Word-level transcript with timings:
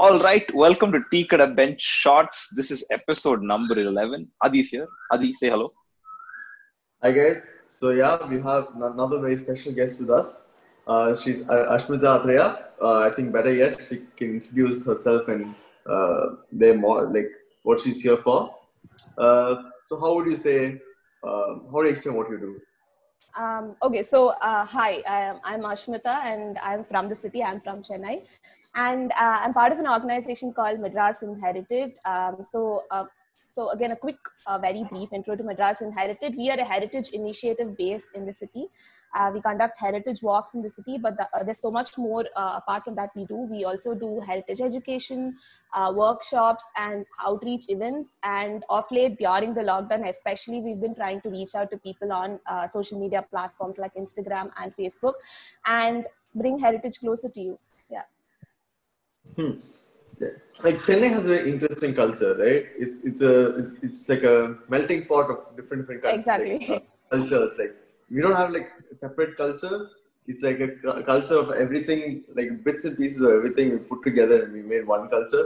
All 0.00 0.20
right, 0.20 0.48
welcome 0.54 0.92
to 0.92 1.00
Tea 1.10 1.24
Kada 1.24 1.48
Bench 1.48 1.82
Shots. 1.82 2.50
This 2.54 2.70
is 2.70 2.86
episode 2.88 3.42
number 3.42 3.76
11. 3.76 4.30
Adi's 4.44 4.68
here. 4.70 4.86
Adi, 5.10 5.34
say 5.34 5.48
hello. 5.50 5.70
Hi 7.02 7.10
guys. 7.10 7.44
So 7.66 7.90
yeah, 7.90 8.24
we 8.24 8.40
have 8.40 8.68
another 8.76 9.18
very 9.18 9.36
special 9.36 9.72
guest 9.72 9.98
with 9.98 10.10
us. 10.10 10.54
Uh, 10.86 11.16
she's 11.16 11.42
Ashmita 11.46 12.10
Atreya. 12.14 12.46
Uh, 12.80 13.00
I 13.00 13.10
think 13.10 13.32
better 13.32 13.52
yet, 13.52 13.80
she 13.88 14.02
can 14.16 14.34
introduce 14.34 14.86
herself 14.86 15.26
and 15.26 15.52
uh, 15.90 16.26
their 16.52 16.76
more 16.76 17.12
like 17.12 17.32
what 17.64 17.80
she's 17.80 18.00
here 18.00 18.18
for. 18.18 18.54
Uh, 19.18 19.56
so 19.88 19.98
how 19.98 20.14
would 20.14 20.26
you 20.26 20.36
say? 20.36 20.80
Uh, 21.24 21.58
how 21.72 21.82
do 21.82 21.86
you 21.86 21.94
explain 21.96 22.14
what 22.14 22.30
you 22.30 22.38
do? 22.38 22.60
Um, 23.36 23.74
okay, 23.82 24.04
so 24.04 24.28
uh, 24.28 24.64
hi, 24.64 25.02
I'm, 25.08 25.40
I'm 25.42 25.62
Ashmita 25.62 26.24
and 26.24 26.56
I'm 26.58 26.84
from 26.84 27.08
the 27.08 27.16
city. 27.16 27.42
I'm 27.42 27.60
from 27.60 27.82
Chennai. 27.82 28.22
And 28.74 29.12
uh, 29.12 29.40
I'm 29.42 29.54
part 29.54 29.72
of 29.72 29.78
an 29.78 29.88
organization 29.88 30.52
called 30.52 30.80
Madras 30.80 31.22
Inherited. 31.22 31.94
Um, 32.04 32.44
so, 32.44 32.82
uh, 32.90 33.06
so 33.50 33.70
again, 33.70 33.90
a 33.92 33.96
quick, 33.96 34.16
uh, 34.46 34.58
very 34.58 34.84
brief 34.84 35.12
intro 35.12 35.34
to 35.34 35.42
Madras 35.42 35.80
Inherited. 35.80 36.36
We 36.36 36.50
are 36.50 36.58
a 36.60 36.64
heritage 36.64 37.10
initiative 37.10 37.76
based 37.76 38.08
in 38.14 38.24
the 38.24 38.32
city. 38.32 38.66
Uh, 39.14 39.30
we 39.32 39.40
conduct 39.40 39.78
heritage 39.78 40.22
walks 40.22 40.54
in 40.54 40.60
the 40.60 40.68
city, 40.68 40.98
but 40.98 41.16
the, 41.16 41.26
uh, 41.34 41.42
there's 41.42 41.60
so 41.60 41.70
much 41.70 41.96
more 41.96 42.26
uh, 42.36 42.54
apart 42.58 42.84
from 42.84 42.94
that 42.94 43.08
we 43.16 43.24
do. 43.24 43.36
We 43.36 43.64
also 43.64 43.94
do 43.94 44.20
heritage 44.20 44.60
education, 44.60 45.36
workshops, 45.92 46.70
and 46.76 47.06
outreach 47.26 47.70
events. 47.70 48.18
And 48.22 48.64
of 48.68 48.84
late, 48.92 49.16
during 49.18 49.54
the 49.54 49.62
lockdown, 49.62 50.06
especially, 50.06 50.60
we've 50.60 50.80
been 50.80 50.94
trying 50.94 51.22
to 51.22 51.30
reach 51.30 51.54
out 51.54 51.70
to 51.70 51.78
people 51.78 52.12
on 52.12 52.38
social 52.70 53.00
media 53.00 53.24
platforms 53.30 53.78
like 53.78 53.94
Instagram 53.94 54.50
and 54.60 54.76
Facebook 54.76 55.14
and 55.66 56.04
bring 56.34 56.58
heritage 56.58 57.00
closer 57.00 57.30
to 57.30 57.40
you. 57.40 57.58
Hmm. 59.36 59.52
Yeah. 60.20 60.28
Like 60.64 60.74
Chennai 60.76 61.10
has 61.10 61.26
a 61.26 61.28
very 61.34 61.50
interesting 61.50 61.94
culture, 61.94 62.34
right? 62.34 62.66
It's 62.84 63.00
it's 63.08 63.20
a 63.20 63.34
it's, 63.58 63.72
it's 63.82 64.08
like 64.08 64.24
a 64.24 64.56
melting 64.68 65.04
pot 65.06 65.30
of 65.30 65.38
different 65.56 65.82
different 65.82 66.02
cultures. 66.02 66.18
Exactly. 66.18 66.58
Like, 66.68 66.82
uh, 67.12 67.16
cultures. 67.16 67.52
Like 67.58 67.74
we 68.10 68.20
don't 68.20 68.34
have 68.36 68.50
like 68.50 68.68
a 68.90 68.94
separate 68.94 69.36
culture. 69.36 69.88
It's 70.26 70.42
like 70.42 70.60
a 70.60 70.68
cu- 70.68 71.02
culture 71.04 71.38
of 71.38 71.50
everything, 71.52 72.24
like 72.34 72.62
bits 72.64 72.84
and 72.84 72.96
pieces 72.98 73.20
of 73.22 73.30
everything 73.32 73.70
we 73.70 73.78
put 73.78 74.02
together 74.02 74.44
and 74.44 74.52
we 74.52 74.62
made 74.62 74.86
one 74.86 75.08
culture. 75.08 75.44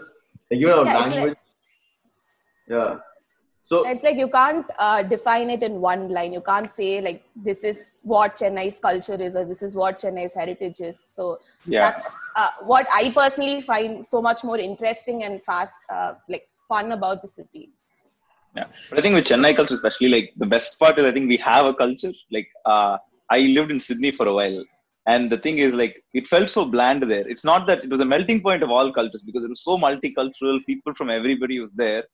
Like 0.50 0.60
even 0.60 0.72
our 0.72 0.84
Yeah, 0.86 0.92
it's 0.98 1.00
like- 1.06 1.14
language. 1.16 1.38
yeah. 2.68 2.98
So 3.64 3.86
It's 3.88 4.02
like 4.02 4.16
you 4.16 4.28
can't 4.28 4.66
uh, 4.78 5.02
define 5.02 5.48
it 5.48 5.62
in 5.62 5.80
one 5.80 6.08
line. 6.08 6.32
You 6.32 6.40
can't 6.40 6.68
say 6.68 7.00
like 7.00 7.22
this 7.36 7.62
is 7.62 8.00
what 8.02 8.36
Chennai's 8.36 8.78
culture 8.78 9.14
is 9.14 9.36
or 9.36 9.44
this 9.44 9.62
is 9.62 9.76
what 9.76 10.00
Chennai's 10.00 10.34
heritage 10.34 10.80
is. 10.80 11.02
So 11.14 11.38
Yeah. 11.66 11.82
that's 11.82 12.18
uh, 12.36 12.48
what 12.62 12.86
I 12.92 13.10
personally 13.10 13.60
find 13.60 14.04
so 14.06 14.20
much 14.20 14.42
more 14.42 14.58
interesting 14.58 15.22
and 15.22 15.42
fast, 15.44 15.78
uh, 15.90 16.14
like 16.28 16.44
fun 16.68 16.90
about 16.92 17.22
the 17.22 17.28
city. 17.28 17.70
Yeah. 18.56 18.66
But 18.90 18.98
I 18.98 19.02
think 19.02 19.14
with 19.14 19.24
Chennai 19.24 19.54
culture, 19.56 19.74
especially, 19.74 20.08
like 20.08 20.32
the 20.36 20.46
best 20.46 20.78
part 20.78 20.98
is 20.98 21.04
I 21.04 21.12
think 21.12 21.28
we 21.28 21.38
have 21.38 21.64
a 21.66 21.74
culture. 21.74 22.12
Like, 22.30 22.48
uh, 22.66 22.98
I 23.30 23.40
lived 23.40 23.70
in 23.70 23.80
Sydney 23.80 24.10
for 24.10 24.26
a 24.26 24.34
while. 24.34 24.62
And 25.06 25.30
the 25.30 25.38
thing 25.38 25.58
is, 25.58 25.72
like, 25.72 26.02
it 26.14 26.26
felt 26.28 26.50
so 26.50 26.64
bland 26.64 27.02
there. 27.02 27.26
It's 27.26 27.44
not 27.44 27.66
that 27.66 27.82
it 27.84 27.90
was 27.90 28.00
a 28.00 28.04
melting 28.04 28.42
point 28.42 28.62
of 28.62 28.70
all 28.70 28.92
cultures 28.92 29.22
because 29.24 29.44
it 29.44 29.48
was 29.48 29.62
so 29.62 29.78
multicultural. 29.78 30.64
People 30.66 30.94
from 30.94 31.10
everybody 31.10 31.58
was 31.60 31.72
there. 31.74 32.04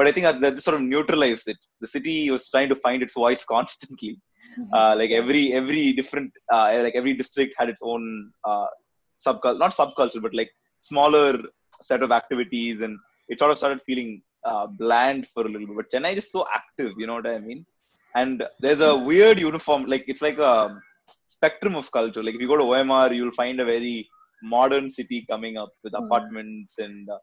But 0.00 0.08
I 0.08 0.12
think 0.12 0.24
that, 0.28 0.40
that 0.44 0.62
sort 0.66 0.76
of 0.78 0.82
neutralized 0.92 1.48
it. 1.52 1.58
The 1.84 1.88
city 1.94 2.30
was 2.34 2.44
trying 2.52 2.70
to 2.72 2.76
find 2.86 3.02
its 3.06 3.16
voice 3.24 3.44
constantly. 3.54 4.14
Uh, 4.76 4.92
like 5.00 5.10
every 5.20 5.42
every 5.60 5.82
different 5.98 6.30
uh, 6.54 6.66
like 6.86 6.96
every 7.00 7.14
district 7.22 7.52
had 7.58 7.68
its 7.72 7.82
own 7.90 8.04
uh, 8.50 8.68
subculture, 9.26 9.58
not 9.64 9.72
subculture, 9.80 10.22
but 10.26 10.34
like 10.40 10.50
smaller 10.90 11.30
set 11.88 12.02
of 12.06 12.10
activities, 12.20 12.80
and 12.86 12.94
it 13.32 13.38
sort 13.40 13.52
of 13.52 13.58
started 13.62 13.80
feeling 13.88 14.10
uh, 14.50 14.66
bland 14.82 15.22
for 15.32 15.42
a 15.46 15.50
little 15.52 15.66
bit. 15.70 15.76
But 15.80 15.90
Chennai 15.92 16.12
is 16.22 16.30
so 16.36 16.42
active, 16.60 16.92
you 17.00 17.06
know 17.08 17.18
what 17.20 17.26
I 17.34 17.38
mean? 17.38 17.60
And 18.20 18.42
there's 18.62 18.80
a 18.80 18.96
weird 19.10 19.38
uniform, 19.38 19.82
like 19.94 20.04
it's 20.12 20.22
like 20.28 20.38
a 20.38 20.54
spectrum 21.36 21.76
of 21.80 21.90
culture. 21.98 22.22
Like 22.24 22.34
if 22.38 22.40
you 22.44 22.48
go 22.54 22.56
to 22.62 22.68
OMR, 22.72 23.14
you'll 23.14 23.38
find 23.42 23.60
a 23.60 23.64
very 23.74 23.96
modern 24.54 24.88
city 24.98 25.18
coming 25.32 25.56
up 25.62 25.72
with 25.84 25.92
Mhm. 25.94 26.04
apartments 26.06 26.74
and 26.86 27.08
uh, 27.16 27.18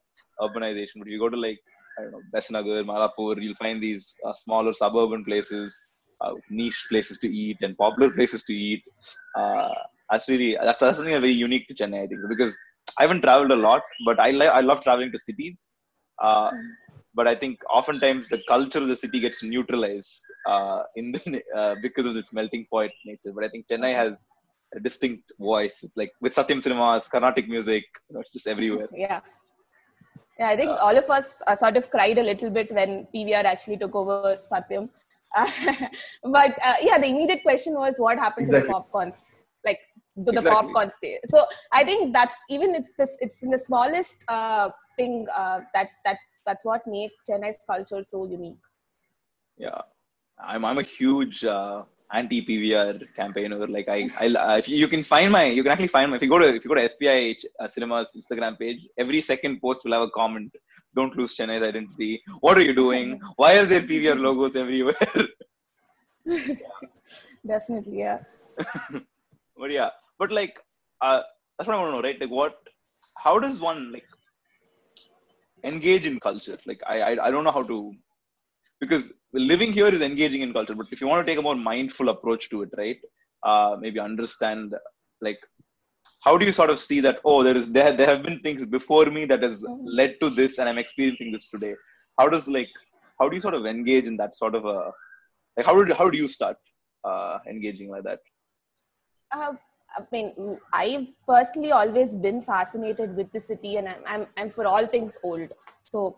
urbanization. 0.45 0.97
But 0.99 1.07
if 1.07 1.13
you 1.15 1.19
go 1.25 1.29
to 1.35 1.41
like 1.47 1.59
I 1.97 2.03
don't 2.03 2.11
know, 2.11 2.21
Besnagar, 2.33 2.83
Mylapore, 2.85 3.41
you'll 3.41 3.55
find 3.55 3.81
these 3.81 4.13
uh, 4.25 4.33
smaller 4.33 4.73
suburban 4.73 5.23
places, 5.25 5.75
uh, 6.21 6.33
niche 6.49 6.85
places 6.89 7.17
to 7.19 7.27
eat, 7.27 7.57
and 7.61 7.77
popular 7.77 8.11
places 8.11 8.43
to 8.43 8.53
eat. 8.53 8.83
Uh, 9.35 9.69
that's 10.09 10.27
really 10.29 10.57
that's, 10.61 10.79
that's 10.79 10.97
something 10.97 11.13
very 11.13 11.33
unique 11.33 11.67
to 11.67 11.73
Chennai, 11.73 12.03
I 12.03 12.07
think, 12.07 12.21
because 12.29 12.55
I 12.97 13.03
haven't 13.03 13.21
traveled 13.21 13.51
a 13.51 13.55
lot, 13.55 13.81
but 14.05 14.19
I 14.19 14.31
like 14.31 14.49
I 14.49 14.61
love 14.61 14.83
traveling 14.83 15.11
to 15.11 15.19
cities. 15.19 15.71
Uh, 16.21 16.51
but 17.13 17.27
I 17.27 17.35
think 17.35 17.59
oftentimes 17.69 18.27
the 18.27 18.41
culture 18.47 18.79
of 18.79 18.87
the 18.87 18.95
city 18.95 19.19
gets 19.19 19.43
neutralized 19.43 20.23
uh, 20.45 20.83
in 20.95 21.11
the, 21.11 21.41
uh, 21.55 21.75
because 21.81 22.05
of 22.05 22.15
its 22.15 22.33
melting 22.33 22.65
point 22.71 22.91
nature. 23.05 23.33
But 23.33 23.43
I 23.43 23.49
think 23.49 23.67
Chennai 23.67 23.93
has 23.93 24.27
a 24.75 24.79
distinct 24.79 25.31
voice. 25.39 25.79
It's 25.83 25.97
like 25.97 26.11
with 26.21 26.35
Satyam 26.35 26.61
Cinemas, 26.61 27.07
Carnatic 27.07 27.47
music, 27.49 27.83
you 28.09 28.15
know, 28.15 28.21
it's 28.21 28.33
just 28.33 28.47
everywhere. 28.47 28.87
Yeah. 28.93 29.21
Yeah, 30.39 30.49
I 30.49 30.55
think 30.55 30.69
Uh, 30.69 30.75
all 30.81 30.97
of 30.97 31.09
us 31.09 31.41
uh, 31.47 31.55
sort 31.55 31.77
of 31.77 31.89
cried 31.89 32.17
a 32.17 32.23
little 32.23 32.49
bit 32.49 32.71
when 32.71 33.07
PVR 33.13 33.43
actually 33.45 33.77
took 33.77 33.95
over 33.95 34.37
Satyam. 34.49 34.89
but 36.23 36.51
uh, 36.63 36.75
yeah, 36.81 36.97
the 36.97 37.07
immediate 37.07 37.43
question 37.43 37.73
was 37.73 37.95
what 37.97 38.17
happened 38.17 38.45
Exactly. 38.47 38.67
to 38.69 38.73
the 38.73 38.73
popcorns? 38.73 39.39
Like, 39.65 39.79
do 40.15 40.23
the 40.25 40.31
Exactly. 40.31 40.51
popcorn 40.51 40.91
stay? 40.91 41.19
So 41.27 41.45
I 41.73 41.83
think 41.83 42.13
that's 42.13 42.37
even 42.49 42.75
it's 42.75 42.91
this 42.97 43.17
it's 43.19 43.41
in 43.43 43.49
the 43.49 43.59
smallest 43.59 44.23
uh, 44.27 44.69
thing 44.97 45.27
uh, 45.35 45.61
that 45.73 45.89
that 46.05 46.17
that's 46.45 46.63
what 46.63 46.81
make 46.87 47.11
Chennai's 47.29 47.59
culture 47.69 48.01
so 48.03 48.25
unique. 48.25 48.57
yeah 49.57 49.81
i'm 50.39 50.63
i'm 50.65 50.77
a 50.77 50.83
huge 50.83 51.43
uh, 51.43 51.83
anti 52.13 52.41
pvr 52.47 52.93
campaign, 53.15 53.51
campaigner 53.51 53.67
like 53.67 53.87
i 53.89 54.09
i 54.23 54.27
uh, 54.27 54.57
if 54.57 54.67
you, 54.69 54.77
you 54.77 54.87
can 54.87 55.03
find 55.03 55.31
my 55.31 55.45
you 55.45 55.61
can 55.63 55.71
actually 55.73 55.93
find 55.95 56.09
my 56.09 56.15
if 56.17 56.21
you 56.21 56.29
go 56.29 56.39
to 56.39 56.47
if 56.55 56.63
you 56.63 56.69
go 56.69 56.75
to 56.75 56.89
spi 56.89 57.35
uh, 57.59 57.67
cinemas 57.67 58.13
instagram 58.19 58.57
page 58.57 58.79
every 58.97 59.21
second 59.21 59.59
post 59.61 59.83
will 59.83 59.93
have 59.93 60.03
a 60.03 60.09
comment. 60.11 60.51
Don't 60.95 61.15
lose 61.15 61.35
chennai's 61.37 61.61
identity. 61.61 62.23
What 62.39 62.57
are 62.57 62.61
you 62.61 62.73
doing? 62.73 63.19
Why 63.35 63.57
are 63.59 63.65
there 63.65 63.81
pvr 63.81 64.19
logos 64.19 64.55
everywhere? 64.55 64.95
Definitely, 67.45 67.99
yeah. 67.99 68.19
but 69.57 69.71
yeah. 69.71 69.89
But 70.17 70.31
like 70.31 70.55
uh 71.01 71.21
that's 71.57 71.67
what 71.67 71.75
i 71.75 71.79
want 71.79 71.89
to 71.89 71.95
know 71.95 72.01
right? 72.07 72.19
Like 72.19 72.31
what 72.31 72.55
how 73.25 73.37
does 73.37 73.59
one 73.59 73.91
like 73.91 74.07
engage 75.63 76.07
in 76.07 76.19
culture? 76.19 76.57
Like 76.65 76.81
i 76.87 77.01
i, 77.01 77.27
I 77.27 77.31
don't 77.31 77.43
know 77.43 77.51
how 77.59 77.63
to 77.63 77.93
because 78.79 79.13
living 79.33 79.71
here 79.73 79.87
is 79.87 80.01
engaging 80.01 80.41
in 80.41 80.53
culture 80.53 80.75
but 80.75 80.87
if 80.91 81.01
you 81.01 81.07
want 81.07 81.25
to 81.25 81.29
take 81.29 81.39
a 81.39 81.47
more 81.49 81.55
mindful 81.55 82.09
approach 82.09 82.49
to 82.49 82.61
it 82.61 82.69
right 82.77 82.99
uh 83.43 83.75
maybe 83.79 83.99
understand 83.99 84.73
like 85.21 85.39
how 86.23 86.37
do 86.37 86.45
you 86.45 86.51
sort 86.51 86.69
of 86.69 86.79
see 86.79 86.99
that 86.99 87.19
oh 87.25 87.43
there 87.43 87.57
is 87.57 87.71
there, 87.71 87.93
there 87.95 88.07
have 88.07 88.23
been 88.23 88.39
things 88.39 88.65
before 88.65 89.05
me 89.05 89.25
that 89.25 89.43
has 89.43 89.63
led 89.99 90.15
to 90.21 90.29
this 90.29 90.57
and 90.57 90.69
i'm 90.69 90.77
experiencing 90.77 91.31
this 91.31 91.47
today. 91.49 91.75
How 92.19 92.29
does 92.29 92.47
like 92.47 92.69
how 93.19 93.29
do 93.29 93.35
you 93.35 93.41
sort 93.41 93.53
of 93.53 93.65
engage 93.65 94.05
in 94.05 94.17
that 94.17 94.35
sort 94.35 94.55
of 94.55 94.65
a 94.65 94.91
like 95.55 95.65
how 95.65 95.83
do 95.83 95.93
how 95.93 96.09
do 96.09 96.17
you 96.17 96.27
start 96.27 96.57
uh 97.03 97.37
engaging 97.47 97.89
like 97.89 98.03
that? 98.03 98.19
Uh, 99.31 99.53
I 99.97 100.01
mean, 100.11 100.57
I've 100.73 101.07
personally 101.27 101.71
always 101.71 102.15
been 102.15 102.41
fascinated 102.41 103.15
with 103.15 103.31
the 103.31 103.39
city, 103.39 103.77
and 103.77 103.87
I'm 103.89 104.01
I'm, 104.07 104.27
I'm 104.37 104.49
for 104.49 104.65
all 104.65 104.85
things 104.85 105.17
old. 105.23 105.49
So 105.91 106.17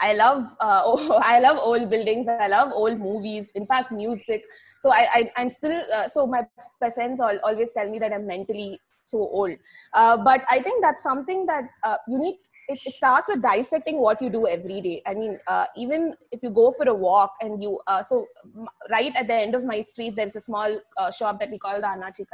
I- 0.00 0.14
love 0.14 0.44
uh, 0.60 0.82
oh, 0.84 1.20
I 1.22 1.40
love 1.40 1.58
old 1.58 1.88
buildings. 1.90 2.28
I 2.28 2.48
love 2.48 2.72
old 2.72 2.98
movies. 2.98 3.50
In 3.54 3.64
fact, 3.64 3.92
music. 3.92 4.42
So 4.80 4.92
I, 4.92 5.06
I 5.14 5.30
I'm 5.36 5.50
still 5.50 5.82
uh, 5.94 6.08
so 6.08 6.26
my 6.26 6.46
my 6.80 6.90
friends 6.90 7.20
all, 7.20 7.38
always 7.44 7.72
tell 7.72 7.88
me 7.88 7.98
that 7.98 8.12
I'm 8.12 8.26
mentally 8.26 8.80
so 9.06 9.18
old. 9.18 9.56
Uh, 9.92 10.16
but 10.16 10.44
I 10.50 10.60
think 10.60 10.82
that's 10.82 11.02
something 11.02 11.46
that 11.46 11.64
uh, 11.84 11.96
you 12.08 12.18
need. 12.18 12.38
It, 12.68 12.78
it 12.86 12.94
starts 12.94 13.28
with 13.28 13.42
dissecting 13.42 13.98
what 13.98 14.22
you 14.22 14.30
do 14.30 14.46
every 14.46 14.80
day. 14.80 15.02
I 15.04 15.14
mean, 15.14 15.38
uh, 15.48 15.66
even 15.76 16.14
if 16.30 16.42
you 16.42 16.50
go 16.50 16.70
for 16.72 16.88
a 16.88 16.94
walk 16.94 17.32
and 17.40 17.60
you 17.62 17.80
uh, 17.88 18.02
so 18.02 18.26
right 18.90 19.14
at 19.16 19.26
the 19.26 19.34
end 19.34 19.54
of 19.54 19.64
my 19.64 19.80
street, 19.80 20.14
there's 20.16 20.36
a 20.36 20.40
small 20.40 20.78
shop 21.18 21.40
that 21.40 21.50
we 21.50 21.58
call 21.58 21.76
the 21.80 21.86
Anachi 21.86 22.26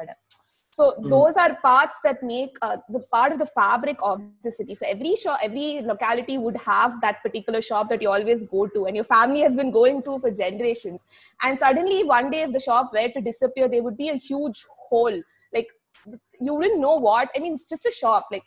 So 0.78 0.94
those 1.02 1.36
are 1.36 1.56
parts 1.56 1.96
that 2.04 2.22
make 2.22 2.56
uh, 2.62 2.76
the 2.88 3.00
part 3.00 3.32
of 3.32 3.40
the 3.40 3.46
fabric 3.46 3.96
of 4.00 4.20
the 4.44 4.52
city. 4.52 4.76
So 4.76 4.86
every 4.88 5.16
shop, 5.16 5.40
every 5.42 5.82
locality 5.82 6.38
would 6.38 6.56
have 6.58 7.00
that 7.00 7.20
particular 7.20 7.60
shop 7.60 7.88
that 7.88 8.00
you 8.00 8.10
always 8.10 8.44
go 8.44 8.68
to, 8.68 8.86
and 8.86 8.94
your 8.94 9.04
family 9.04 9.40
has 9.40 9.56
been 9.56 9.72
going 9.72 10.04
to 10.04 10.20
for 10.20 10.30
generations. 10.30 11.04
And 11.42 11.58
suddenly 11.58 12.04
one 12.04 12.30
day, 12.30 12.42
if 12.42 12.52
the 12.52 12.60
shop 12.60 12.92
were 12.92 13.08
to 13.08 13.20
disappear, 13.20 13.68
there 13.68 13.82
would 13.82 13.96
be 13.96 14.10
a 14.10 14.14
huge 14.14 14.64
hole. 14.88 15.20
Like 15.52 15.66
you 16.40 16.54
wouldn't 16.54 16.78
know 16.78 16.94
what. 16.94 17.28
I 17.34 17.40
mean, 17.40 17.54
it's 17.54 17.68
just 17.68 17.84
a 17.84 17.90
shop. 17.90 18.28
Like 18.30 18.44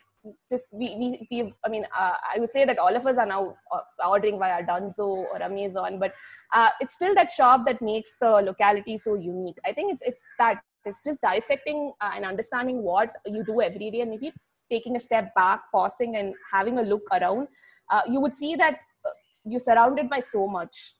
this, 0.48 0.68
we 0.72 0.88
we, 0.96 1.26
we 1.30 1.52
I 1.66 1.68
mean, 1.68 1.84
uh, 1.94 2.14
I 2.34 2.38
would 2.38 2.50
say 2.50 2.64
that 2.64 2.78
all 2.78 2.96
of 2.96 3.06
us 3.06 3.18
are 3.18 3.26
now 3.26 3.56
uh, 3.70 4.08
ordering 4.08 4.38
via 4.38 4.64
Dunzo 4.64 5.06
or 5.06 5.42
Amazon, 5.42 5.98
but 5.98 6.14
uh, 6.54 6.70
it's 6.80 6.94
still 6.94 7.14
that 7.14 7.30
shop 7.30 7.66
that 7.66 7.82
makes 7.82 8.16
the 8.18 8.30
locality 8.30 8.96
so 8.96 9.16
unique. 9.16 9.58
I 9.66 9.72
think 9.72 9.92
it's 9.92 10.00
it's 10.00 10.24
that 10.38 10.62
it's 10.84 11.02
just 11.02 11.20
dissecting 11.20 11.92
uh, 12.00 12.12
and 12.14 12.24
understanding 12.24 12.82
what 12.82 13.14
you 13.26 13.44
do 13.44 13.60
every 13.60 13.90
day 13.90 14.00
and 14.00 14.10
maybe 14.10 14.32
taking 14.70 14.96
a 14.96 15.00
step 15.00 15.34
back, 15.34 15.60
pausing, 15.72 16.16
and 16.16 16.34
having 16.50 16.78
a 16.78 16.82
look 16.82 17.02
around, 17.12 17.48
uh, 17.90 18.02
you 18.08 18.20
would 18.20 18.34
see 18.34 18.54
that 18.56 18.74
uh, 19.06 19.10
you're 19.44 19.60
surrounded 19.60 20.08
by 20.08 20.20
so 20.20 20.46
much, 20.46 20.94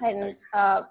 and 0.00 0.36
uh, 0.54 0.82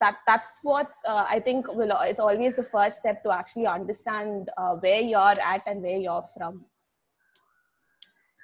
that 0.00 0.18
that's 0.26 0.58
what 0.62 0.90
uh, 1.08 1.24
I 1.28 1.40
think 1.40 1.72
will. 1.72 1.92
It's 2.02 2.20
always 2.20 2.56
the 2.56 2.64
first 2.64 2.98
step 2.98 3.22
to 3.24 3.32
actually 3.32 3.66
understand 3.66 4.50
uh, 4.56 4.74
where 4.76 5.00
you're 5.00 5.40
at 5.52 5.62
and 5.66 5.82
where 5.82 5.98
you're 5.98 6.24
from. 6.36 6.64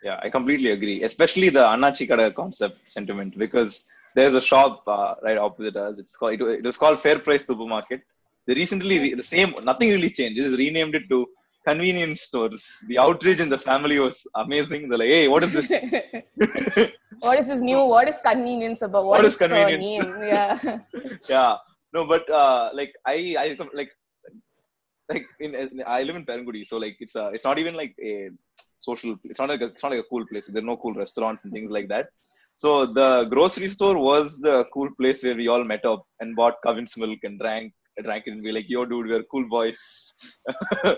Yeah, 0.02 0.20
I 0.22 0.30
completely 0.30 0.70
agree. 0.70 1.02
Especially 1.02 1.48
the 1.48 1.60
Anachikada 1.60 2.34
concept 2.34 2.90
sentiment 2.90 3.38
because 3.38 3.86
there's 4.14 4.34
a 4.34 4.40
shop 4.40 4.82
uh, 4.86 5.14
right 5.22 5.38
opposite 5.38 5.76
us. 5.76 5.98
It's 5.98 6.16
called 6.16 6.40
it, 6.40 6.40
it 6.40 6.64
was 6.64 6.76
called 6.76 7.00
Fair 7.00 7.18
Price 7.18 7.46
Supermarket. 7.46 8.02
They 8.46 8.54
recently 8.54 8.98
re- 8.98 9.14
the 9.14 9.28
same 9.34 9.54
nothing 9.70 9.90
really 9.90 10.10
changed. 10.10 10.38
They 10.38 10.44
just 10.44 10.58
renamed 10.58 10.94
it 10.94 11.08
to 11.12 11.26
convenience 11.68 12.22
stores. 12.22 12.64
The 12.88 12.98
outrage 13.04 13.40
in 13.40 13.50
the 13.54 13.58
family 13.58 13.98
was 13.98 14.18
amazing. 14.34 14.88
They're 14.88 14.98
like, 14.98 15.14
hey, 15.16 15.28
what 15.28 15.42
is 15.44 15.52
this? 15.54 15.68
what 17.26 17.38
is 17.40 17.48
this 17.48 17.60
new? 17.60 17.84
What 17.94 18.08
is 18.08 18.18
convenience 18.30 18.82
about? 18.82 19.04
What 19.04 19.24
is 19.24 19.36
the 19.36 19.48
convenience? 19.48 19.84
name? 19.84 20.22
Yeah. 20.34 20.78
yeah. 21.28 21.56
No, 21.94 22.06
but 22.06 22.28
uh, 22.30 22.70
like 22.74 22.92
I, 23.04 23.16
I 23.38 23.46
like 23.80 23.90
like 25.08 25.26
in, 25.40 25.54
in 25.54 25.82
I 25.86 26.02
live 26.02 26.16
in 26.20 26.26
Perungudi, 26.26 26.64
so 26.70 26.76
like 26.84 26.96
it's 27.00 27.16
uh, 27.16 27.30
it's 27.34 27.44
not 27.44 27.58
even 27.58 27.74
like 27.74 27.94
a 28.12 28.30
social. 28.78 29.16
It's 29.24 29.40
not 29.40 29.48
like 29.48 29.60
a, 29.60 29.66
it's 29.66 29.82
not 29.82 29.92
like 29.92 30.04
a 30.06 30.10
cool 30.10 30.26
place. 30.30 30.46
There 30.46 30.62
are 30.62 30.72
no 30.72 30.76
cool 30.76 30.94
restaurants 30.94 31.44
and 31.44 31.52
things 31.52 31.70
like 31.70 31.88
that. 31.88 32.06
So 32.56 32.86
the 32.86 33.24
grocery 33.24 33.68
store 33.68 33.98
was 33.98 34.38
the 34.40 34.64
cool 34.72 34.88
place 34.98 35.22
where 35.22 35.36
we 35.36 35.48
all 35.48 35.64
met 35.72 35.84
up 35.84 36.04
and 36.20 36.34
bought 36.34 36.62
Kavin's 36.64 36.96
milk 36.96 37.18
and 37.22 37.38
drank 37.38 37.72
drank 38.02 38.24
it 38.26 38.32
and 38.32 38.42
be 38.42 38.52
like, 38.52 38.68
"Yo, 38.68 38.84
dude, 38.84 39.08
we're 39.08 39.22
cool 39.24 39.48
boys." 39.48 39.80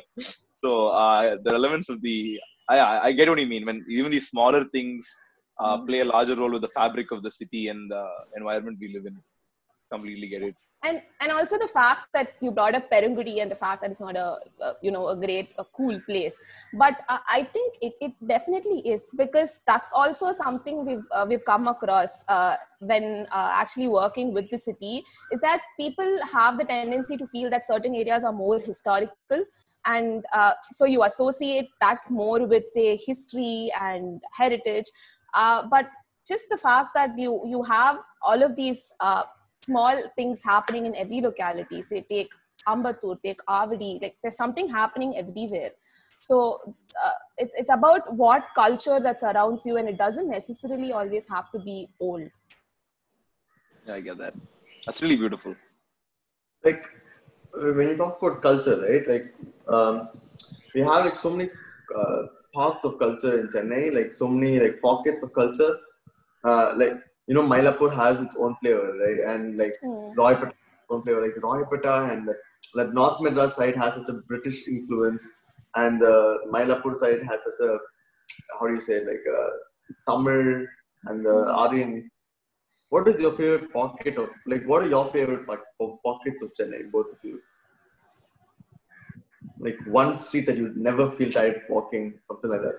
so 0.53 0.89
uh, 0.89 1.37
the 1.45 1.53
relevance 1.53 1.89
of 1.89 2.01
the 2.03 2.41
I, 2.69 2.79
I 2.79 3.05
I 3.07 3.13
get 3.13 3.29
what 3.29 3.39
you 3.39 3.47
mean 3.47 3.67
when 3.67 3.85
even 3.89 4.11
these 4.11 4.29
smaller 4.29 4.65
things 4.77 5.09
uh, 5.61 5.77
play 5.85 6.01
a 6.01 6.05
larger 6.05 6.37
role 6.37 6.53
with 6.53 6.63
the 6.63 6.75
fabric 6.79 7.11
of 7.11 7.23
the 7.23 7.31
city 7.31 7.69
and 7.69 7.91
the 7.91 8.05
environment 8.37 8.79
we 8.81 8.93
live 8.95 9.07
in. 9.07 9.17
Completely 9.91 10.29
get 10.29 10.43
it. 10.43 10.55
and 10.85 11.03
and 11.21 11.33
also 11.33 11.59
the 11.59 11.67
fact 11.67 12.07
that 12.13 12.35
you 12.41 12.51
brought 12.51 12.75
up 12.75 12.89
Perungudi 12.91 13.41
and 13.43 13.51
the 13.51 13.57
fact 13.57 13.81
that 13.83 13.91
it's 13.91 14.01
not 14.01 14.17
a, 14.17 14.39
a 14.61 14.75
you 14.81 14.91
know 14.91 15.09
a 15.09 15.17
great 15.17 15.51
a 15.59 15.65
cool 15.65 15.99
place 16.07 16.41
but 16.75 16.95
uh, 17.09 17.19
I 17.29 17.43
think 17.43 17.75
it, 17.83 17.95
it 18.01 18.13
definitely 18.27 18.79
is 18.89 19.13
because 19.17 19.61
that's 19.67 19.93
also 19.93 20.33
something 20.33 20.85
we've 20.87 21.05
uh, 21.13 21.27
we've 21.29 21.45
come 21.45 21.67
across 21.67 22.25
uh, 22.29 22.57
when 22.79 23.27
uh, 23.33 23.51
actually 23.55 23.89
working 23.89 24.33
with 24.33 24.49
the 24.51 24.59
city 24.59 25.03
is 25.33 25.41
that 25.41 25.63
people 25.79 26.19
have 26.33 26.59
the 26.59 26.65
tendency 26.65 27.17
to 27.17 27.27
feel 27.27 27.51
that 27.51 27.67
certain 27.67 27.95
areas 27.97 28.23
are 28.23 28.33
more 28.33 28.61
historical 28.61 29.45
and 29.87 30.25
uh, 30.33 30.53
so 30.63 30.85
you 30.85 31.03
associate 31.03 31.69
that 31.81 31.99
more 32.09 32.47
with 32.47 32.69
say 32.69 32.97
history 32.97 33.73
and 33.81 34.23
heritage 34.33 34.87
uh, 35.35 35.67
but 35.69 35.91
just 36.27 36.49
the 36.51 36.57
fact 36.57 36.91
that 36.95 37.19
you 37.19 37.43
you 37.47 37.63
have 37.65 37.99
all 38.23 38.43
of 38.43 38.55
these 38.55 38.93
small 39.63 40.01
things 40.17 40.43
happening 40.43 40.87
in 40.87 40.97
every 40.97 41.21
locality. 41.21 41.83
Say, 41.83 42.03
take 42.03 42.33
Ambattur, 42.67 43.17
take 43.25 43.41
Avadi, 43.49 44.01
like 44.03 44.17
there's 44.23 44.37
something 44.37 44.69
happening 44.69 45.17
everywhere. 45.17 45.71
So 46.29 46.61
uh, 47.05 47.19
it's 47.39 47.55
it's 47.57 47.71
about 47.73 48.13
what 48.15 48.45
culture 48.55 49.01
that 49.01 49.21
surrounds 49.21 49.65
you, 49.65 49.77
and 49.79 49.89
it 49.89 49.97
doesn't 49.97 50.29
necessarily 50.29 50.93
always 50.93 51.29
have 51.29 51.51
to 51.53 51.59
be 51.59 51.89
old. 51.99 52.29
Yeah, 53.87 53.95
I 53.95 54.01
get 54.01 54.19
that. 54.19 54.35
That's 54.87 55.03
really 55.03 55.17
beautiful. 55.17 55.55
like 56.65 56.85
when 57.55 57.89
you 57.89 57.97
talk 57.97 58.21
about 58.23 58.43
culture, 58.43 58.81
right? 58.81 59.09
Like 59.09 59.35
um, 59.69 60.09
we 60.75 60.81
have 60.83 61.05
like 61.07 61.17
so 61.17 61.31
many 61.31 61.51
uh, 61.97 62.23
parts 62.55 62.85
of 62.85 62.99
culture 62.99 63.41
in 63.41 63.49
Chennai, 63.49 63.95
like 63.95 64.13
so 64.13 64.29
many 64.29 64.61
like 64.61 64.81
pockets 64.83 65.23
of 65.23 65.33
culture. 65.33 65.77
Uh, 66.45 66.75
like 66.77 66.95
you 67.29 67.35
know, 67.35 67.43
Mylapore 67.43 67.95
has 67.95 68.21
its 68.23 68.37
own 68.37 68.57
flavor, 68.61 68.91
right? 69.05 69.21
And 69.33 69.59
like 69.59 69.75
Mm. 69.85 70.15
Royapettah 70.17 70.57
has 70.61 70.77
its 70.77 70.91
own 70.91 71.03
flavor, 71.03 71.23
like 71.27 71.37
Royapettah 71.47 72.13
and 72.13 72.27
that, 72.29 72.39
that 72.75 72.95
North 72.95 73.21
Madras 73.21 73.55
side 73.57 73.77
has 73.77 73.95
such 73.95 74.09
a 74.09 74.15
British 74.31 74.67
influence, 74.67 75.25
and 75.77 76.01
the 76.01 76.15
Mylapore 76.55 76.97
side 76.97 77.23
has 77.31 77.43
such 77.49 77.61
a 77.69 77.79
how 78.59 78.67
do 78.67 78.75
you 78.75 78.81
say 78.81 78.99
like 79.11 79.25
uh, 79.41 79.51
Tamil 80.09 80.67
and 81.05 81.25
the 81.27 81.37
Aryan. 81.65 82.11
What 82.91 83.07
is 83.09 83.21
your 83.21 83.33
favorite 83.33 83.73
pocket 83.73 84.17
of 84.17 84.31
like? 84.47 84.65
What 84.65 84.85
are 84.85 84.89
your 84.89 85.07
favorite 85.13 85.47
po- 85.47 85.65
po- 85.79 85.99
pockets 86.05 86.43
of 86.43 86.51
Chennai, 86.59 86.91
both 86.91 87.13
of 87.13 87.19
you? 87.23 87.41
Like 89.61 89.79
one 89.87 90.19
street 90.19 90.47
that 90.47 90.57
you'd 90.57 90.77
never 90.77 91.11
feel 91.13 91.31
tired 91.31 91.63
walking, 91.69 92.15
something 92.29 92.51
like 92.51 92.63
that. 92.63 92.77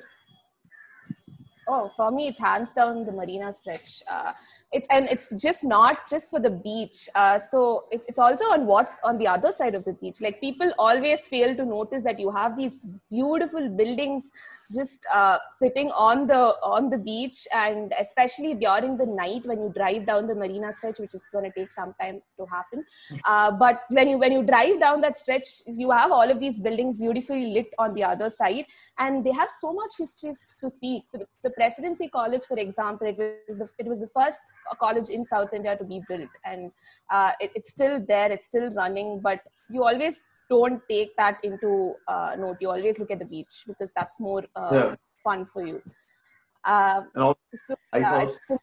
Oh, 1.71 1.87
for 1.95 2.09
me, 2.09 2.29
it's 2.29 2.39
hands 2.39 2.73
down 2.73 3.05
the 3.05 3.11
Marina 3.11 3.53
stretch. 3.53 4.01
Uh, 4.09 4.33
it's 4.71 4.87
and 4.89 5.07
it's 5.07 5.29
just 5.35 5.63
not 5.63 6.07
just 6.09 6.31
for 6.31 6.39
the 6.39 6.49
beach. 6.49 7.07
Uh, 7.13 7.37
so 7.37 7.85
it's 7.91 8.07
it's 8.07 8.17
also 8.17 8.45
on 8.45 8.65
what's 8.65 8.95
on 9.03 9.19
the 9.19 9.27
other 9.27 9.51
side 9.51 9.75
of 9.75 9.85
the 9.85 9.93
beach. 9.93 10.19
Like 10.19 10.41
people 10.41 10.71
always 10.79 11.27
fail 11.27 11.55
to 11.55 11.65
notice 11.65 12.01
that 12.03 12.19
you 12.19 12.31
have 12.31 12.57
these 12.57 12.87
beautiful 13.11 13.69
buildings 13.69 14.31
just 14.73 15.05
uh, 15.13 15.37
sitting 15.57 15.91
on 15.91 16.25
the 16.25 16.41
on 16.63 16.89
the 16.89 16.97
beach, 16.97 17.47
and 17.53 17.93
especially 17.99 18.55
during 18.55 18.97
the 18.97 19.05
night 19.05 19.45
when 19.45 19.61
you 19.61 19.71
drive 19.75 20.07
down 20.07 20.25
the 20.25 20.35
Marina 20.35 20.73
stretch, 20.73 20.97
which 20.97 21.13
is 21.13 21.29
going 21.31 21.45
to 21.45 21.51
take 21.59 21.71
some 21.71 21.93
time 22.01 22.21
to 22.37 22.45
happen. 22.47 22.83
Uh, 23.25 23.51
but 23.51 23.81
when 23.89 24.07
you 24.07 24.17
when 24.17 24.31
you 24.31 24.41
drive 24.43 24.79
down 24.79 25.01
that 25.01 25.17
stretch, 25.17 25.61
you 25.67 25.91
have 25.91 26.11
all 26.11 26.31
of 26.31 26.39
these 26.39 26.59
buildings 26.59 26.97
beautifully 26.97 27.47
lit 27.53 27.67
on 27.77 27.93
the 27.93 28.03
other 28.03 28.29
side 28.29 28.65
and 28.97 29.23
they 29.23 29.31
have 29.31 29.49
so 29.49 29.73
much 29.73 29.93
history 29.97 30.31
to 30.59 30.69
speak. 30.69 31.03
The, 31.13 31.27
the 31.43 31.49
Presidency 31.59 32.07
College, 32.07 32.43
for 32.51 32.57
example, 32.57 33.05
it 33.07 33.17
was 33.49 33.57
the, 33.61 33.67
it 33.77 33.87
was 33.93 33.99
the 33.99 34.07
first 34.19 34.43
college 34.83 35.09
in 35.09 35.25
South 35.25 35.53
India 35.57 35.75
to 35.81 35.83
be 35.93 36.01
built, 36.07 36.29
and 36.51 36.71
uh, 37.15 37.31
it, 37.43 37.51
it's 37.57 37.71
still 37.77 37.95
there, 38.11 38.31
it's 38.35 38.47
still 38.51 38.69
running. 38.81 39.09
But 39.29 39.41
you 39.69 39.83
always 39.83 40.23
don't 40.49 40.81
take 40.89 41.15
that 41.17 41.37
into 41.49 41.71
uh, 42.07 42.31
note. 42.43 42.57
You 42.61 42.69
always 42.75 42.97
look 42.99 43.11
at 43.15 43.19
the 43.19 43.29
beach 43.35 43.55
because 43.67 43.91
that's 43.97 44.19
more 44.27 44.43
uh, 44.55 44.69
Yeah. 44.77 44.95
fun 45.25 45.45
for 45.53 45.65
you. 45.71 45.81
Uh, 46.63 47.01
And 47.15 47.23
also 47.23 47.39
so, 47.65 47.75
House. 48.03 48.39
so- 48.47 48.57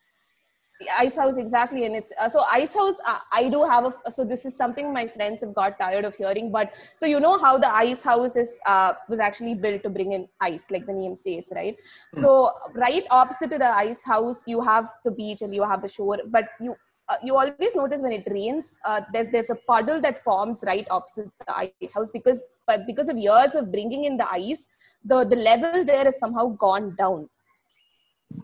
the 0.81 0.89
ice 0.99 1.17
house 1.17 1.37
exactly 1.37 1.85
and 1.87 1.97
it's 1.97 2.13
uh, 2.21 2.29
so 2.29 2.45
ice 2.53 2.75
house 2.75 2.99
uh, 3.07 3.19
i 3.33 3.49
do 3.49 3.65
have 3.65 3.85
a 4.05 4.13
so 4.13 4.25
this 4.25 4.45
is 4.45 4.57
something 4.57 4.93
my 4.93 5.07
friends 5.07 5.41
have 5.41 5.55
got 5.55 5.79
tired 5.79 6.05
of 6.05 6.15
hearing 6.17 6.51
but 6.51 6.75
so 6.95 7.07
you 7.07 7.19
know 7.19 7.39
how 7.39 7.57
the 7.57 7.73
ice 7.75 8.03
house 8.03 8.37
is 8.37 8.51
uh, 8.67 8.93
was 9.09 9.21
actually 9.21 9.55
built 9.55 9.83
to 9.83 9.91
bring 9.91 10.13
in 10.13 10.29
ice 10.41 10.71
like 10.71 10.87
the 10.87 10.93
name 10.93 11.17
says 11.17 11.49
right? 11.55 11.77
So 12.11 12.51
right 12.75 13.05
opposite 13.11 13.51
to 13.51 13.59
the 13.59 13.73
ice 13.87 14.05
house 14.05 14.45
you 14.47 14.61
have 14.61 14.89
the 15.05 15.11
beach 15.11 15.43
and 15.43 15.55
you 15.55 15.65
have 15.65 15.83
the 15.83 15.89
shore 15.89 16.19
but 16.27 16.49
you 16.61 16.77
uh, 17.09 17.17
you 17.23 17.37
always 17.37 17.75
notice 17.77 18.03
when 18.03 18.13
it 18.13 18.27
rains 18.31 18.79
uh, 18.85 19.01
there's 19.13 19.29
there's 19.29 19.51
a 19.51 19.59
puddle 19.71 20.01
that 20.01 20.23
forms 20.25 20.63
right 20.67 20.87
opposite 20.91 21.31
the 21.47 21.57
ice 21.57 21.93
house 21.95 22.11
because 22.11 22.43
but 22.67 22.87
because 22.87 23.09
of 23.09 23.17
years 23.17 23.55
of 23.55 23.71
bringing 23.71 24.05
in 24.05 24.17
the 24.17 24.29
ice 24.31 24.67
the 25.05 25.25
the 25.25 25.37
level 25.37 25.85
there 25.85 26.05
has 26.05 26.19
somehow 26.19 26.49
gone 26.49 26.95
down. 26.97 27.29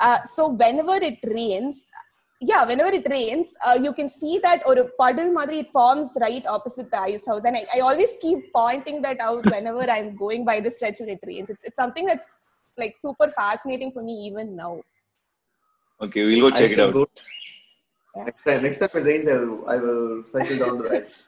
Uh, 0.01 0.23
so 0.23 0.49
whenever 0.49 0.95
it 0.95 1.19
rains 1.25 1.91
yeah 2.51 2.65
whenever 2.69 2.93
it 2.99 3.07
rains 3.11 3.49
uh, 3.67 3.79
you 3.87 3.93
can 3.99 4.09
see 4.09 4.39
that 4.47 4.63
or 4.67 4.75
a 4.83 4.87
puddle 5.01 5.31
madri 5.39 5.59
it 5.65 5.71
forms 5.79 6.13
right 6.21 6.45
opposite 6.55 6.91
the 6.91 6.99
ice 6.99 7.27
house 7.27 7.45
and 7.45 7.57
I, 7.57 7.65
I 7.77 7.81
always 7.81 8.13
keep 8.21 8.53
pointing 8.53 9.01
that 9.03 9.21
out 9.21 9.45
whenever 9.55 9.85
i'm 9.97 10.15
going 10.17 10.45
by 10.45 10.59
the 10.61 10.71
stretch 10.71 10.99
when 11.01 11.11
it 11.11 11.21
rains 11.27 11.51
it's, 11.51 11.65
it's 11.65 11.77
something 11.77 12.07
that's 12.07 12.35
like 12.79 12.97
super 12.99 13.31
fascinating 13.31 13.93
for 13.93 14.03
me 14.03 14.15
even 14.29 14.57
now 14.57 14.81
Okay, 16.03 16.25
we'll 16.25 16.51
go 16.51 16.57
I 16.57 16.61
check 16.63 16.73
it 16.73 16.81
out. 16.81 16.93
go- 16.95 17.09
Next 18.17 18.43
time, 18.45 18.63
next 18.65 18.79
time 18.81 18.89
it 18.95 19.07
rains, 19.07 19.29
I 19.29 19.37
will, 19.37 19.69
I 19.69 19.77
will 19.77 20.25
cycle 20.29 20.59
down 20.59 20.79
to 20.79 20.83
the 20.89 20.97
ice. 20.99 21.23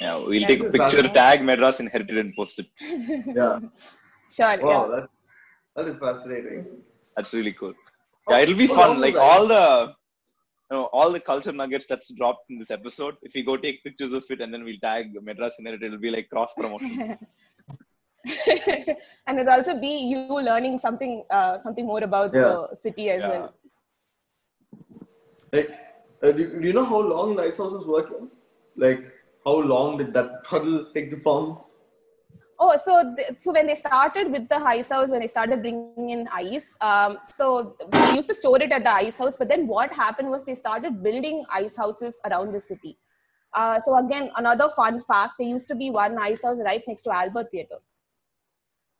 Yeah, 0.00 0.16
we'll 0.16 0.40
Yeah, 0.42 0.48
take 0.48 0.60
a 0.60 0.64
picture, 0.64 0.78
fascinating. 0.78 1.14
tag 1.14 1.42
Madras 1.42 1.80
Inherited, 1.80 2.18
and 2.18 2.36
post 2.36 2.58
it. 2.58 2.66
Yeah. 3.34 3.58
sure 4.36 4.58
Wow, 4.60 4.90
yeah 4.90 4.96
that's, 4.96 5.12
that 5.76 5.88
is 5.88 5.98
fascinating. 5.98 6.66
That's 7.16 7.32
really 7.32 7.52
cool. 7.54 7.72
Yeah, 8.28 8.38
it'll 8.40 8.56
be 8.56 8.66
Oh, 8.68 8.74
fun. 8.74 9.00
Like 9.00 9.14
all 9.16 9.46
the, 9.48 9.94
you 10.70 10.76
know, 10.76 10.84
all 10.92 11.10
the 11.10 11.20
culture 11.20 11.52
nuggets 11.52 11.86
that's 11.86 12.08
dropped 12.14 12.48
in 12.50 12.58
this 12.58 12.70
episode. 12.70 13.16
If 13.22 13.32
we 13.34 13.42
go 13.42 13.56
take 13.56 13.82
pictures 13.82 14.12
of 14.12 14.24
it 14.30 14.40
and 14.40 14.54
then 14.54 14.64
we'll 14.64 14.78
tag 14.82 15.06
Madras 15.20 15.56
Inherited, 15.58 15.82
it, 15.82 15.86
it'll 15.88 15.98
be 15.98 16.10
like 16.10 16.28
cross 16.30 16.52
promotion. 16.56 17.18
and 19.26 19.40
it'll 19.40 19.52
also 19.52 19.78
be 19.80 19.88
you 19.88 20.18
learning 20.28 20.78
something 20.78 21.24
uh, 21.30 21.58
something 21.58 21.86
more 21.86 22.02
about 22.04 22.34
Yeah. 22.34 22.42
the 22.70 22.76
city 22.76 23.10
as 23.10 23.22
Yeah. 23.22 23.28
well 23.30 23.54
Like, 25.52 25.70
uh, 26.22 26.30
do, 26.32 26.60
do 26.60 26.66
you 26.66 26.72
know 26.74 26.84
how 26.84 27.00
long 27.00 27.34
the 27.34 27.42
ice 27.44 27.58
house 27.58 27.72
was 27.72 27.86
working? 27.86 28.30
Like, 28.76 29.00
how 29.44 29.56
long 29.72 29.96
did 29.98 30.12
that 30.14 30.44
puddle 30.44 30.86
take 30.94 31.10
to 31.10 31.20
form? 31.20 31.58
Oh, 32.62 32.76
so 32.76 33.14
th- 33.16 33.36
so 33.38 33.52
when 33.52 33.66
they 33.66 33.74
started 33.74 34.30
with 34.30 34.46
the 34.50 34.56
ice 34.56 34.90
house, 34.90 35.08
when 35.10 35.20
they 35.20 35.28
started 35.28 35.62
bringing 35.62 36.10
in 36.10 36.28
ice, 36.30 36.76
um, 36.82 37.18
so 37.24 37.74
they 37.90 38.14
used 38.14 38.28
to 38.28 38.34
store 38.34 38.60
it 38.62 38.70
at 38.70 38.84
the 38.84 38.92
ice 38.92 39.16
house. 39.16 39.38
But 39.38 39.48
then 39.48 39.66
what 39.66 39.94
happened 39.94 40.28
was 40.28 40.44
they 40.44 40.54
started 40.54 41.02
building 41.02 41.44
ice 41.50 41.78
houses 41.78 42.20
around 42.30 42.52
the 42.52 42.60
city. 42.60 42.98
Uh, 43.54 43.80
so 43.80 43.96
again, 43.96 44.30
another 44.36 44.68
fun 44.68 45.00
fact: 45.00 45.34
there 45.38 45.48
used 45.48 45.68
to 45.68 45.74
be 45.74 45.90
one 45.90 46.18
ice 46.18 46.42
house 46.44 46.58
right 46.62 46.82
next 46.86 47.02
to 47.04 47.14
Albert 47.14 47.50
Theatre. 47.50 47.80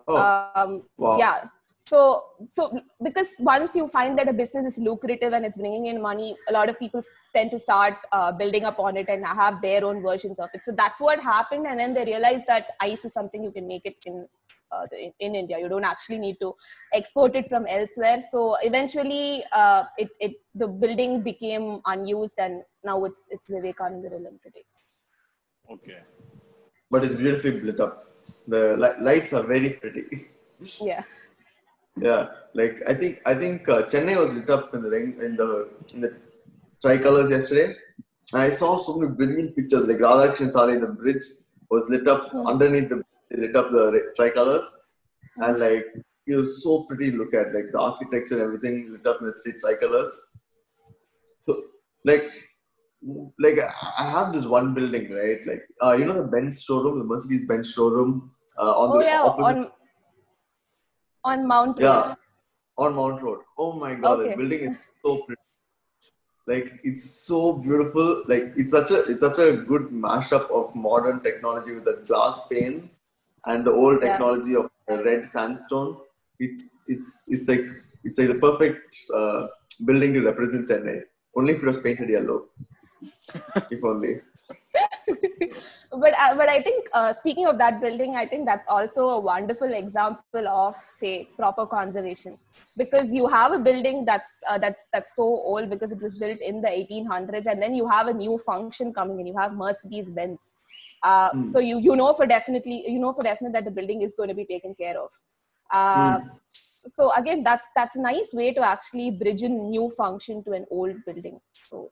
Oh, 0.09 0.50
um, 0.57 0.83
wow. 0.97 1.19
yeah 1.19 1.45
so 1.83 2.25
so 2.51 2.63
because 3.03 3.29
once 3.41 3.75
you 3.75 3.89
find 3.89 4.19
that 4.19 4.29
a 4.29 4.33
business 4.35 4.67
is 4.67 4.77
lucrative 4.77 5.33
and 5.33 5.47
it's 5.47 5.57
bringing 5.57 5.87
in 5.87 6.01
money 6.01 6.37
a 6.51 6.53
lot 6.53 6.69
of 6.69 6.79
people 6.79 7.01
tend 7.35 7.51
to 7.51 7.59
start 7.59 7.95
uh, 8.13 8.31
building 8.31 8.65
up 8.65 8.79
on 8.79 8.99
it 8.99 9.09
and 9.09 9.25
have 9.25 9.63
their 9.63 9.83
own 9.83 10.03
versions 10.03 10.39
of 10.39 10.51
it 10.53 10.63
so 10.63 10.73
that's 10.73 11.01
what 11.01 11.19
happened 11.21 11.67
and 11.67 11.81
then 11.81 11.95
they 11.95 12.05
realized 12.05 12.47
that 12.47 12.69
ice 12.81 13.07
is 13.07 13.15
something 13.15 13.43
you 13.43 13.51
can 13.51 13.67
make 13.67 13.87
it 13.87 13.97
in 14.05 14.27
uh, 14.73 14.87
in, 14.93 15.13
in 15.19 15.35
India. 15.35 15.59
You 15.59 15.69
don't 15.69 15.83
actually 15.83 16.19
need 16.19 16.37
to 16.41 16.55
export 16.93 17.35
it 17.35 17.49
from 17.49 17.67
elsewhere. 17.67 18.21
So 18.31 18.57
eventually, 18.63 19.43
uh, 19.53 19.83
it, 19.99 20.11
it 20.21 20.33
the 20.55 20.69
building 20.69 21.23
became 21.23 21.81
unused, 21.87 22.39
and 22.39 22.63
now 22.85 23.05
it's 23.05 23.27
it's 23.33 23.49
Vivekananda 23.49 24.11
today. 24.45 24.65
Okay. 25.73 25.99
But 26.89 27.03
it's 27.03 27.17
beautifully 27.17 27.61
lit 27.63 27.81
up. 27.81 28.15
The 28.47 28.77
li- 28.77 29.03
lights 29.03 29.33
are 29.33 29.43
very 29.43 29.71
pretty. 29.71 30.29
Yeah. 30.81 31.03
Yeah, 31.97 32.28
like 32.54 32.82
I 32.87 32.94
think 32.94 33.20
I 33.26 33.35
think 33.35 33.68
uh, 33.68 33.82
Chennai 33.82 34.16
was 34.18 34.32
lit 34.32 34.49
up 34.50 34.75
in 34.75 34.82
the 34.82 34.90
rain, 34.90 35.18
in 35.20 35.37
the 35.37 35.68
in 35.94 36.00
the 36.00 36.16
tricolors 36.82 37.30
yesterday. 37.30 37.75
I 38.32 38.50
saw 38.50 38.78
so 38.78 38.97
many 38.97 39.12
brilliant 39.12 39.56
pictures. 39.56 39.87
Like 39.88 39.99
Radhakrishnan 39.99 40.52
Salai, 40.52 40.80
the 40.80 40.87
bridge 40.87 41.23
was 41.70 41.88
lit 41.90 42.06
up 42.09 42.28
Hmm. 42.30 42.47
underneath 42.47 42.88
the 42.88 43.02
they 43.30 43.40
lit 43.42 43.56
up 43.56 43.70
the 43.70 44.12
tricolors, 44.16 44.66
and 45.38 45.59
like 45.59 45.87
it 46.26 46.37
was 46.37 46.62
so 46.62 46.85
pretty 46.88 47.11
to 47.11 47.16
look 47.18 47.35
at. 47.35 47.52
Like 47.54 47.73
the 47.73 47.78
architecture 47.80 48.35
and 48.35 48.42
everything 48.44 48.92
lit 48.92 49.06
up 49.06 49.20
in 49.20 49.26
the 49.26 49.35
three 49.42 49.54
tricolors. 49.61 50.11
So 51.42 51.64
like 52.04 52.25
like 53.38 53.59
I 53.99 54.11
have 54.11 54.32
this 54.32 54.44
one 54.44 54.75
building 54.75 55.11
right, 55.12 55.44
like 55.47 55.66
uh, 55.82 55.92
you 55.92 56.04
know 56.04 56.23
the 56.23 56.28
Benz 56.28 56.62
showroom, 56.62 56.99
the 56.99 57.04
Mercedes 57.04 57.47
Benz 57.47 57.73
showroom 57.73 58.30
uh, 58.59 58.73
on 58.78 58.90
Oh 58.97 59.00
the 59.00 59.06
yeah, 59.06 59.23
opposite 59.23 59.56
on 59.56 59.70
on 61.25 61.47
Mount 61.47 61.79
Road. 61.79 61.85
yeah, 61.85 62.15
on 62.79 62.95
Mount 62.95 63.23
Road. 63.23 63.41
Oh 63.59 63.73
my 63.73 63.95
god, 63.95 64.21
Okay. 64.21 64.29
this 64.29 64.37
building 64.37 64.61
is 64.71 64.79
so 65.05 65.19
pretty. 65.27 65.41
Like 66.47 66.81
it's 66.83 67.05
so 67.27 67.53
beautiful. 67.55 68.23
Like 68.27 68.53
it's 68.57 68.73
such 68.73 68.91
a 68.91 69.00
it's 69.11 69.21
such 69.21 69.39
a 69.39 69.53
good 69.53 69.89
mashup 69.91 70.50
of 70.50 70.75
modern 70.75 71.21
technology 71.21 71.73
with 71.75 71.85
the 71.85 72.03
glass 72.07 72.47
panes 72.49 73.03
and 73.47 73.65
the 73.65 73.71
old 73.73 74.03
Yeah. 74.03 74.12
technology 74.12 74.57
of 74.57 74.71
the 74.89 75.03
red 75.05 75.29
sandstone. 75.29 75.99
It's 76.39 76.67
it's 76.89 77.25
it's 77.29 77.49
like 77.49 77.65
it's 78.05 78.19
like 78.19 78.29
the 78.29 78.41
perfect 78.47 78.97
uh, 79.15 79.47
building 79.87 80.15
to 80.15 80.23
represent 80.23 80.69
Chennai. 80.69 81.03
Only 81.37 81.55
if 81.55 81.62
it 81.62 81.67
was 81.67 81.79
painted 81.81 82.09
yellow. 82.09 82.47
if 83.71 83.85
only. 83.85 84.21
But 85.90 86.14
uh, 86.19 86.35
but 86.35 86.49
I 86.49 86.61
think 86.62 86.88
uh, 86.93 87.12
speaking 87.12 87.47
of 87.47 87.59
that 87.59 87.81
building, 87.81 88.17
I 88.17 88.26
think 88.26 88.47
that's 88.47 88.69
also 88.69 89.09
a 89.11 89.21
wonderful 89.21 89.73
example 89.73 90.49
of 90.49 90.75
say 90.76 91.26
proper 91.37 91.67
conservation 91.67 92.38
because 92.76 93.11
you 93.11 93.26
have 93.29 93.52
a 93.52 93.59
building 93.59 94.05
that's 94.05 94.37
uh, 94.49 94.59
that's 94.59 94.87
that's 94.93 95.14
so 95.17 95.23
old 95.23 95.71
because 95.71 95.93
it 95.93 96.00
was 96.02 96.17
built 96.19 96.40
in 96.40 96.61
the 96.61 96.69
1800s, 96.69 97.47
and 97.47 97.61
then 97.62 97.75
you 97.75 97.88
have 97.88 98.09
a 98.09 98.12
new 98.14 98.38
function 98.38 98.93
coming 98.93 99.21
in. 99.21 99.26
You 99.26 99.37
have 99.38 99.55
Mercedes 99.55 100.11
Benz. 100.11 100.57
Uh, 101.02 101.31
Hmm. 101.31 101.47
So 101.47 101.59
you 101.61 101.79
you 101.79 101.97
know 101.97 102.12
for 102.12 102.26
definitely 102.26 102.85
you 102.87 102.99
know 102.99 103.12
for 103.12 103.23
definite 103.23 103.52
that 103.55 103.64
the 103.64 103.71
building 103.71 104.02
is 104.02 104.14
going 104.14 104.29
to 104.29 104.35
be 104.35 104.45
taken 104.45 104.75
care 104.75 104.99
of. 105.00 105.11
Uh, 105.73 106.19
So 106.45 107.12
again, 107.17 107.43
that's 107.45 107.67
that's 107.76 107.97
a 107.97 108.00
nice 108.02 108.31
way 108.35 108.52
to 108.55 108.62
actually 108.67 109.11
bridge 109.11 109.43
in 109.43 109.71
new 109.71 109.90
function 109.90 110.43
to 110.45 110.52
an 110.52 110.67
old 110.71 110.97
building. 111.07 111.40
So 111.64 111.90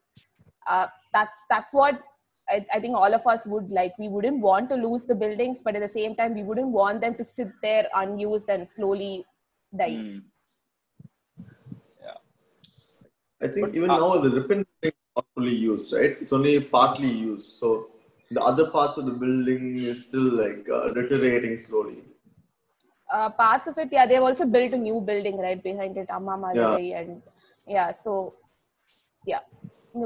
uh, 0.67 0.87
that's 1.13 1.37
that's 1.49 1.73
what 1.73 2.01
I, 2.49 2.65
I 2.73 2.79
think 2.79 2.95
all 2.95 3.13
of 3.13 3.25
us 3.27 3.45
would 3.45 3.69
like. 3.69 3.93
We 3.99 4.07
wouldn't 4.09 4.39
want 4.39 4.69
to 4.69 4.75
lose 4.75 5.05
the 5.05 5.15
buildings, 5.15 5.61
but 5.63 5.75
at 5.75 5.81
the 5.81 5.87
same 5.87 6.15
time, 6.15 6.33
we 6.33 6.43
wouldn't 6.43 6.69
want 6.69 7.01
them 7.01 7.15
to 7.15 7.23
sit 7.23 7.49
there 7.61 7.87
unused 7.95 8.49
and 8.49 8.67
slowly 8.67 9.25
die. 9.75 10.21
Yeah, 12.01 12.17
I 13.41 13.47
think 13.47 13.67
But, 13.67 13.75
even 13.75 13.89
uh, 13.89 13.97
now 13.97 14.17
the 14.17 14.29
Ripon 14.29 14.65
is 14.81 14.91
not 15.15 15.25
fully 15.35 15.55
used, 15.55 15.93
right? 15.93 16.17
It's 16.19 16.33
only 16.33 16.59
partly 16.59 17.11
used. 17.11 17.51
So 17.51 17.89
the 18.31 18.41
other 18.41 18.69
parts 18.69 18.97
of 18.97 19.05
the 19.05 19.11
building 19.11 19.77
is 19.77 20.05
still 20.07 20.33
like 20.43 20.67
uh, 20.69 20.89
deteriorating 20.89 21.57
slowly. 21.57 22.03
Uh, 23.11 23.29
parts 23.29 23.67
of 23.67 23.77
it, 23.77 23.89
yeah, 23.91 24.05
they've 24.05 24.21
also 24.21 24.45
built 24.45 24.73
a 24.73 24.77
new 24.77 25.01
building 25.01 25.37
right 25.37 25.61
behind 25.63 25.97
it, 25.97 26.07
Amma 26.11 26.37
Maaligai, 26.37 27.01
and 27.01 27.23
yeah, 27.67 27.91
so 27.91 28.35
yeah. 29.25 29.39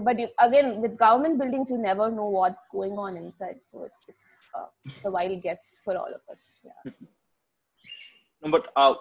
But 0.01 0.19
you, 0.19 0.27
again, 0.39 0.81
with 0.81 0.97
government 0.97 1.37
buildings, 1.39 1.69
you 1.71 1.77
never 1.77 2.09
know 2.11 2.27
what's 2.27 2.61
going 2.71 2.93
on 2.93 3.17
inside, 3.17 3.59
so 3.61 3.83
it's 3.83 4.09
it's 4.09 4.25
uh, 4.55 4.67
a 5.05 5.11
wild 5.11 5.41
guess 5.41 5.79
for 5.83 5.97
all 5.97 6.13
of 6.13 6.21
us. 6.31 6.61
Yeah. 6.63 6.91
No, 8.45 8.51
but 8.51 8.73
uh, 8.75 8.95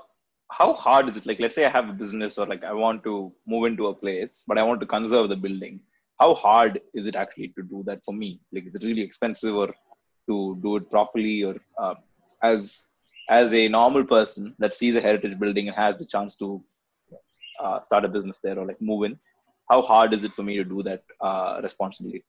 how 0.53 0.73
hard 0.73 1.09
is 1.09 1.17
it? 1.17 1.27
Like, 1.27 1.41
let's 1.41 1.57
say 1.57 1.65
I 1.65 1.69
have 1.69 1.89
a 1.89 1.93
business 1.93 2.39
or 2.39 2.47
like 2.47 2.63
I 2.63 2.73
want 2.73 3.03
to 3.05 3.33
move 3.45 3.65
into 3.67 3.89
a 3.89 3.95
place, 3.95 4.45
but 4.47 4.57
I 4.57 4.63
want 4.63 4.81
to 4.81 4.87
conserve 4.87 5.29
the 5.29 5.37
building. 5.37 5.81
How 6.21 6.35
hard 6.35 6.81
is 6.95 7.09
it 7.09 7.17
actually 7.17 7.49
to 7.57 7.63
do 7.63 7.83
that 7.87 8.05
for 8.05 8.15
me? 8.15 8.41
Like, 8.53 8.67
is 8.67 8.75
it 8.77 8.85
really 8.85 9.03
expensive 9.03 9.57
or 9.57 9.75
to 10.29 10.59
do 10.63 10.77
it 10.77 10.89
properly 10.91 11.43
or 11.43 11.57
uh, 11.77 11.95
as 12.41 12.87
as 13.29 13.53
a 13.53 13.69
normal 13.69 14.05
person 14.05 14.55
that 14.59 14.75
sees 14.75 14.95
a 14.95 15.01
heritage 15.01 15.39
building 15.39 15.69
and 15.69 15.77
has 15.77 15.97
the 15.97 16.07
chance 16.07 16.37
to 16.37 16.63
uh, 17.63 17.81
start 17.81 18.05
a 18.05 18.09
business 18.09 18.41
there 18.41 18.59
or 18.59 18.67
like 18.67 18.81
move 18.81 19.05
in? 19.05 19.19
How 19.73 19.81
hard 19.81 20.13
is 20.13 20.23
it 20.23 20.35
for 20.35 20.43
me 20.43 20.57
to 20.57 20.65
do 20.65 20.83
that 20.83 21.03
uh, 21.21 21.61
responsibly? 21.63 22.23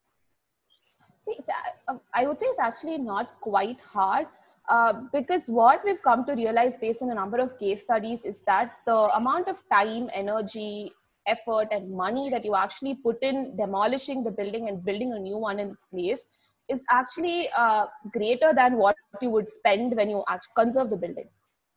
See, 1.26 1.36
it's, 1.40 1.50
uh, 1.90 1.98
I 2.14 2.26
would 2.26 2.40
say 2.40 2.46
it's 2.46 2.60
actually 2.60 2.98
not 2.98 3.42
quite 3.42 3.82
hard 3.82 4.28
uh, 4.70 4.94
because 5.12 5.48
what 5.48 5.84
we've 5.84 6.02
come 6.02 6.26
to 6.26 6.36
realize 6.36 6.78
based 6.78 7.02
on 7.02 7.12
a 7.12 7.16
number 7.16 7.40
of 7.40 7.60
case 7.60 7.84
studies 7.84 8.24
is 8.24 8.42
that 8.44 8.78
the 8.86 8.96
amount 9.18 9.50
of 9.50 9.62
time, 9.70 10.10
energy, 10.14 10.94
effort, 11.28 11.68
and 11.72 11.92
money 11.92 12.30
that 12.30 12.46
you 12.46 12.56
actually 12.56 12.96
put 12.96 13.22
in 13.22 13.58
demolishing 13.58 14.24
the 14.24 14.32
building 14.32 14.70
and 14.70 14.86
building 14.86 15.12
a 15.12 15.20
new 15.20 15.38
one 15.38 15.60
in 15.60 15.72
its 15.72 15.86
place 15.86 16.26
is 16.70 16.86
actually 16.90 17.50
uh, 17.58 17.86
greater 18.14 18.54
than 18.54 18.78
what 18.78 18.96
you 19.22 19.30
would 19.30 19.50
spend 19.50 19.98
when 19.98 20.10
you 20.10 20.24
conserve 20.56 20.90
the 20.90 20.96
building 20.96 21.28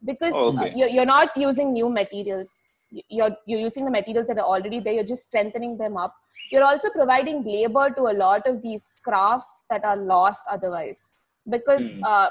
because 0.05 0.35
Oh, 0.35 0.49
okay. 0.53 0.73
you're, 0.77 0.89
you're 0.89 1.13
not 1.17 1.37
using 1.37 1.73
new 1.73 1.89
materials 1.89 2.63
you're 3.09 3.37
you're 3.47 3.61
using 3.61 3.85
the 3.85 3.91
materials 3.91 4.29
that 4.29 4.39
are 4.39 4.51
already 4.55 4.81
there 4.81 4.95
you're 4.95 5.05
just 5.05 5.25
strengthening 5.25 5.77
them 5.77 5.97
up. 5.97 6.15
You're 6.53 6.65
also 6.65 6.91
providing 6.91 7.45
labor 7.45 7.91
to 7.91 8.03
a 8.09 8.15
lot 8.25 8.47
of 8.47 8.63
these 8.63 8.99
crafts 9.05 9.67
that 9.71 9.85
are 9.85 9.97
lost 9.97 10.47
otherwise. 10.51 11.15
Because 11.49 11.95
Hmm. 11.95 12.05
uh, 12.05 12.29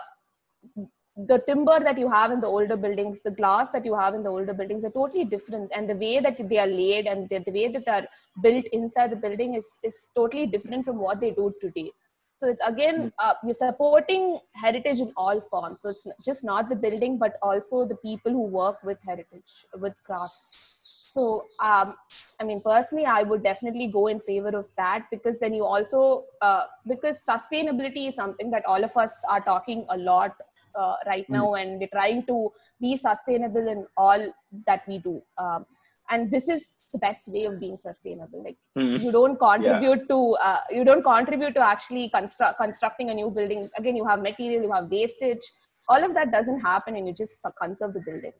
the 1.17 1.39
timber 1.47 1.79
that 1.79 1.97
you 1.97 2.09
have 2.09 2.31
in 2.31 2.41
the 2.41 2.47
older 2.47 2.75
buildings 2.75 3.21
the 3.21 3.31
glass 3.31 3.71
that 3.71 3.85
you 3.85 3.95
have 3.95 4.13
in 4.15 4.23
the 4.23 4.29
older 4.29 4.53
buildings 4.53 4.83
are 4.83 4.91
totally 4.91 5.23
different. 5.23 5.71
And 5.75 5.89
the 5.89 5.95
way 5.95 6.19
that 6.19 6.37
they 6.49 6.57
are 6.57 6.67
laid 6.67 7.07
and 7.07 7.29
the, 7.29 7.39
the 7.39 7.51
way 7.51 7.67
that 7.69 7.85
they 7.85 7.91
are 7.91 8.07
built 8.41 8.65
inside 8.73 9.11
the 9.11 9.15
building 9.15 9.53
is, 9.55 9.79
is 9.83 10.09
totally 10.15 10.45
different 10.45 10.83
from 10.85 10.97
what 10.97 11.21
they 11.21 11.31
do 11.31 11.53
today 11.61 11.91
so 12.37 12.49
it's 12.49 12.61
again 12.67 13.11
uh, 13.19 13.33
you're 13.43 13.53
supporting 13.53 14.39
heritage 14.53 14.99
in 14.99 15.11
all 15.15 15.39
forms. 15.39 15.81
So 15.81 15.89
it's 15.89 16.05
just 16.23 16.43
not 16.43 16.69
the 16.69 16.75
building 16.75 17.17
but 17.17 17.37
also 17.41 17.85
the 17.85 17.95
people 17.95 18.31
who 18.31 18.43
work 18.43 18.83
with 18.83 18.97
heritage 19.05 19.65
with 19.79 19.93
crafts. 20.03 20.69
So 21.07 21.45
um, 21.63 21.95
i 22.41 22.43
mean 22.43 22.59
personally 22.59 23.05
i 23.05 23.23
would 23.23 23.41
definitely 23.41 23.87
go 23.87 24.07
in 24.07 24.19
favor 24.19 24.49
of 24.49 24.65
that 24.77 25.05
because 25.09 25.39
then 25.39 25.53
you 25.53 25.63
also 25.63 26.25
uh, 26.41 26.63
because 26.85 27.23
sustainability 27.23 28.09
is 28.09 28.15
something 28.15 28.51
that 28.51 28.65
all 28.65 28.83
of 28.83 28.97
us 28.97 29.15
are 29.29 29.39
talking 29.39 29.85
a 29.89 29.97
lot 29.97 30.35
uh, 30.75 30.95
right 31.07 31.29
now 31.29 31.53
and 31.53 31.79
we're 31.79 31.87
trying 31.87 32.25
to 32.25 32.51
be 32.81 32.97
sustainable 32.97 33.67
in 33.67 33.85
all 33.95 34.33
that 34.65 34.87
we 34.87 34.97
do. 34.97 35.21
Um, 35.37 35.65
and 36.09 36.31
this 36.31 36.47
is 36.55 36.63
the 36.93 36.99
best 36.99 37.27
way 37.27 37.43
of 37.45 37.59
being 37.59 37.77
sustainable 37.77 38.41
like 38.47 38.57
Hmm. 38.77 38.95
you 39.05 39.11
don't 39.11 39.37
contribute 39.39 40.07
to 40.09 40.17
uh, 40.47 40.61
you 40.77 40.83
don't 40.89 41.03
contribute 41.03 41.53
to 41.59 41.63
actually 41.73 42.09
construct 42.09 42.57
constructing 42.63 43.09
a 43.09 43.13
new 43.21 43.29
building 43.37 43.69
again 43.77 43.95
you 44.01 44.05
have 44.11 44.21
material 44.21 44.63
you 44.67 44.71
have 44.77 44.89
wastage 44.97 45.45
all 45.89 46.03
of 46.09 46.13
that 46.17 46.31
doesn't 46.37 46.61
happen 46.71 46.95
and 46.95 47.07
you 47.07 47.13
just 47.23 47.45
conserve 47.61 47.93
the 47.93 48.03
building 48.09 48.35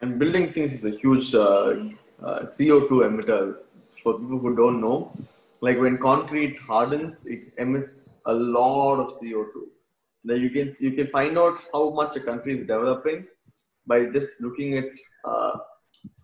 And 0.00 0.18
building 0.18 0.52
things 0.52 0.72
is 0.72 0.84
a 0.84 0.90
huge 0.90 1.34
uh, 1.34 1.74
uh, 2.28 2.40
CO2 2.42 2.90
emitter. 3.08 3.56
For 4.02 4.18
people 4.18 4.38
who 4.38 4.56
don't 4.56 4.80
know, 4.80 5.12
like 5.60 5.78
when 5.78 5.96
concrete 5.98 6.58
hardens, 6.58 7.24
it 7.26 7.42
emits 7.56 8.08
a 8.26 8.34
lot 8.34 8.96
of 8.98 9.12
CO2. 9.18 9.62
Now 10.24 10.34
you 10.34 10.50
can 10.50 10.74
you 10.80 10.90
can 10.92 11.06
find 11.08 11.38
out 11.38 11.60
how 11.72 11.90
much 11.90 12.16
a 12.16 12.20
country 12.20 12.54
is 12.54 12.66
developing 12.72 13.20
by 13.86 13.98
just 14.16 14.40
looking 14.40 14.76
at 14.80 14.86
uh, 15.24 15.52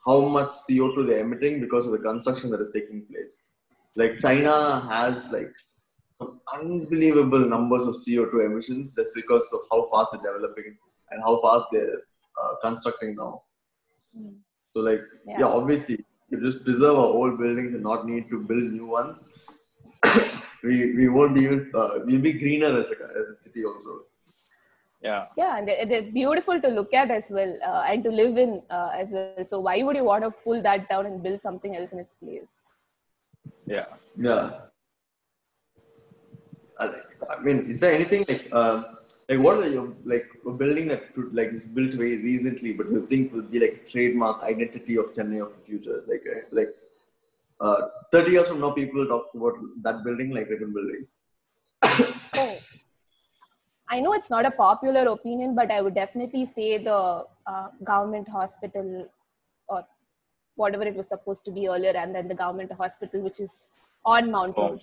how 0.09 0.21
much 0.37 0.51
CO2 0.65 1.07
they're 1.07 1.21
emitting 1.21 1.61
because 1.61 1.85
of 1.87 1.93
the 1.93 2.03
construction 2.11 2.51
that 2.51 2.61
is 2.61 2.71
taking 2.75 3.03
place. 3.11 3.51
Like 3.95 4.19
China 4.21 4.81
has 4.93 5.31
like 5.33 5.53
unbelievable 6.55 7.45
numbers 7.55 7.85
of 7.85 7.95
CO2 7.95 8.47
emissions 8.47 8.95
just 8.95 9.13
because 9.15 9.47
of 9.53 9.61
how 9.71 9.81
fast 9.93 10.13
they're 10.13 10.33
developing 10.33 10.77
and 11.11 11.23
how 11.23 11.41
fast 11.43 11.67
they're 11.73 12.01
uh, 12.43 12.53
constructing 12.63 13.17
now. 13.17 13.43
So 14.73 14.81
like 14.81 15.03
yeah. 15.27 15.41
Yeah. 15.41 15.47
obviously 15.47 15.99
you 16.31 16.41
just 16.41 16.65
preserve 16.65 16.97
our 16.97 17.13
old 17.21 17.39
buildings 17.39 17.75
and 17.75 17.83
not 17.83 18.07
need 18.07 18.29
to 18.31 18.41
build 18.41 18.73
new 18.73 18.87
ones. 18.87 19.33
we 20.65 20.95
we 20.97 21.09
won't 21.09 21.35
be 21.35 21.43
even 21.43 21.71
uh, 21.75 21.91
we'll 22.05 22.21
be 22.21 22.33
greener 22.33 22.73
as 22.79 22.93
a 22.93 22.97
as 23.21 23.29
a 23.29 23.35
city 23.35 23.65
also. 23.65 23.91
Yeah. 25.01 25.27
Yeah, 25.37 25.59
and 25.59 25.69
they- 25.69 25.85
they're 25.85 26.11
beautiful 26.13 26.61
to 26.61 26.69
look 26.69 26.93
at 26.93 27.11
as 27.11 27.31
well 27.31 27.53
uh, 27.65 27.83
and 27.89 28.03
to 28.05 28.11
live 28.11 28.37
in 28.37 28.63
uh, 28.69 28.91
as 28.95 29.13
well. 29.13 29.47
So 29.47 29.61
why 29.61 29.83
would 29.83 29.97
you 29.97 30.05
want 30.05 30.25
to 30.25 30.31
pull 30.31 30.61
that 30.63 30.89
down 30.89 31.07
and 31.07 31.23
build 31.23 31.41
something 31.41 31.77
else 31.77 31.93
in 31.93 32.01
its 32.01 32.15
place? 32.15 32.65
Yeah. 33.67 33.87
Yeah. 34.17 34.51
I, 36.81 37.41
mean, 37.43 37.71
is 37.71 37.81
there 37.81 37.95
anything 37.95 38.25
like 38.29 38.49
uh, 38.53 38.83
like 39.29 39.41
what 39.41 39.59
are 39.59 39.69
your 39.69 39.93
like 40.05 40.27
a 40.47 40.51
building 40.51 40.87
that 40.89 41.13
could, 41.15 41.35
like 41.35 41.49
is 41.53 41.65
built 41.65 41.95
very 41.95 42.17
recently, 42.23 42.73
but 42.73 42.91
you 42.91 43.07
think 43.07 43.33
will 43.33 43.43
be 43.43 43.59
like 43.59 43.83
a 43.85 43.91
trademark 43.91 44.43
identity 44.43 44.97
of 44.97 45.07
Chennai 45.13 45.43
of 45.43 45.53
the 45.57 45.63
future? 45.67 46.05
Like 46.07 46.23
uh, 46.35 46.41
like 46.53 46.75
uh, 47.61 47.89
thirty 48.13 48.33
years 48.33 48.47
from 48.49 48.61
now, 48.61 48.71
people 48.71 49.01
will 49.01 49.09
talk 49.09 49.27
about 49.35 49.55
that 49.83 50.05
building 50.05 50.31
like 50.31 50.49
Ripon 50.49 50.73
Building. 50.73 51.07
Oh, 52.35 52.59
I 53.91 54.01
know 54.01 54.13
it's 54.13 54.31
not 54.31 54.45
a 54.47 54.51
popular 54.51 55.09
opinion, 55.09 55.55
but 55.55 55.71
I 55.71 55.81
would 55.81 55.95
definitely 55.95 56.45
say 56.45 56.79
the 56.79 57.25
uh, 57.47 57.69
government 57.83 58.29
hospital 58.29 59.09
or 59.69 59.85
whatever 60.57 60.85
it 60.85 60.95
was 60.95 61.09
supposed 61.09 61.45
to 61.47 61.51
be 61.51 61.69
earlier, 61.69 61.93
and 61.97 62.15
then 62.15 62.29
the 62.29 62.35
government 62.35 62.73
hospital, 62.73 63.23
which 63.23 63.41
is 63.41 63.73
on 64.05 64.31
Mount 64.31 64.55
Oh, 64.57 64.71
Road. 64.71 64.83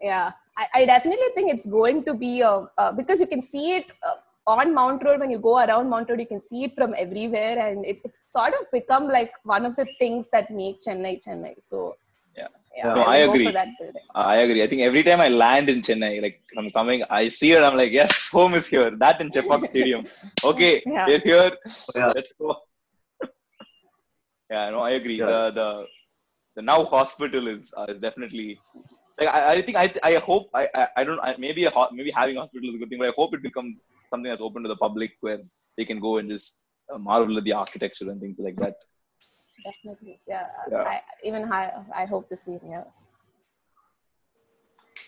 Yeah, 0.00 0.32
I, 0.56 0.66
I 0.74 0.84
definitely 0.86 1.26
think 1.34 1.52
it's 1.52 1.66
going 1.66 2.04
to 2.04 2.14
be 2.14 2.40
a 2.40 2.66
uh, 2.78 2.92
because 2.92 3.20
you 3.20 3.26
can 3.26 3.42
see 3.42 3.76
it 3.76 3.86
uh, 4.02 4.16
on 4.46 4.74
Mount 4.74 5.04
Road 5.04 5.20
when 5.20 5.30
you 5.30 5.38
go 5.38 5.58
around 5.58 5.90
Mount 5.90 6.08
Road, 6.08 6.20
you 6.20 6.26
can 6.26 6.40
see 6.40 6.64
it 6.64 6.74
from 6.74 6.94
everywhere, 6.96 7.58
and 7.68 7.84
it, 7.84 8.00
it's 8.04 8.24
sort 8.34 8.54
of 8.54 8.70
become 8.72 9.08
like 9.08 9.32
one 9.44 9.66
of 9.66 9.76
the 9.76 9.86
things 9.98 10.30
that 10.32 10.50
make 10.50 10.80
Chennai 10.80 11.22
Chennai. 11.22 11.54
So 11.60 11.96
Yeah. 12.76 12.86
yeah, 12.88 12.94
No, 12.94 13.00
will 13.00 13.08
I 13.08 13.16
agree. 13.16 13.46
for 13.46 13.52
that 13.52 13.68
building. 13.78 14.02
I 14.14 14.36
agree. 14.36 14.62
I 14.62 14.68
think 14.68 14.82
every 14.82 15.02
time 15.02 15.20
I 15.20 15.28
land 15.28 15.68
in 15.68 15.82
Chennai, 15.82 16.22
like 16.22 16.40
I'm 16.56 16.70
coming, 16.70 17.02
I 17.10 17.28
see 17.28 17.52
it. 17.52 17.62
I'm 17.62 17.76
like, 17.76 17.92
yes, 17.92 18.28
home 18.32 18.54
is 18.54 18.66
here. 18.66 18.90
That 18.96 19.20
in 19.20 19.30
Chepauk 19.30 19.66
Stadium. 19.72 20.06
Okay, 20.44 20.82
Yeah. 20.86 21.06
we're 21.06 21.18
here. 21.20 21.50
Yeah. 21.96 22.12
Let's 22.14 22.32
go. 22.40 22.56
yeah, 24.50 24.70
no, 24.70 24.80
I 24.80 24.90
agree. 24.90 25.18
Yeah. 25.18 25.26
The 25.26 25.50
the 25.60 25.86
the 26.56 26.62
now 26.62 26.84
hospital 26.84 27.48
is 27.48 27.72
uh, 27.76 27.86
is 27.88 28.00
definitely 28.00 28.58
like 29.18 29.28
I, 29.28 29.52
I 29.54 29.62
think 29.62 29.76
I 29.76 29.92
I 30.02 30.14
hope 30.16 30.48
I 30.54 30.68
I, 30.74 30.88
I 30.98 31.04
don't 31.04 31.20
I, 31.20 31.34
maybe 31.38 31.64
a 31.64 31.70
ho- 31.70 31.90
maybe 31.92 32.10
having 32.10 32.36
a 32.36 32.40
hospital 32.40 32.68
is 32.70 32.74
a 32.76 32.78
good 32.78 32.90
thing, 32.90 32.98
but 32.98 33.08
I 33.08 33.16
hope 33.16 33.34
it 33.34 33.42
becomes 33.42 33.80
something 34.10 34.30
that's 34.30 34.42
open 34.42 34.62
to 34.62 34.68
the 34.68 34.76
public 34.76 35.12
where 35.20 35.38
they 35.76 35.84
can 35.84 36.00
go 36.00 36.18
and 36.18 36.28
just 36.30 36.60
uh, 36.92 36.98
marvel 36.98 37.36
at 37.38 37.44
the 37.44 37.52
architecture 37.52 38.08
and 38.10 38.20
things 38.20 38.36
like 38.38 38.56
that. 38.56 38.74
Definitely, 39.64 40.18
yeah. 40.26 40.46
Yeah. 40.70 40.82
I, 40.82 41.00
even 41.24 41.50
I, 41.52 41.72
I 41.94 42.04
hope 42.06 42.28
the 42.28 42.36
same. 42.36 42.60
Yeah. 42.66 42.84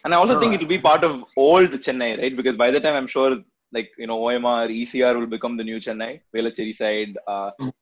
And 0.05 0.15
I 0.15 0.17
also 0.17 0.35
think 0.41 0.53
Alright. 0.53 0.61
it 0.61 0.65
will 0.65 0.69
be 0.69 0.79
part 0.79 1.05
of 1.05 1.25
old 1.37 1.71
Chennai, 1.71 2.19
right? 2.19 2.37
Because 2.37 2.57
by 2.57 2.71
the 2.71 2.81
time 2.81 2.95
I'm 2.95 3.07
sure, 3.07 3.39
like, 3.73 3.91
you 3.99 4.07
know, 4.07 4.19
OMR, 4.19 4.69
ECR 4.69 5.19
will 5.19 5.27
become 5.27 5.57
the 5.57 5.65
new 5.65 5.79
Chennai, 5.79 6.21
Velachery 6.35 6.75
side. 6.75 7.17
Uh, 7.27 7.51
Mm. 7.61 7.73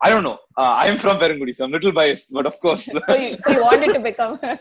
I 0.00 0.10
don't 0.10 0.22
know. 0.22 0.38
Uh, 0.56 0.74
I'm 0.78 0.96
from 0.96 1.18
Perungudi, 1.18 1.56
so 1.56 1.64
I'm 1.64 1.70
a 1.70 1.74
little 1.74 1.90
biased, 1.90 2.32
but 2.32 2.46
of 2.46 2.58
course. 2.60 2.88
So 3.06 3.16
you, 3.16 3.36
so 3.36 3.50
you 3.50 3.62
want 3.62 3.82
it 3.82 3.92
to 3.94 3.98
become? 4.00 4.38
uh, 4.42 4.56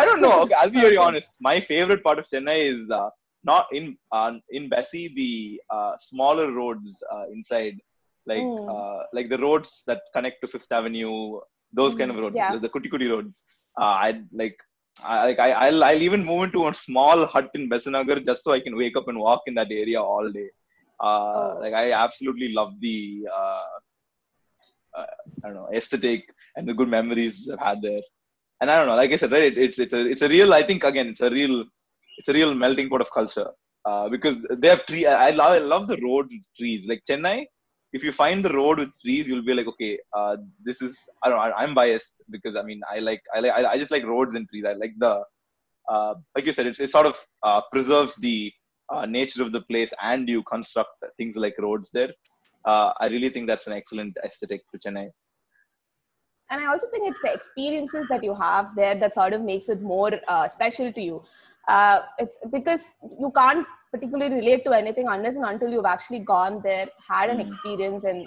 I 0.00 0.04
don't 0.04 0.20
know. 0.20 0.42
Okay, 0.42 0.54
I'll 0.60 0.70
be 0.70 0.80
very 0.80 0.96
honest. 0.96 1.28
My 1.40 1.60
favorite 1.60 2.02
part 2.02 2.18
of 2.18 2.26
Chennai 2.28 2.74
is 2.74 2.90
uh, 2.90 3.10
not 3.44 3.66
in 3.72 3.96
uh, 4.10 4.32
in 4.50 4.68
Bessie, 4.68 5.12
the 5.14 5.60
uh, 5.70 5.92
smaller 6.00 6.50
roads 6.50 7.00
uh, 7.12 7.26
inside, 7.32 7.78
like 8.26 8.38
Mm. 8.38 8.68
uh, 8.74 9.00
like 9.16 9.28
the 9.32 9.38
roads 9.46 9.70
that 9.88 10.00
connect 10.14 10.40
to 10.42 10.48
Fifth 10.54 10.72
Avenue, 10.78 11.40
those 11.72 11.94
kind 11.94 12.10
of 12.10 12.16
Mm, 12.16 12.22
roads, 12.22 12.36
yeah. 12.36 12.56
the, 12.64 12.68
kuti 12.68 12.88
kuti 12.94 13.08
roads. 13.14 13.44
Uh, 13.80 13.94
I 14.08 14.22
like. 14.32 14.58
I, 15.04 15.24
like 15.26 15.40
I, 15.40 15.50
I'll, 15.50 15.82
I'll 15.82 16.02
even 16.08 16.24
move 16.24 16.44
into 16.44 16.68
a 16.68 16.72
small 16.72 17.26
hut 17.26 17.50
in 17.56 17.68
Besanagar 17.68 18.24
just 18.24 18.44
so 18.44 18.52
I 18.52 18.60
can 18.60 18.76
wake 18.76 18.96
up 18.96 19.08
and 19.08 19.18
walk 19.18 19.42
in 19.48 19.54
that 19.54 19.72
area 19.82 20.00
all 20.00 20.30
day. 20.30 20.48
Uh, 21.02 21.54
Oh. 21.56 21.58
Like 21.62 21.74
I 21.74 21.90
absolutely 22.04 22.50
love 22.58 22.72
the 22.80 23.26
uh, 23.38 23.64
uh, 24.98 25.06
I 25.42 25.48
don't 25.48 25.54
know 25.56 25.68
aesthetic 25.74 26.22
and 26.56 26.68
the 26.68 26.74
good 26.74 26.88
memories 26.88 27.48
I've 27.52 27.58
had 27.68 27.82
there 27.82 28.02
and 28.60 28.70
I 28.70 28.78
don't 28.78 28.86
know, 28.86 28.94
like 28.94 29.12
I 29.12 29.16
said, 29.16 29.32
right? 29.32 29.42
It, 29.42 29.58
it's 29.58 29.78
it's 29.78 29.92
a 29.92 30.00
it's 30.12 30.22
a 30.22 30.28
real. 30.28 30.54
I 30.54 30.62
think 30.62 30.84
again, 30.84 31.08
it's 31.08 31.20
a 31.20 31.30
real 31.30 31.64
it's 32.18 32.28
a 32.28 32.32
real 32.32 32.54
melting 32.54 32.88
pot 32.88 33.00
of 33.00 33.10
culture 33.12 33.48
uh, 33.84 34.08
because 34.08 34.36
they 34.60 34.68
have 34.68 34.86
tree. 34.86 35.06
I, 35.06 35.28
I 35.28 35.30
love 35.30 35.52
I 35.52 35.58
love 35.58 35.88
the 35.88 35.98
road 36.08 36.28
trees. 36.58 36.86
Like 36.88 37.02
Chennai, 37.10 37.46
if 37.94 38.02
you 38.02 38.10
find 38.10 38.44
the 38.44 38.52
road 38.52 38.80
with 38.80 39.00
trees, 39.00 39.28
you'll 39.28 39.48
be 39.50 39.54
like, 39.54 39.68
okay, 39.68 39.98
uh, 40.12 40.36
this 40.64 40.82
is. 40.82 40.98
I 41.22 41.28
don't 41.28 41.38
know. 41.38 41.54
I'm 41.56 41.74
biased 41.74 42.22
because 42.28 42.56
I 42.56 42.62
mean, 42.62 42.80
I 42.92 42.98
like 42.98 43.22
I 43.34 43.38
like 43.38 43.52
I, 43.52 43.78
just 43.78 43.92
like 43.92 44.04
roads 44.04 44.34
and 44.34 44.48
trees. 44.48 44.64
I 44.68 44.72
like 44.72 44.94
the 44.98 45.22
uh, 45.88 46.14
like 46.34 46.44
you 46.44 46.52
said, 46.52 46.66
it, 46.66 46.80
it 46.80 46.90
sort 46.90 47.06
of 47.06 47.16
uh, 47.44 47.60
preserves 47.70 48.16
the 48.16 48.52
uh, 48.92 49.06
nature 49.06 49.42
of 49.44 49.52
the 49.52 49.60
place, 49.60 49.92
and 50.02 50.28
you 50.28 50.42
construct 50.42 51.04
things 51.16 51.36
like 51.36 51.54
roads 51.58 51.90
there. 51.92 52.10
Uh, 52.64 52.92
I 52.98 53.06
really 53.06 53.28
think 53.28 53.46
that's 53.46 53.68
an 53.68 53.74
excellent 53.74 54.16
aesthetic 54.24 54.62
to 54.72 54.78
Chennai. 54.84 55.08
and 56.50 56.60
I 56.64 56.66
also 56.72 56.88
think 56.92 57.08
it's 57.08 57.22
the 57.22 57.32
experiences 57.32 58.08
that 58.08 58.24
you 58.24 58.34
have 58.34 58.74
there 58.74 58.96
that 58.96 59.14
sort 59.14 59.34
of 59.34 59.42
makes 59.42 59.68
it 59.68 59.80
more 59.82 60.12
uh, 60.26 60.48
special 60.48 60.92
to 60.92 61.00
you. 61.00 61.22
It's 62.18 62.38
because 62.56 62.96
you 63.20 63.30
can't 63.36 63.66
particularly 63.94 64.34
relate 64.40 64.62
to 64.66 64.72
anything 64.78 65.06
unless 65.14 65.36
and 65.40 65.46
until 65.50 65.70
you've 65.74 65.90
actually 65.94 66.20
gone 66.34 66.54
there, 66.68 66.86
had 67.12 67.30
an 67.34 67.38
Mm. 67.38 67.44
experience, 67.46 68.04
and 68.12 68.26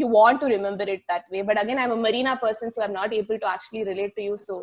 you 0.00 0.06
want 0.16 0.40
to 0.42 0.46
remember 0.54 0.86
it 0.94 1.02
that 1.12 1.24
way. 1.34 1.42
But 1.50 1.60
again, 1.62 1.78
I'm 1.82 1.94
a 1.96 2.00
marina 2.06 2.34
person, 2.44 2.70
so 2.76 2.82
I'm 2.84 2.96
not 3.00 3.12
able 3.20 3.38
to 3.44 3.48
actually 3.54 3.84
relate 3.90 4.14
to 4.18 4.22
you. 4.28 4.36
So 4.48 4.56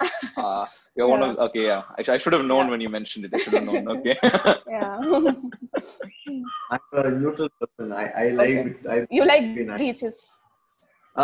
Uh, 0.44 0.66
you're 0.96 1.08
one 1.14 1.22
of 1.26 1.38
okay, 1.46 1.64
yeah. 1.70 1.82
I, 1.98 2.02
I 2.14 2.18
should 2.22 2.34
have 2.36 2.44
known 2.52 2.64
Yeah. 2.66 2.70
when 2.72 2.80
you 2.84 2.90
mentioned 2.98 3.24
it. 3.26 3.32
I 3.36 3.38
should 3.42 3.54
have 3.58 3.66
known. 3.70 3.88
Okay. 3.96 4.16
yeah, 4.76 4.94
I'm 6.74 7.04
a 7.04 7.10
neutral 7.22 7.50
person. 7.60 7.92
I, 8.02 8.04
I 8.22 8.28
like 8.40 8.58
I, 8.94 8.96
you 9.18 9.24
like 9.32 9.44
Very 9.58 9.66
nice. 9.72 9.82
beaches. 9.84 10.16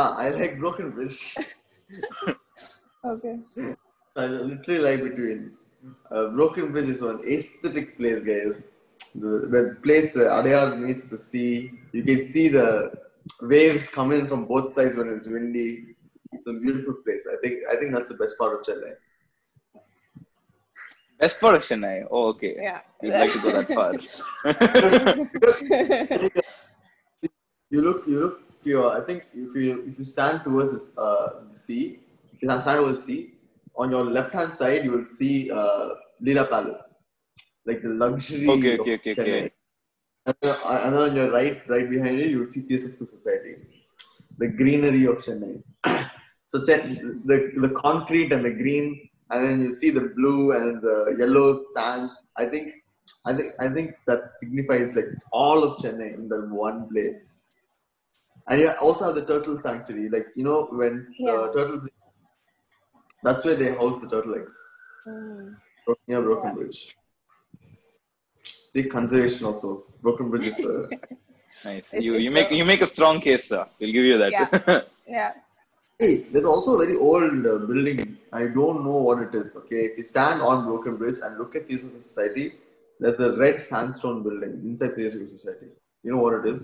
ah, 0.01 0.11
I 0.25 0.29
like 0.41 0.53
Broken 0.65 0.91
Bridge. 0.97 1.19
Okay. 3.13 3.37
I 4.17 4.27
literally 4.27 4.81
like 4.89 5.01
between. 5.09 5.41
Uh, 6.11 6.29
Broken 6.31 6.73
Bridge 6.73 6.89
is 6.89 7.03
one 7.03 7.23
aesthetic 7.27 7.97
place, 7.97 8.23
guys. 8.23 8.69
The, 9.15 9.49
the 9.55 9.77
place 9.83 10.13
the 10.13 10.25
Adyar 10.25 10.79
meets 10.79 11.09
the 11.09 11.19
sea. 11.19 11.73
You 11.93 12.03
can 12.03 12.25
see 12.25 12.49
the 12.49 12.93
waves 13.43 13.91
coming 13.91 14.27
from 14.29 14.47
both 14.47 14.73
sides 14.73 14.97
when 14.97 15.09
it's 15.09 15.27
windy. 15.27 15.97
It's 16.33 16.47
a 16.47 16.53
beautiful 16.53 16.95
place. 17.05 17.27
I 17.33 17.37
think 17.41 17.61
I 17.71 17.77
think 17.77 17.93
that's 17.93 18.09
the 18.11 18.17
best 18.17 18.39
part 18.39 18.55
of 18.55 18.63
Chennai. 18.67 18.95
Best 21.19 21.41
part 21.41 21.57
of 21.57 21.63
Chennai. 21.63 22.07
Oh, 22.11 22.29
okay. 22.29 22.55
Yeah. 22.57 22.81
You'd 23.03 23.15
like 23.15 23.33
to 23.33 23.39
go 23.41 23.53
that 23.53 23.69
far. 23.75 23.95
You 27.73 27.83
look, 27.83 28.05
you 28.05 28.19
look 28.19 28.63
pure. 28.65 28.91
I 29.01 29.07
think 29.07 29.27
if 29.33 29.55
you 29.55 29.85
if 29.87 29.97
you 29.97 30.05
stand 30.05 30.43
towards 30.43 30.73
this, 30.73 30.99
uh, 30.99 31.43
the 31.53 31.59
sea, 31.59 32.01
if 32.33 32.43
you 32.43 32.49
stand 32.49 32.65
towards 32.65 32.99
the 32.99 33.05
sea, 33.07 33.35
on 33.77 33.91
your 33.91 34.05
left 34.05 34.35
hand 34.35 34.53
side 34.53 34.85
you 34.85 34.93
will 34.93 35.05
see 35.05 35.51
uh, 35.51 35.91
Leela 36.23 36.49
Palace, 36.49 36.95
like 37.65 37.83
the 37.83 37.89
luxury. 37.89 38.49
Okay, 38.49 38.79
okay, 38.79 38.95
okay, 38.95 39.13
Chennai. 39.15 39.23
okay. 39.23 39.53
And, 40.27 40.35
then, 40.43 40.51
uh, 40.51 40.81
and 40.85 40.95
on 40.97 41.17
your 41.17 41.31
right, 41.31 41.63
right 41.69 41.89
behind 41.89 42.19
you, 42.19 42.27
you 42.27 42.39
will 42.41 42.49
see 42.49 42.61
Theosophical 42.61 43.07
Society, 43.07 43.57
the 44.39 44.49
greenery 44.49 45.05
of 45.07 45.17
Chennai. 45.19 45.63
so 46.47 46.63
Chen, 46.65 46.91
the 47.25 47.53
the 47.57 47.71
concrete 47.81 48.33
and 48.33 48.45
the 48.45 48.51
green, 48.51 49.09
and 49.31 49.45
then 49.45 49.63
you 49.63 49.71
see 49.71 49.91
the 49.91 50.13
blue 50.17 50.53
and 50.53 50.83
the 50.83 51.17
yellow 51.19 51.63
sands. 51.75 52.13
I 52.37 52.47
think, 52.47 52.75
I 53.27 53.33
think, 53.33 53.53
I 53.59 53.69
think 53.69 53.95
that 54.07 54.33
signifies 54.39 54.95
like 54.95 55.07
all 55.33 55.65
of 55.65 55.79
Chennai 55.79 56.15
in 56.15 56.29
the 56.29 56.41
one 56.67 56.89
place. 56.91 57.45
And 58.49 58.61
you 58.61 58.71
also 58.81 59.07
have 59.07 59.15
the 59.15 59.25
turtle 59.25 59.59
sanctuary, 59.61 60.09
like 60.11 60.27
you 60.35 60.45
know 60.45 60.69
when 60.71 61.15
Yeah. 61.19 61.33
the 61.33 61.53
turtles. 61.55 61.89
That's 63.23 63.45
where 63.45 63.55
they 63.57 63.71
house 63.75 64.01
the 64.01 64.09
turtle 64.09 64.35
eggs 64.41 64.57
Mm. 65.09 65.57
near 66.09 66.21
Broken 66.23 66.55
Bridge. 66.55 66.95
See 68.45 68.85
conservation 68.89 69.47
also. 69.47 69.85
Broken 70.03 70.31
Bridge 70.31 70.47
is 70.49 70.59
uh, 70.61 70.89
Nice. 71.65 71.95
It's- 71.95 72.05
You 72.05 72.15
it's 72.15 72.25
you 72.25 72.31
make 72.31 72.51
you 72.59 72.65
make 72.65 72.83
a 72.83 72.87
strong 72.87 73.21
case, 73.21 73.49
sir. 73.49 73.67
We'll 73.79 73.93
give 73.99 74.05
you 74.11 74.19
that. 74.19 74.87
Yeah. 75.07 75.33
Hey, 75.99 76.13
there's 76.33 76.45
also 76.45 76.75
a 76.77 76.79
very 76.87 76.97
old 76.97 77.47
uh, 77.47 77.59
building. 77.71 78.17
I 78.33 78.45
don't 78.59 78.85
know 78.85 78.99
what 79.09 79.19
it 79.27 79.35
is. 79.35 79.57
Okay, 79.57 79.81
if 79.89 79.99
you 79.99 80.05
stand 80.05 80.41
on 80.41 80.65
Broken 80.67 80.97
Bridge 80.97 81.19
and 81.23 81.37
look 81.39 81.57
at 81.57 81.67
Theosophical 81.69 82.03
Society, 82.11 82.55
there's 83.01 83.19
a 83.21 83.37
red 83.37 83.61
sandstone 83.61 84.23
building 84.23 84.53
inside 84.65 84.93
Theosophical 84.95 85.37
Society. 85.39 85.67
You 86.05 86.13
know 86.13 86.19
what 86.27 86.35
it 86.41 86.47
is? 86.55 86.63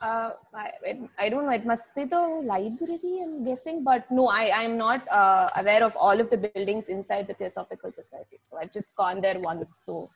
Uh, 0.00 0.30
I, 0.54 0.70
I 1.18 1.28
don't 1.28 1.46
know. 1.46 1.52
It 1.52 1.64
must 1.64 1.94
be 1.94 2.04
the 2.04 2.20
library, 2.20 3.22
I'm 3.22 3.44
guessing. 3.44 3.82
But 3.82 4.10
no, 4.10 4.28
I, 4.28 4.50
I'm 4.54 4.76
not 4.76 5.06
uh, 5.10 5.48
aware 5.56 5.82
of 5.82 5.96
all 5.96 6.20
of 6.20 6.28
the 6.28 6.36
buildings 6.36 6.88
inside 6.88 7.26
the 7.26 7.34
Theosophical 7.34 7.92
Society. 7.92 8.38
So 8.48 8.58
I've 8.58 8.72
just 8.72 8.94
gone 8.94 9.20
there 9.20 9.38
once. 9.38 9.82
So 9.84 10.08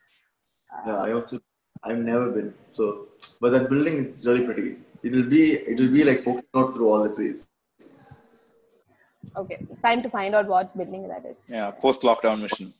uh, 0.75 0.81
Yeah, 0.85 1.01
I 1.01 1.13
also 1.13 1.39
I've 1.83 1.97
never 1.97 2.29
been. 2.29 2.53
So, 2.73 3.07
but 3.39 3.49
that 3.51 3.69
building 3.69 3.97
is 3.97 4.25
really 4.25 4.45
pretty. 4.45 4.77
It'll 5.03 5.23
be 5.23 5.53
it'll 5.53 5.91
be 5.91 6.03
like 6.03 6.23
poking 6.23 6.45
out 6.55 6.75
through 6.75 6.89
all 6.89 7.03
the 7.03 7.15
trees. 7.15 7.47
okay, 9.35 9.65
time 9.83 10.03
to 10.03 10.09
find 10.09 10.35
out 10.35 10.47
what 10.47 10.77
building 10.77 11.07
that 11.07 11.25
is. 11.25 11.41
yeah. 11.47 11.71
Post 11.71 12.03
lockdown 12.03 12.41
mission. 12.41 12.71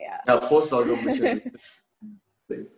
Yeah. 0.00 0.18
Yeah, 0.26 0.40
post 0.48 0.72
lockdown 0.72 1.04
mission. 1.04 1.52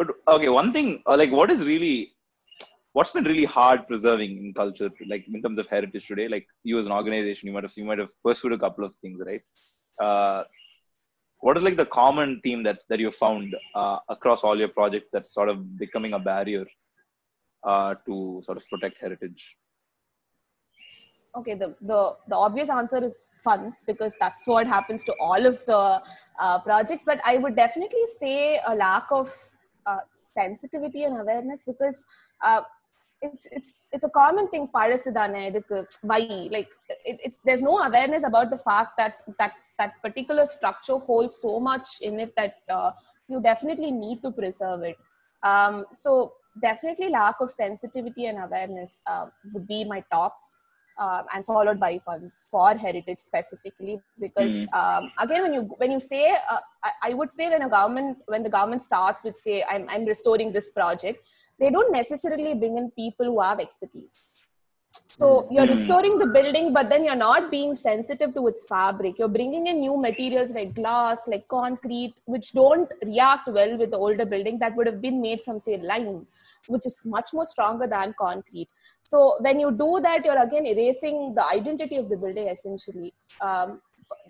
but 0.00 0.08
okay, 0.34 0.48
one 0.48 0.72
thing, 0.72 1.02
uh, 1.06 1.14
like, 1.14 1.30
what 1.30 1.50
is 1.50 1.62
really, 1.66 2.12
what's 2.94 3.12
been 3.12 3.24
really 3.24 3.44
hard 3.44 3.86
preserving 3.86 4.30
in 4.38 4.54
culture, 4.54 4.90
like 5.06 5.26
in 5.28 5.42
terms 5.42 5.58
of 5.58 5.68
heritage 5.68 6.06
today? 6.06 6.26
Like, 6.26 6.46
you 6.64 6.78
as 6.78 6.86
an 6.86 6.92
organization, 6.92 7.48
you 7.48 7.52
might 7.52 7.64
have, 7.64 7.72
you 7.76 7.84
might 7.84 7.98
have 7.98 8.10
pursued 8.24 8.54
a 8.54 8.58
couple 8.58 8.84
of 8.86 8.94
things, 9.02 9.20
right? 9.26 9.42
Uh, 10.00 10.44
what 11.40 11.58
is 11.58 11.62
like 11.62 11.76
the 11.76 11.84
common 11.84 12.40
theme 12.42 12.62
that 12.62 12.78
that 12.88 12.98
you 12.98 13.12
found 13.12 13.54
uh, 13.74 13.98
across 14.08 14.42
all 14.42 14.58
your 14.58 14.68
projects 14.68 15.08
that's 15.12 15.34
sort 15.34 15.50
of 15.50 15.78
becoming 15.78 16.14
a 16.14 16.18
barrier 16.18 16.64
uh, 17.64 17.94
to 18.06 18.42
sort 18.44 18.56
of 18.56 18.64
protect 18.68 18.96
heritage? 19.00 19.56
okay 21.36 21.54
the, 21.54 21.72
the 21.80 21.98
the 22.26 22.34
obvious 22.34 22.68
answer 22.68 23.00
is 23.04 23.28
funds 23.44 23.84
because 23.86 24.14
that's 24.18 24.48
what 24.48 24.66
happens 24.66 25.04
to 25.04 25.14
all 25.20 25.46
of 25.46 25.64
the 25.66 26.00
uh, 26.40 26.58
projects 26.58 27.04
but 27.04 27.20
i 27.24 27.36
would 27.36 27.54
definitely 27.54 28.04
say 28.18 28.60
a 28.66 28.74
lack 28.74 29.06
of 29.12 29.32
uh, 29.86 30.00
sensitivity 30.32 31.02
and 31.02 31.18
awareness 31.20 31.64
because 31.64 32.06
uh, 32.44 32.62
it's 33.20 33.46
it's 33.50 33.76
it's 33.92 34.04
a 34.04 34.10
common 34.10 34.46
thing 34.48 34.68
parasudana 34.74 35.40
edukku 35.48 35.78
why? 36.10 36.20
Like 36.56 36.68
it's 37.04 37.40
there's 37.46 37.64
no 37.70 37.78
awareness 37.88 38.24
about 38.30 38.48
the 38.50 38.58
fact 38.58 38.92
that 39.00 39.14
that 39.40 39.54
that 39.78 39.94
particular 40.04 40.46
structure 40.46 40.98
holds 41.08 41.34
so 41.46 41.58
much 41.58 41.88
in 42.00 42.20
it 42.24 42.32
that 42.36 42.54
uh, 42.76 42.92
you 43.28 43.40
definitely 43.42 43.90
need 43.90 44.22
to 44.22 44.30
preserve 44.30 44.82
it. 44.90 44.96
Um, 45.42 45.84
so 45.94 46.34
definitely 46.62 47.08
lack 47.08 47.36
of 47.40 47.50
sensitivity 47.50 48.26
and 48.26 48.38
awareness 48.38 49.02
would 49.52 49.66
be 49.66 49.84
my 49.84 50.00
top 50.12 50.36
uh, 51.04 51.22
and 51.34 51.44
followed 51.50 51.78
by 51.84 51.92
funds 52.06 52.34
for 52.52 52.68
heritage 52.86 53.20
specifically 53.30 53.94
because 54.24 54.54
Mm. 54.56 54.78
um, 54.80 55.04
again 55.24 55.42
when 55.46 55.54
you 55.58 55.62
when 55.82 55.90
you 55.96 56.00
say 56.12 56.22
uh, 56.54 56.60
I, 56.88 56.92
I 57.08 57.14
would 57.20 57.32
say 57.38 57.46
when 57.52 57.62
a 57.68 57.70
government 57.78 58.18
when 58.34 58.42
the 58.48 58.52
government 58.58 58.82
starts 58.90 59.24
with 59.26 59.38
say 59.46 59.56
I'm, 59.72 59.84
I'm 59.94 60.04
restoring 60.14 60.52
this 60.58 60.68
project 60.78 61.18
they 61.62 61.70
don't 61.76 61.92
necessarily 62.00 62.52
bring 62.62 62.76
in 62.82 62.86
people 63.02 63.26
who 63.32 63.40
have 63.48 63.60
expertise 63.66 64.16
so 65.20 65.26
you're 65.54 65.66
Mm. 65.66 65.74
restoring 65.76 66.14
the 66.22 66.26
building 66.36 66.66
but 66.76 66.86
then 66.92 67.02
you're 67.06 67.22
not 67.22 67.42
being 67.54 67.72
sensitive 67.88 68.30
to 68.36 68.42
its 68.50 68.62
fabric 68.72 69.18
you're 69.20 69.34
bringing 69.38 69.64
in 69.72 69.76
new 69.86 69.96
materials 70.08 70.50
like 70.58 70.70
glass 70.80 71.26
like 71.32 71.44
concrete 71.58 72.14
which 72.34 72.48
don't 72.60 72.90
react 73.10 73.46
well 73.58 73.72
with 73.82 73.90
the 73.94 74.00
older 74.06 74.26
building 74.34 74.58
that 74.62 74.74
would 74.76 74.88
have 74.92 75.00
been 75.06 75.18
made 75.28 75.40
from 75.46 75.58
say 75.66 75.76
lime 75.92 76.20
which 76.68 76.86
is 76.86 77.02
much 77.04 77.30
more 77.32 77.46
stronger 77.46 77.86
than 77.86 78.14
concrete. 78.18 78.68
So 79.02 79.36
when 79.40 79.60
you 79.60 79.70
do 79.70 80.00
that 80.02 80.24
you're 80.24 80.42
again 80.42 80.66
erasing 80.66 81.34
the 81.34 81.46
identity 81.46 81.96
of 81.96 82.08
the 82.08 82.16
building 82.16 82.48
essentially. 82.48 83.12
Um, 83.40 83.80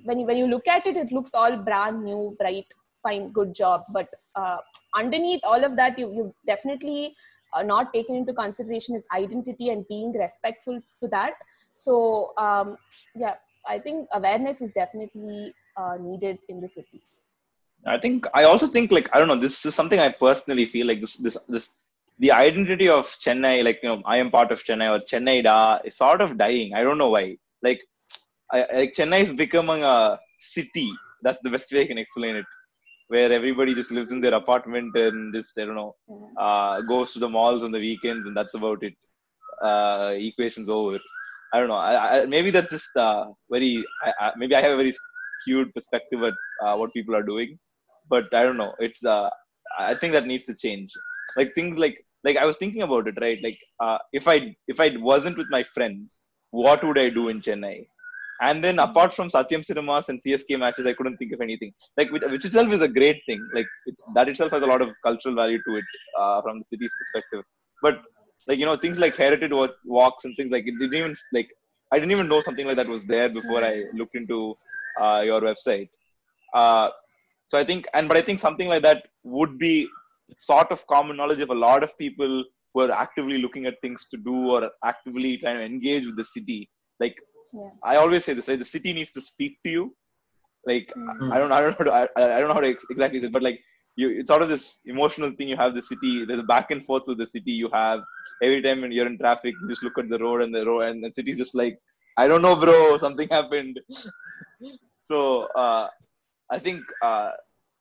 when 0.05 0.19
you 0.19 0.27
when 0.27 0.37
you 0.37 0.47
look 0.47 0.69
at 0.69 0.87
it 0.87 0.97
it 0.97 1.13
looks 1.13 1.35
all 1.35 1.57
brand 1.57 2.05
new 2.05 2.37
bright 2.39 2.67
fine 3.03 3.31
good 3.33 3.55
job. 3.55 3.85
But 3.91 4.09
uh, 4.35 4.59
underneath 4.95 5.41
all 5.45 5.65
of 5.65 5.77
that 5.77 5.99
you 5.99 6.13
you 6.13 6.35
definitely 6.47 7.15
uh, 7.53 7.63
not 7.63 7.93
taken 7.93 8.15
into 8.15 8.33
consideration 8.33 8.95
its 8.95 9.09
identity 9.13 9.71
and 9.71 9.87
being 9.89 10.13
respectful 10.13 10.81
to 11.03 11.09
that. 11.09 11.35
So 11.75 12.33
um, 12.37 12.77
yeah 13.17 13.35
i 13.69 13.79
think 13.79 14.09
awareness 14.13 14.61
is 14.61 14.73
definitely 14.73 15.55
uh, 15.77 15.97
needed 16.01 16.39
in 16.49 16.61
the 16.61 16.69
city. 16.69 17.03
I 17.87 17.99
think 17.99 18.27
I 18.35 18.45
also 18.45 18.67
think 18.67 18.93
like 18.93 19.09
I 19.13 19.19
don't 19.19 19.29
know. 19.29 19.41
This 19.41 19.65
is 19.65 19.75
something 19.75 19.99
I 19.99 20.13
personally 20.13 20.67
feel 20.67 20.87
like 20.87 21.01
this 21.01 21.17
this 21.17 21.39
this 21.49 21.73
the 22.21 22.33
identity 22.33 22.89
of 22.89 23.07
Chennai, 23.25 23.65
like 23.65 23.81
you 23.83 23.89
know, 23.89 24.03
I 24.05 24.19
am 24.19 24.31
part 24.31 24.53
of 24.53 24.63
Chennai 24.63 24.89
or 24.95 25.01
Chennai 25.11 25.43
da 25.43 25.79
is 25.85 25.97
sort 25.97 26.21
of 26.21 26.37
dying. 26.39 26.75
I 26.75 26.83
don't 26.83 26.99
know 26.99 27.11
why. 27.17 27.37
Like, 27.63 27.81
I, 28.53 28.59
like 28.81 28.95
Chennai 28.95 29.21
is 29.23 29.33
becoming 29.33 29.83
a 29.83 30.19
city. 30.39 30.91
That's 31.23 31.41
the 31.43 31.51
best 31.51 31.73
way 31.73 31.83
I 31.83 31.87
can 31.87 31.99
explain 31.99 32.37
it. 32.37 32.47
Where 33.09 33.33
everybody 33.33 33.75
just 33.75 33.91
lives 33.91 34.13
in 34.13 34.21
their 34.21 34.35
apartment 34.35 34.95
and 34.97 35.35
just 35.35 35.59
I 35.59 35.65
don't 35.65 35.75
know, 35.75 35.97
uh, 36.37 36.81
goes 36.83 37.13
to 37.15 37.19
the 37.19 37.29
malls 37.29 37.65
on 37.65 37.73
the 37.73 37.81
weekends 37.89 38.27
and 38.27 38.37
that's 38.37 38.55
about 38.55 38.83
it. 38.83 38.95
Uh, 39.63 40.13
equations 40.15 40.69
over. 40.69 40.99
I 41.53 41.59
don't 41.59 41.69
know. 41.69 41.75
I, 41.75 42.21
I, 42.21 42.27
maybe 42.27 42.51
that's 42.51 42.71
just 42.71 42.97
uh, 42.97 43.27
very. 43.51 43.85
I, 44.05 44.33
maybe 44.37 44.55
I 44.55 44.61
have 44.61 44.73
a 44.73 44.77
very 44.77 44.93
skewed 45.41 45.75
perspective 45.75 46.23
at 46.23 46.35
uh, 46.63 46.77
what 46.77 46.93
people 46.93 47.17
are 47.17 47.25
doing 47.25 47.59
but 48.11 48.35
I 48.35 48.43
don't 48.43 48.57
know. 48.57 48.75
It's 48.81 49.05
uh, 49.05 49.31
I 49.79 49.95
think 49.95 50.13
that 50.13 50.27
needs 50.27 50.45
to 50.47 50.55
change. 50.55 50.91
Like 51.37 51.55
things 51.55 51.79
like 51.79 52.05
like 52.25 52.37
I 52.37 52.45
was 52.45 52.57
thinking 52.57 52.83
about 52.83 53.09
it, 53.09 53.17
right? 53.21 53.39
Like 53.43 53.59
uh, 53.81 53.99
if 54.13 54.29
I 54.29 54.55
if 54.69 54.81
I 54.81 54.91
wasn't 54.99 55.39
with 55.39 55.51
my 55.51 55.63
friends, 55.63 56.33
what 56.51 56.85
would 56.85 56.99
I 56.99 57.09
do 57.11 57.29
in 57.29 57.41
Chennai? 57.41 57.87
And 58.43 58.65
then 58.65 58.79
apart 58.79 59.13
from 59.13 59.29
Satyam 59.29 59.63
Cinemas 59.63 60.09
and 60.09 60.21
CSK 60.23 60.59
matches, 60.59 60.87
I 60.87 60.95
couldn't 60.95 61.19
think 61.19 61.33
of 61.33 61.43
anything. 61.43 61.73
Like 61.99 62.11
which, 62.11 62.23
which 62.27 62.45
itself 62.47 62.73
is 62.73 62.81
a 62.81 62.89
great 62.89 63.21
thing. 63.27 63.47
Like 63.53 63.67
it, 63.87 63.95
that 64.15 64.29
itself 64.29 64.53
has 64.53 64.63
a 64.63 64.67
lot 64.67 64.81
of 64.81 64.89
cultural 65.03 65.35
value 65.35 65.61
to 65.67 65.77
it 65.77 65.85
uh, 66.19 66.41
from 66.43 66.59
the 66.59 66.65
city's 66.65 66.91
perspective. 66.99 67.45
But 67.83 68.03
like 68.49 68.59
you 68.59 68.65
know 68.65 68.77
things 68.77 68.99
like 68.99 69.17
heritage 69.17 69.53
walks 69.85 70.25
and 70.25 70.35
things 70.37 70.51
like 70.51 70.67
it 70.67 70.79
didn't 70.79 70.95
even 70.95 71.15
like 71.33 71.51
I 71.93 71.99
didn't 71.99 72.13
even 72.13 72.29
know 72.29 72.41
something 72.41 72.67
like 72.67 72.77
that 72.77 72.89
was 72.89 73.05
there 73.05 73.29
before 73.29 73.65
I 73.65 73.85
looked 73.93 74.15
into 74.15 74.55
uh, 75.01 75.23
your 75.25 75.41
website. 75.41 75.89
Uh, 76.55 76.89
so 77.49 77.59
I 77.59 77.65
think, 77.65 77.87
and 77.95 78.07
but 78.09 78.17
I 78.17 78.23
think 78.23 78.41
something 78.41 78.69
like 78.69 78.83
that 78.83 79.09
would 79.25 79.59
be 79.59 79.89
sort 80.39 80.71
of 80.71 80.87
common 80.87 81.17
knowledge 81.17 81.41
of 81.41 81.51
a 81.51 81.55
lot 81.67 81.83
of 81.83 81.97
people 81.99 82.45
who 82.73 82.81
are 82.81 82.93
actively 82.93 83.39
looking 83.39 83.67
at 83.67 83.81
things 83.81 84.07
to 84.11 84.17
do 84.17 84.51
or 84.51 84.71
actively 84.85 85.37
trying 85.37 85.57
to 85.59 85.65
engage 85.65 86.07
with 86.07 86.17
the 86.17 86.25
city. 86.37 86.61
Like 87.01 87.17
Yeah. 87.53 87.71
I 87.83 87.97
always 87.97 88.25
say 88.25 88.35
this, 88.35 88.49
right? 88.49 88.59
The 88.59 88.73
city 88.77 88.93
needs 88.93 89.13
to 89.17 89.21
speak 89.21 89.55
to 89.65 89.71
you. 89.77 89.85
Like 90.71 90.89
Mm. 90.97 91.33
I 91.33 91.39
don't, 91.39 91.53
I 91.53 91.61
don't 91.61 91.71
know, 91.71 91.79
how 91.79 91.85
to, 91.85 91.95
I, 92.21 92.37
I 92.37 92.39
don't 92.39 92.49
know 92.49 92.55
how 92.55 92.67
to 92.67 92.73
ex- 92.75 92.87
exactly 92.91 93.21
say, 93.21 93.27
it, 93.27 93.33
but 93.33 93.43
like 93.43 93.59
you, 93.97 94.09
it's 94.21 94.29
sort 94.33 94.43
of 94.43 94.49
this 94.49 94.81
emotional 94.95 95.31
thing. 95.37 95.49
You 95.49 95.57
have 95.57 95.75
the 95.75 95.83
city. 95.83 96.25
There's 96.25 96.41
a 96.41 96.51
back 96.55 96.71
and 96.71 96.85
forth 96.85 97.05
with 97.09 97.19
the 97.19 97.27
city. 97.27 97.53
You 97.53 97.69
have 97.73 98.01
every 98.43 98.63
time 98.63 98.81
when 98.83 98.93
you're 98.93 99.07
in 99.13 99.19
traffic, 99.19 99.55
you 99.61 99.69
just 99.69 99.83
look 99.83 99.99
at 99.99 100.09
the 100.09 100.19
road 100.19 100.43
and 100.43 100.55
the 100.55 100.65
road, 100.65 100.83
and 100.89 101.03
the 101.05 101.13
city's 101.13 101.39
just 101.39 101.55
like, 101.63 101.77
I 102.17 102.29
don't 102.29 102.43
know, 102.43 102.57
bro. 102.57 102.99
Something 102.99 103.29
happened. 103.31 103.81
so 105.11 105.45
uh, 105.65 105.89
I 106.51 106.59
think 106.59 106.83
uh, 107.03 107.31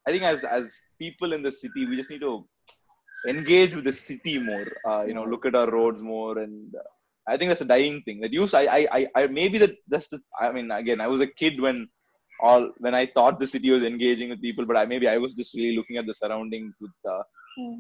I 0.10 0.12
think 0.12 0.24
as 0.24 0.44
as 0.44 0.76
people 0.98 1.34
in 1.34 1.44
the 1.44 1.52
city, 1.52 1.86
we 1.86 1.98
just 1.98 2.10
need 2.10 2.22
to 2.22 2.48
engage 3.28 3.76
with 3.76 3.86
the 3.86 3.94
city 3.94 4.40
more. 4.40 4.68
Uh, 4.90 5.04
you 5.08 5.14
know, 5.14 5.26
look 5.34 5.46
at 5.46 5.56
our 5.62 5.70
roads 5.70 6.02
more, 6.02 6.40
and 6.40 6.74
uh, 6.76 6.90
I 7.32 7.38
think 7.38 7.50
that's 7.50 7.68
a 7.68 7.74
dying 7.74 8.02
thing. 8.06 8.22
That 8.22 8.34
used, 8.34 8.56
I, 8.56 8.64
I, 8.78 8.88
I, 8.98 9.08
I 9.16 9.28
maybe 9.28 9.60
that 9.60 9.76
that's 9.88 10.10
the. 10.10 10.20
I 10.40 10.52
mean, 10.52 10.72
again, 10.72 11.00
I 11.00 11.08
was 11.08 11.22
a 11.22 11.28
kid 11.42 11.62
when 11.62 11.88
all 12.42 12.72
when 12.80 12.96
I 12.96 13.06
thought 13.06 13.40
the 13.40 13.52
city 13.56 13.70
was 13.70 13.84
engaging 13.84 14.30
with 14.32 14.42
people, 14.42 14.66
but 14.66 14.78
I 14.78 14.86
maybe 14.86 15.08
I 15.08 15.18
was 15.18 15.36
just 15.36 15.54
really 15.54 15.76
looking 15.76 15.98
at 15.98 16.08
the 16.08 16.20
surroundings 16.24 16.78
with. 16.82 16.98
Uh, 17.08 17.24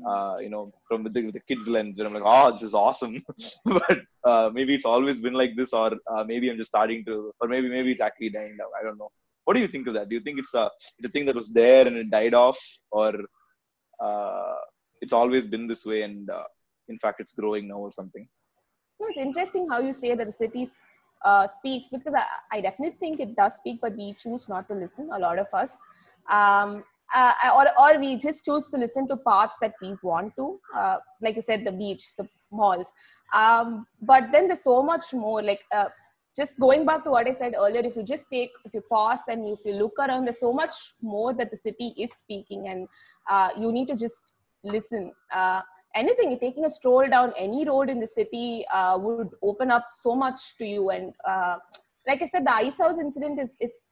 uh, 0.06 0.36
you 0.39 0.50
know, 0.50 0.74
from 0.89 1.04
the, 1.04 1.10
the 1.10 1.39
kids' 1.48 1.70
lens, 1.70 2.00
and 2.00 2.08
I'm 2.08 2.13
like, 2.13 2.24
oh, 2.26 2.52
this 2.52 2.63
is 2.63 2.74
awesome. 2.74 3.24
but 3.65 4.02
uh, 4.26 4.50
maybe 4.54 4.76
it's 4.76 4.84
always 4.84 5.22
been 5.22 5.34
like 5.34 5.56
this, 5.56 5.72
or 5.72 5.92
uh, 6.12 6.24
maybe 6.26 6.50
I'm 6.50 6.58
just 6.58 6.72
starting 6.72 7.06
to, 7.06 7.34
or 7.39 7.48
maybe 7.48 7.70
maybe 7.70 7.94
it's 7.94 8.02
actually 8.02 8.32
dying 8.32 8.58
down. 8.58 8.68
I 8.78 8.84
don't 8.84 8.98
know. 8.98 9.12
What 9.49 9.55
do 9.55 9.62
you 9.62 9.67
think 9.67 9.88
of 9.88 9.95
that? 9.95 10.09
Do 10.09 10.13
you 10.13 10.21
think 10.21 10.38
it's 10.38 10.53
a 10.53 10.69
it's 10.99 11.07
a 11.07 11.09
thing 11.09 11.25
that 11.25 11.33
was 11.33 11.51
there 11.51 11.88
and 11.88 11.97
it 11.97 12.12
died 12.12 12.35
off, 12.35 12.59
or 12.91 13.15
uh, 13.99 14.57
it's 15.01 15.12
always 15.12 15.47
been 15.47 15.65
this 15.67 15.88
way, 15.88 16.03
and 16.03 16.29
uh, 16.29 16.43
in 16.88 16.99
fact 16.99 17.19
it's 17.19 17.33
growing 17.33 17.67
now 17.67 17.77
or 17.77 17.91
something? 17.91 18.27
No, 18.99 19.07
it's 19.09 19.17
interesting 19.17 19.67
how 19.67 19.79
you 19.79 19.91
say 19.91 20.13
that 20.13 20.27
the 20.27 20.31
city 20.31 20.67
uh, 21.25 21.47
speaks 21.47 21.89
because 21.89 22.13
I, 22.13 22.25
I 22.57 22.62
definitely 22.62 22.97
think 22.99 23.19
it 23.19 23.35
does 23.35 23.55
speak, 23.55 23.79
but 23.81 23.97
we 23.97 24.13
choose 24.13 24.47
not 24.49 24.67
to 24.67 24.75
listen. 24.75 25.09
A 25.12 25.17
lot 25.17 25.39
of 25.39 25.47
us, 25.51 25.79
um, 26.29 26.83
uh, 27.15 27.33
or 27.55 27.65
or 27.83 27.99
we 27.99 28.17
just 28.17 28.45
choose 28.45 28.69
to 28.69 28.77
listen 28.77 29.07
to 29.07 29.17
parts 29.17 29.57
that 29.62 29.73
we 29.81 29.95
want 30.03 30.35
to, 30.35 30.59
uh, 30.75 30.97
like 31.23 31.38
you 31.38 31.41
said, 31.41 31.65
the 31.65 31.71
beach, 31.71 32.15
the 32.19 32.27
malls. 32.51 32.93
Um, 33.33 33.88
but 33.99 34.31
then 34.31 34.45
there's 34.45 34.63
so 34.63 34.83
much 34.83 35.12
more. 35.12 35.41
Like 35.41 35.63
uh, 35.71 35.89
just 36.41 36.60
going 36.60 36.86
back 36.89 37.04
to 37.06 37.12
what 37.15 37.28
I 37.28 37.34
said 37.34 37.54
earlier, 37.63 37.82
if 37.89 37.95
you 37.97 38.04
just 38.04 38.30
take, 38.30 38.52
if 38.65 38.73
you 38.73 38.82
pause 38.82 39.23
and 39.28 39.41
if 39.56 39.65
you 39.65 39.73
look 39.73 39.95
around, 39.99 40.25
there's 40.25 40.39
so 40.39 40.54
much 40.54 40.75
more 41.02 41.34
that 41.34 41.52
the 41.52 41.58
city 41.58 41.93
is 42.06 42.12
speaking, 42.23 42.69
and 42.69 42.88
uh, 43.30 43.49
you 43.58 43.71
need 43.71 43.89
to 43.89 43.97
just 44.06 44.34
listen. 44.63 45.12
Uh, 45.41 45.62
anything 45.95 46.38
taking 46.39 46.65
a 46.65 46.69
stroll 46.69 47.08
down 47.08 47.34
any 47.38 47.65
road 47.65 47.89
in 47.89 47.99
the 47.99 48.08
city 48.08 48.65
uh, 48.73 48.97
would 48.97 49.30
open 49.41 49.71
up 49.71 49.88
so 49.93 50.15
much 50.15 50.58
to 50.58 50.65
you 50.65 50.91
and 50.91 51.13
uh, 51.28 51.58
like 52.08 52.21
i 52.21 52.25
said 52.25 52.45
the 52.45 52.52
ice 52.52 52.78
house 52.78 52.99
incident 52.99 53.39
is 53.39 53.56
is 53.60 53.88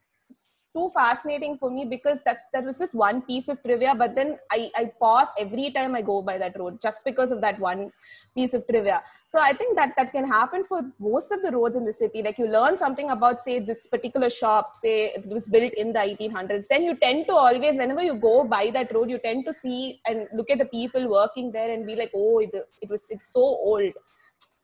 so 0.69 0.89
fascinating 0.89 1.57
for 1.57 1.69
me 1.71 1.85
because 1.85 2.21
that's 2.25 2.45
that 2.53 2.63
was 2.63 2.77
just 2.77 2.93
one 2.93 3.21
piece 3.21 3.47
of 3.47 3.61
trivia 3.63 3.95
but 3.95 4.15
then 4.15 4.37
i 4.51 4.69
i 4.75 4.83
pause 4.99 5.29
every 5.39 5.71
time 5.71 5.95
i 5.95 6.01
go 6.01 6.21
by 6.21 6.37
that 6.37 6.57
road 6.59 6.79
just 6.81 7.05
because 7.05 7.31
of 7.31 7.39
that 7.41 7.59
one 7.59 7.91
piece 8.35 8.53
of 8.53 8.67
trivia. 8.67 9.01
So 9.27 9.39
i 9.41 9.51
think 9.53 9.75
that 9.77 9.93
that 9.97 10.11
can 10.11 10.25
happen 10.27 10.63
for 10.63 10.81
most 10.99 11.31
of 11.31 11.41
the 11.41 11.51
roads 11.51 11.75
in 11.75 11.85
the 11.85 11.93
city. 11.93 12.21
Like 12.21 12.37
you 12.37 12.47
learn 12.47 12.77
something 12.77 13.09
about 13.11 13.41
say 13.41 13.59
this 13.59 13.87
particular 13.87 14.29
shop 14.29 14.75
say 14.75 15.11
it 15.15 15.25
was 15.25 15.47
built 15.47 15.73
in 15.73 15.93
the 15.93 15.99
1800s 15.99 16.67
then 16.67 16.83
you 16.83 16.95
tend 16.95 17.25
to 17.27 17.33
always 17.33 17.77
whenever 17.77 18.03
you 18.03 18.15
go 18.15 18.43
by 18.43 18.69
that 18.71 18.93
road 18.93 19.09
you 19.09 19.19
tend 19.19 19.45
to 19.45 19.53
see 19.53 20.01
and 20.05 20.27
look 20.33 20.49
at 20.49 20.59
the 20.59 20.65
people 20.65 21.09
working 21.09 21.51
there 21.51 21.71
and 21.73 21.85
be 21.85 21.95
like 21.95 22.11
oh 22.15 22.39
it, 22.39 22.51
it 22.81 22.89
was 22.89 23.07
it's 23.09 23.33
so 23.33 23.41
old 23.41 23.93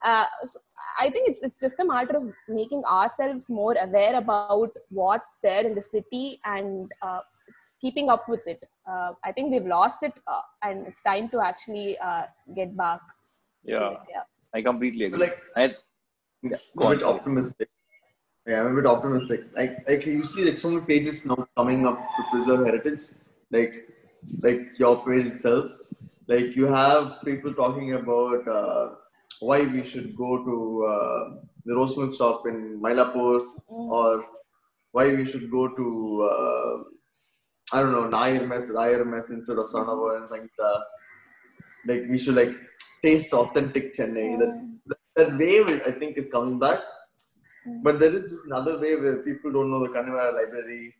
uh, 0.04 0.24
so 0.44 0.60
I 1.00 1.10
think 1.10 1.28
it's 1.28 1.42
it's 1.42 1.58
just 1.58 1.80
a 1.80 1.84
matter 1.84 2.16
of 2.16 2.24
making 2.48 2.82
ourselves 2.84 3.48
more 3.48 3.74
aware 3.80 4.16
about 4.16 4.70
what's 4.90 5.38
there 5.42 5.64
in 5.66 5.74
the 5.74 5.82
city 5.82 6.40
and 6.44 6.92
uh, 7.02 7.20
keeping 7.80 8.08
up 8.10 8.28
with 8.28 8.46
it. 8.46 8.62
uh, 8.86 9.12
I 9.28 9.32
think 9.32 9.52
we've 9.52 9.66
lost 9.66 10.02
it, 10.02 10.12
uh, 10.26 10.42
and 10.62 10.86
it's 10.86 11.02
time 11.02 11.28
to 11.30 11.40
actually 11.40 11.98
uh, 11.98 12.24
get 12.54 12.76
back. 12.76 13.00
Yeah, 13.64 13.94
yeah. 14.10 14.24
I 14.54 14.62
completely 14.62 15.06
agree. 15.06 15.20
Like- 15.20 15.40
I, 15.56 15.74
yeah, 16.42 16.58
I'm 16.78 16.86
a 16.86 16.90
bit 16.90 17.00
sorry. 17.00 17.02
optimistic. 17.02 17.68
Yeah, 18.46 18.60
I'm 18.60 18.72
a 18.72 18.74
bit 18.80 18.86
optimistic. 18.86 19.44
Like, 19.56 19.88
like 19.88 20.04
you 20.06 20.26
see, 20.26 20.44
like 20.44 20.58
so 20.58 20.70
many 20.70 20.84
pages 20.84 21.24
now 21.24 21.48
coming 21.56 21.86
up 21.86 21.98
to 22.16 22.22
preserve 22.30 22.66
heritage. 22.66 23.04
Like, 23.50 23.74
like 24.42 24.78
your 24.78 25.02
page 25.06 25.26
itself. 25.26 25.70
Like 26.26 26.54
you 26.56 26.66
have 26.66 27.16
people 27.24 27.54
talking 27.54 27.94
about 27.94 28.46
uh, 28.48 28.90
why 29.40 29.60
we 29.62 29.84
should 29.86 30.16
go 30.16 30.44
to 30.44 30.86
uh, 30.92 31.36
the 31.64 31.74
roast 31.74 31.96
milk 31.98 32.14
shop 32.14 32.46
in 32.46 32.80
Mylapore, 32.80 33.42
Mm. 33.70 33.90
or 33.98 34.24
why 34.92 35.06
we 35.14 35.26
should 35.26 35.50
go 35.50 35.68
to 35.68 35.86
uh, 36.30 36.74
I 37.72 37.80
don't 37.80 37.92
know 37.92 38.08
Nair 38.08 38.46
mess, 38.46 38.70
Nair 38.70 39.04
mess 39.04 39.30
instead 39.30 39.58
of 39.58 39.66
Saravana 39.66 40.16
and 40.18 40.28
Sangeeta. 40.30 40.82
Like 41.86 42.04
we 42.08 42.18
should 42.18 42.36
like 42.36 42.54
taste 43.02 43.32
authentic 43.32 43.94
Chennai. 43.94 44.38
That, 44.38 44.48
Mm. 44.48 44.78
that 44.86 44.98
that 45.16 45.38
wave 45.38 45.68
I 45.86 45.92
think 46.00 46.18
is 46.18 46.30
coming 46.30 46.58
back. 46.58 46.80
Mm. 47.66 47.82
But 47.82 47.98
there 47.98 48.14
is 48.14 48.26
another 48.46 48.78
way 48.78 48.94
where 48.96 49.16
people 49.28 49.50
don't 49.52 49.70
know 49.70 49.82
the 49.86 49.92
Connemara 49.96 50.32
library. 50.32 50.94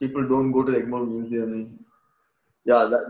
People 0.00 0.26
don't 0.28 0.50
go 0.52 0.62
to 0.64 0.72
the 0.72 0.78
Egmore 0.82 1.06
Museum. 1.08 1.78
Yeah, 2.64 2.84
that 2.92 3.04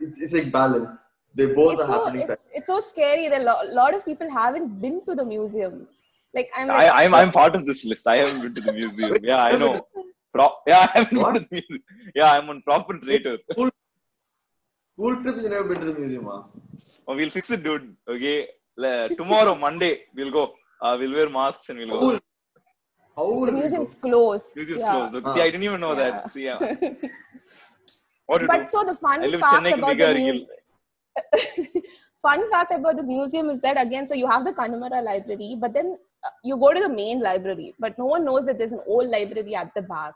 it's, 0.00 0.20
it's 0.20 0.32
like 0.32 0.50
balance. 0.50 0.96
They 1.34 1.46
both 1.54 1.74
It's 1.74 1.82
are 1.82 1.86
so, 1.86 2.04
happening. 2.04 2.26
It's, 2.58 2.68
it's 2.68 2.68
so 2.68 2.80
scary 2.80 3.28
that 3.28 3.40
a 3.40 3.44
lo- 3.44 3.72
lot 3.72 3.94
of 3.94 4.04
people 4.04 4.30
haven't 4.30 4.80
been 4.80 5.04
to 5.06 5.14
the 5.14 5.24
museum. 5.24 5.86
Like 6.34 6.50
I'm 6.56 6.68
like, 6.68 6.90
I, 6.90 7.04
I'm 7.04 7.14
I'm 7.14 7.30
part 7.30 7.54
of 7.54 7.66
this 7.66 7.84
list. 7.84 8.06
I 8.06 8.16
haven't 8.16 8.42
been 8.42 8.54
to 8.54 8.60
the 8.60 8.72
museum. 8.72 9.16
Yeah, 9.30 9.38
I 9.38 9.56
know. 9.56 9.72
Pro- 10.34 10.56
yeah, 10.66 10.80
I 10.80 10.98
haven't 10.98 11.18
What? 11.18 11.34
been 11.34 11.42
to 11.42 11.48
the 11.48 11.54
museum. 11.56 11.82
Yeah, 12.14 12.32
I'm 12.32 12.50
on 12.50 12.62
proper 12.62 12.98
traitor. 12.98 13.38
School 13.52 13.70
trip, 15.22 15.36
you 15.36 15.48
never 15.48 15.64
been 15.64 15.80
to 15.80 15.92
the 15.92 15.98
museum, 15.98 16.24
huh? 16.26 16.42
Oh, 17.06 17.16
we'll 17.16 17.30
fix 17.30 17.50
it, 17.50 17.62
dude. 17.62 17.96
Okay, 18.08 18.48
Le- 18.76 19.08
tomorrow, 19.16 19.54
Monday, 19.66 19.92
we'll 20.14 20.30
go. 20.30 20.52
Uh, 20.82 20.96
we'll 20.98 21.12
wear 21.12 21.28
masks 21.30 21.68
and 21.70 21.78
we'll 21.78 21.88
go. 21.90 22.00
will, 22.08 22.20
how 23.16 23.46
the 23.46 23.52
museum's 23.52 23.94
go? 23.94 24.08
closed. 24.10 24.56
Museum's 24.56 24.80
yeah. 24.80 24.92
closed. 25.08 25.26
Ah. 25.26 25.34
See, 25.34 25.40
I 25.40 25.46
didn't 25.46 25.62
even 25.62 25.80
know 25.80 25.92
Yeah. 25.98 26.10
that. 26.10 26.30
See, 26.30 26.44
yeah. 26.44 26.58
What 28.26 28.38
to 28.38 28.44
do? 28.44 28.48
But 28.48 28.68
so 28.68 28.84
the 28.84 28.94
fun 28.94 29.24
I 29.24 29.30
fact 29.30 29.54
Chennai, 29.54 29.78
about 29.78 29.96
Biggar 29.96 30.12
the 30.12 30.14
museum, 30.14 30.46
fun 32.22 32.50
fact 32.50 32.72
about 32.72 32.96
the 32.96 33.02
museum 33.02 33.50
is 33.50 33.60
that 33.60 33.80
again, 33.80 34.06
so 34.06 34.14
you 34.14 34.26
have 34.26 34.44
the 34.44 34.52
Connemara 34.52 35.02
library, 35.02 35.56
but 35.58 35.72
then 35.72 35.96
uh, 36.24 36.30
you 36.44 36.58
go 36.58 36.72
to 36.72 36.80
the 36.80 36.88
main 36.88 37.20
library, 37.20 37.74
but 37.78 37.98
no 37.98 38.06
one 38.06 38.24
knows 38.24 38.46
that 38.46 38.58
there's 38.58 38.72
an 38.72 38.80
old 38.86 39.08
library 39.08 39.54
at 39.54 39.72
the 39.74 39.82
back, 39.82 40.14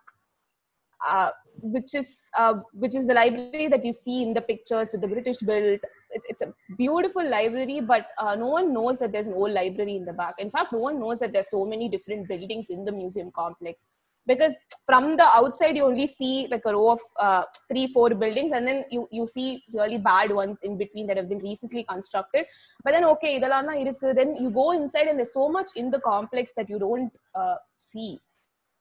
uh, 1.08 1.30
which 1.60 1.94
is 1.94 2.30
uh, 2.36 2.54
which 2.72 2.94
is 2.94 3.06
the 3.06 3.14
library 3.14 3.68
that 3.68 3.84
you 3.84 3.92
see 3.92 4.22
in 4.22 4.34
the 4.34 4.40
pictures 4.40 4.90
with 4.92 5.00
the 5.00 5.08
British 5.08 5.38
built. 5.38 5.80
It's, 6.10 6.26
it's 6.28 6.42
a 6.42 6.52
beautiful 6.76 7.28
library, 7.28 7.80
but 7.80 8.08
uh, 8.18 8.34
no 8.34 8.48
one 8.48 8.72
knows 8.74 8.98
that 8.98 9.12
there's 9.12 9.28
an 9.28 9.34
old 9.34 9.52
library 9.52 9.96
in 9.96 10.04
the 10.04 10.12
back. 10.12 10.34
In 10.38 10.50
fact, 10.50 10.72
no 10.72 10.80
one 10.80 11.00
knows 11.00 11.20
that 11.20 11.32
there's 11.32 11.50
so 11.50 11.64
many 11.64 11.88
different 11.88 12.28
buildings 12.28 12.68
in 12.70 12.84
the 12.84 12.92
museum 12.92 13.30
complex 13.34 13.88
because 14.26 14.54
from 14.86 15.16
the 15.16 15.26
outside 15.34 15.76
you 15.76 15.84
only 15.84 16.06
see 16.06 16.46
like 16.50 16.62
a 16.66 16.72
row 16.72 16.92
of 16.92 17.00
uh, 17.18 17.42
three 17.68 17.92
four 17.92 18.10
buildings 18.10 18.52
and 18.52 18.66
then 18.66 18.84
you 18.90 19.08
you 19.10 19.26
see 19.26 19.62
really 19.72 19.98
bad 19.98 20.30
ones 20.30 20.58
in 20.62 20.78
between 20.78 21.06
that 21.06 21.16
have 21.16 21.28
been 21.28 21.38
recently 21.38 21.84
constructed. 21.84 22.46
But 22.84 22.92
then 22.92 23.04
okay 23.04 23.38
then 23.38 24.36
you 24.36 24.50
go 24.50 24.72
inside 24.72 25.08
and 25.08 25.18
there's 25.18 25.32
so 25.32 25.48
much 25.48 25.70
in 25.76 25.90
the 25.90 26.00
complex 26.00 26.52
that 26.56 26.68
you 26.68 26.78
don't 26.78 27.12
uh, 27.34 27.56
see. 27.78 28.20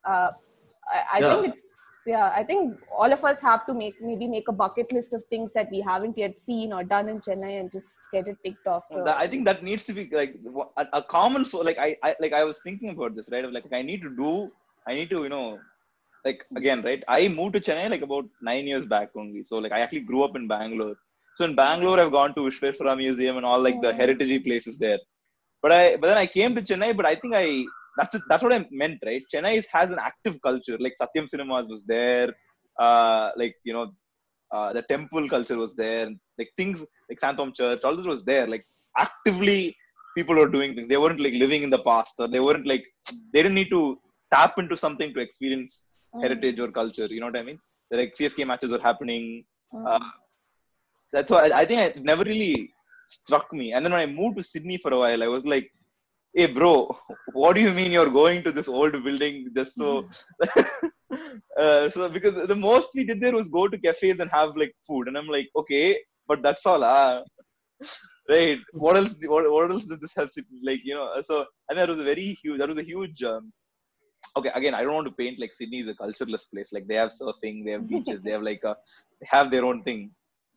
Uh, 0.04 0.32
I, 0.92 1.04
I 1.14 1.20
yeah. 1.20 1.34
think 1.34 1.48
it's 1.48 1.64
yeah 2.06 2.32
i 2.36 2.44
think 2.44 2.80
all 2.98 3.12
of 3.12 3.24
us 3.24 3.40
have 3.40 3.66
to 3.66 3.74
make 3.74 4.02
maybe 4.02 4.28
make 4.28 4.48
a 4.48 4.52
bucket 4.52 4.92
list 4.92 5.14
of 5.14 5.24
things 5.26 5.54
that 5.54 5.70
we 5.72 5.80
haven't 5.80 6.18
yet 6.18 6.40
seen 6.40 6.74
or 6.74 6.84
done 6.84 7.08
in 7.10 7.20
chennai 7.20 7.60
and 7.60 7.72
just 7.72 7.90
get 8.12 8.28
it 8.28 8.38
ticked 8.44 8.66
off 8.66 8.84
i 9.18 9.28
think 9.28 9.46
that 9.46 9.62
needs 9.62 9.84
to 9.84 9.94
be 9.94 10.10
like 10.12 10.36
a, 10.78 10.88
a 10.94 11.04
common 11.04 11.46
so 11.46 11.60
like 11.60 11.78
I, 11.78 11.96
I 12.04 12.16
like 12.20 12.34
i 12.34 12.44
was 12.44 12.60
thinking 12.62 12.90
about 12.90 13.16
this 13.16 13.30
right? 13.32 13.46
Of 13.46 13.52
like 13.52 13.72
i 13.72 13.82
need 13.82 14.02
to 14.02 14.10
do 14.10 14.52
I 14.88 14.94
need 14.96 15.10
to 15.12 15.24
you 15.24 15.30
know 15.30 15.60
like 16.26 16.42
again 16.56 16.82
right? 16.84 17.04
I 17.08 17.28
moved 17.28 17.54
to 17.56 17.62
Chennai 17.62 17.90
like 17.90 18.02
about 18.02 18.26
nine 18.42 18.66
years 18.68 18.86
back 18.86 19.10
only. 19.16 19.44
So 19.44 19.58
like 19.58 19.72
I 19.72 19.80
actually 19.82 20.02
grew 20.12 20.24
up 20.24 20.36
in 20.36 20.48
Bangalore. 20.48 20.96
So 21.36 21.46
in 21.46 21.56
Bangalore 21.56 22.00
I've 22.00 22.12
gone 22.12 22.34
to 22.36 22.42
Vishweshwara 22.42 22.96
Museum 22.98 23.38
and 23.38 23.46
all 23.46 23.62
like 23.68 23.80
the 23.82 23.92
Mm. 23.92 23.98
heritage 24.02 24.44
places 24.48 24.78
there. 24.78 25.00
But 25.64 25.72
I 25.72 25.84
but 25.98 26.08
then 26.10 26.18
I 26.18 26.28
came 26.38 26.54
to 26.56 26.62
Chennai 26.62 26.92
but 27.00 27.06
I 27.12 27.16
think 27.16 27.34
I 27.44 27.46
that's 27.98 28.18
that's 28.30 28.44
what 28.44 28.54
I 28.54 28.66
meant 28.72 29.00
right? 29.10 29.24
Chennai 29.34 29.54
is, 29.60 29.68
has 29.78 29.92
an 29.92 30.00
active 30.10 30.36
culture. 30.48 30.78
Like 30.86 30.96
Satyam 31.02 31.28
Cinemas 31.34 31.68
was 31.76 31.86
there. 31.96 32.30
Uh 32.80 33.32
like 33.42 33.56
you 33.64 33.74
know 33.74 33.88
uh, 34.56 34.74
the 34.74 34.84
temple 34.94 35.28
culture 35.30 35.58
was 35.58 35.74
there. 35.76 36.08
Like 36.38 36.52
things 36.58 36.80
like 37.10 37.20
Santhome 37.24 37.56
Church 37.56 37.82
all 37.84 37.96
this 37.96 38.06
was 38.16 38.24
there. 38.26 38.48
Like 38.48 38.66
actively 38.98 39.76
people 40.16 40.36
were 40.36 40.52
doing 40.58 40.76
things. 40.76 40.90
They 40.90 40.98
weren't 40.98 41.22
like 41.26 41.34
living 41.46 41.64
in 41.64 41.70
the 41.70 41.84
past 41.90 42.16
or 42.20 42.28
they 42.28 42.42
weren't 42.48 42.68
like 42.68 42.86
they 43.34 43.42
didn't 43.44 43.56
need 43.62 43.70
to 43.70 43.98
tap 44.34 44.54
into 44.64 44.78
something 44.86 45.12
to 45.16 45.22
experience 45.28 45.76
Mm. 46.16 46.22
heritage 46.24 46.58
or 46.64 46.70
culture 46.78 47.06
you 47.16 47.20
know 47.22 47.28
what 47.32 47.38
I 47.42 47.44
mean 47.50 47.60
the, 47.90 47.98
like 48.00 48.16
CSK 48.18 48.46
matches 48.52 48.72
were 48.76 48.86
happening 48.90 49.24
Mm. 49.74 49.86
uh, 49.92 50.08
that's 51.14 51.32
why 51.32 51.40
I, 51.48 51.60
I 51.62 51.66
think 51.70 51.80
it 51.82 52.04
never 52.12 52.24
really 52.32 52.54
struck 53.18 53.48
me 53.60 53.68
and 53.74 53.86
then 53.86 53.94
when 53.94 54.02
I 54.06 54.12
moved 54.20 54.38
to 54.38 54.44
Sydney 54.44 54.78
for 54.84 54.92
a 54.94 55.00
while 55.04 55.24
I 55.28 55.30
was 55.36 55.46
like 55.54 55.68
hey 56.38 56.48
bro 56.58 56.74
what 57.42 57.54
do 57.56 57.62
you 57.66 57.72
mean 57.78 57.92
you're 57.96 58.14
going 58.22 58.40
to 58.46 58.52
this 58.58 58.70
old 58.80 58.94
building 59.06 59.36
just 59.58 59.74
so 59.82 59.90
uh, 61.64 61.90
so 61.90 62.10
because 62.16 62.36
the 62.52 62.60
most 62.68 62.90
we 62.98 63.04
did 63.10 63.20
there 63.24 63.36
was 63.40 63.50
go 63.58 63.64
to 63.68 63.78
cafes 63.86 64.20
and 64.22 64.32
have 64.38 64.52
like 64.62 64.74
food 64.88 65.08
and 65.10 65.18
i'm 65.20 65.32
like 65.38 65.50
okay 65.62 65.88
but 66.30 66.42
that's 66.46 66.66
all 66.72 66.84
ah. 66.84 67.22
right 68.34 68.60
what 68.84 68.96
else 69.00 69.14
what, 69.34 69.50
what 69.56 69.72
else 69.74 69.86
does 69.92 70.02
this 70.04 70.16
have 70.20 70.30
like 70.70 70.82
you 70.90 70.96
know 70.98 71.08
so 71.30 71.46
and 71.68 71.78
that 71.78 71.90
was 71.94 72.00
a 72.06 72.10
very 72.12 72.28
huge 72.42 72.60
that 72.60 72.72
was 72.74 72.82
a 72.84 72.90
huge 72.92 73.22
um, 73.24 73.52
okay 74.38 74.52
again 74.60 74.74
i 74.74 74.82
don't 74.84 74.98
want 75.00 75.08
to 75.08 75.20
paint 75.22 75.40
like 75.40 75.54
sydney 75.60 75.80
is 75.84 75.90
a 75.94 75.96
cultureless 76.04 76.46
place 76.46 76.72
like 76.76 76.88
they 76.88 77.00
have 77.04 77.12
surfing 77.20 77.64
they 77.66 77.74
have 77.76 77.88
beaches 77.88 78.22
they 78.24 78.32
have 78.32 78.48
like 78.52 78.64
a, 78.64 78.76
they 79.20 79.28
have 79.36 79.52
their 79.52 79.66
own 79.70 79.84
thing 79.84 80.02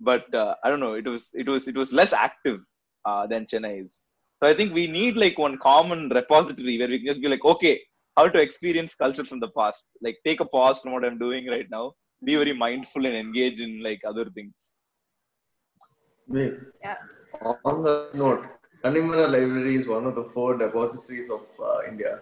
but 0.00 0.32
uh, 0.42 0.54
i 0.62 0.68
don't 0.70 0.80
know 0.80 0.94
it 0.94 1.06
was 1.06 1.30
it 1.34 1.48
was 1.48 1.68
it 1.72 1.76
was 1.82 1.92
less 2.00 2.12
active 2.12 2.60
uh, 3.08 3.26
than 3.32 3.46
chennai 3.52 3.76
is 3.86 4.04
so 4.44 4.50
I 4.50 4.54
think 4.54 4.74
we 4.74 4.86
need 4.86 5.16
like 5.16 5.38
one 5.38 5.56
common 5.56 6.10
repository 6.10 6.78
where 6.78 6.88
we 6.88 6.98
can 6.98 7.06
just 7.06 7.22
be 7.22 7.28
like, 7.28 7.44
okay, 7.44 7.80
how 8.14 8.28
to 8.28 8.38
experience 8.38 8.94
culture 8.94 9.24
from 9.24 9.40
the 9.40 9.48
past. 9.56 9.92
Like 10.02 10.18
take 10.26 10.40
a 10.40 10.44
pause 10.44 10.80
from 10.80 10.92
what 10.92 11.04
I'm 11.04 11.18
doing 11.18 11.46
right 11.48 11.66
now. 11.70 11.94
Be 12.22 12.36
very 12.36 12.52
mindful 12.52 13.06
and 13.06 13.14
engage 13.14 13.60
in 13.60 13.82
like 13.82 14.02
other 14.06 14.26
things. 14.30 14.72
Wait, 16.26 16.54
yeah 16.82 16.96
on 17.64 17.82
the 17.84 18.10
note, 18.14 18.44
Connemara 18.82 19.28
Library 19.28 19.76
is 19.76 19.86
one 19.86 20.06
of 20.06 20.14
the 20.14 20.24
four 20.24 20.56
depositories 20.56 21.30
of 21.30 21.42
uh, 21.62 21.78
India. 21.88 22.20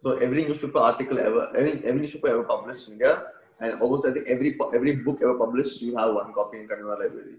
So 0.00 0.12
every 0.12 0.44
newspaper 0.44 0.78
article 0.78 1.18
ever, 1.18 1.52
every, 1.54 1.72
every 1.84 2.00
newspaper 2.00 2.28
ever 2.28 2.44
published 2.44 2.88
in 2.88 2.94
India, 2.94 3.22
and 3.60 3.80
almost 3.82 4.06
I 4.06 4.12
think 4.12 4.28
every 4.28 4.58
every 4.74 4.96
book 4.96 5.20
ever 5.22 5.36
published, 5.36 5.82
you 5.82 5.94
have 5.96 6.14
one 6.14 6.32
copy 6.32 6.58
in 6.58 6.68
Connemara 6.68 7.00
Library. 7.00 7.36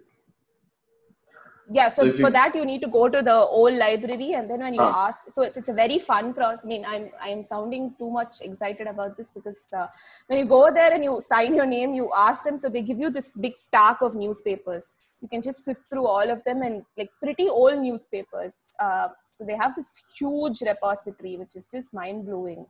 Yeah 1.69 1.89
so, 1.89 2.04
So 2.06 2.12
for 2.13 2.17
you- 2.21 2.30
that 2.32 2.56
you 2.56 2.65
need 2.65 2.82
to 2.82 2.88
go 2.88 3.08
to 3.10 3.21
the 3.21 3.36
old 3.36 3.74
library 3.74 4.34
and 4.34 4.50
then 4.50 4.60
when 4.62 4.74
you 4.74 4.82
Ah. 4.82 5.08
ask 5.08 5.30
so 5.36 5.43
it's, 5.43 5.58
it's 5.58 5.69
a 5.69 5.74
very 5.74 6.00
fun 6.00 6.34
process. 6.34 6.63
I 6.65 6.67
mean 6.67 6.86
i'm 6.86 7.06
i'm 7.28 7.43
sounding 7.43 7.93
too 8.00 8.10
much 8.10 8.41
excited 8.41 8.88
about 8.88 9.15
this 9.17 9.30
because 9.32 9.67
uh, 9.74 9.88
when 10.28 10.39
you 10.39 10.45
go 10.45 10.71
there 10.80 10.91
and 10.93 11.04
you 11.04 11.19
sign 11.21 11.56
your 11.56 11.65
name 11.65 11.93
you 11.93 12.10
ask 12.15 12.43
them 12.43 12.58
so 12.60 12.69
they 12.69 12.82
give 12.82 13.00
you 13.00 13.10
this 13.10 13.32
big 13.45 13.56
stack 13.58 14.02
of 14.02 14.15
newspapers. 14.15 14.95
You 15.21 15.28
can 15.28 15.41
just 15.43 15.63
sift 15.63 15.82
through 15.89 16.08
all 16.08 16.28
of 16.32 16.43
them 16.45 16.63
and 16.63 16.84
like 16.97 17.10
pretty 17.24 17.47
old 17.47 17.78
newspapers 17.80 18.56
uh, 18.80 19.10
so 19.24 19.45
they 19.45 19.56
have 19.56 19.76
this 19.76 19.89
huge 20.17 20.62
repository 20.62 21.38
which 21.38 21.56
is 21.56 21.67
just 21.67 21.93
mind-blowing 21.93 22.65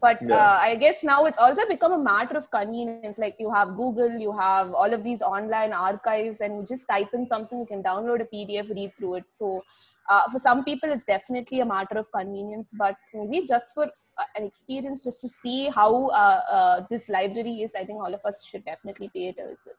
but 0.00 0.20
Yeah. 0.28 0.36
uh, 0.36 0.58
i 0.68 0.74
guess 0.82 1.02
now 1.02 1.24
it's 1.26 1.38
also 1.38 1.66
become 1.68 1.92
a 1.92 2.02
matter 2.06 2.36
of 2.40 2.50
convenience 2.50 3.18
like 3.18 3.36
you 3.38 3.50
have 3.50 3.76
google 3.76 4.18
you 4.24 4.32
have 4.32 4.72
all 4.72 4.92
of 4.98 5.02
these 5.04 5.22
online 5.22 5.72
archives 5.72 6.40
and 6.40 6.56
you 6.56 6.64
just 6.72 6.88
type 6.88 7.12
in 7.18 7.26
something 7.26 7.58
you 7.60 7.66
can 7.66 7.82
download 7.82 8.20
a 8.26 8.28
pdf 8.34 8.70
read 8.80 8.92
through 8.98 9.14
it 9.16 9.24
so 9.34 9.62
uh, 10.10 10.22
for 10.32 10.38
some 10.38 10.64
people 10.64 10.90
it's 10.90 11.04
definitely 11.04 11.60
a 11.60 11.66
matter 11.66 11.98
of 11.98 12.10
convenience 12.12 12.72
but 12.84 12.96
maybe 13.14 13.46
just 13.46 13.74
for 13.74 13.84
uh, 13.86 14.24
an 14.36 14.44
experience 14.44 15.02
just 15.02 15.20
to 15.20 15.28
see 15.28 15.68
how 15.68 15.90
uh, 16.08 16.40
uh, 16.58 16.86
this 16.90 17.08
library 17.08 17.56
is 17.62 17.74
i 17.74 17.84
think 17.84 18.00
all 18.00 18.14
of 18.14 18.24
us 18.24 18.44
should 18.44 18.64
definitely 18.64 19.10
pay 19.14 19.28
it 19.28 19.38
a 19.44 19.48
visit 19.50 19.76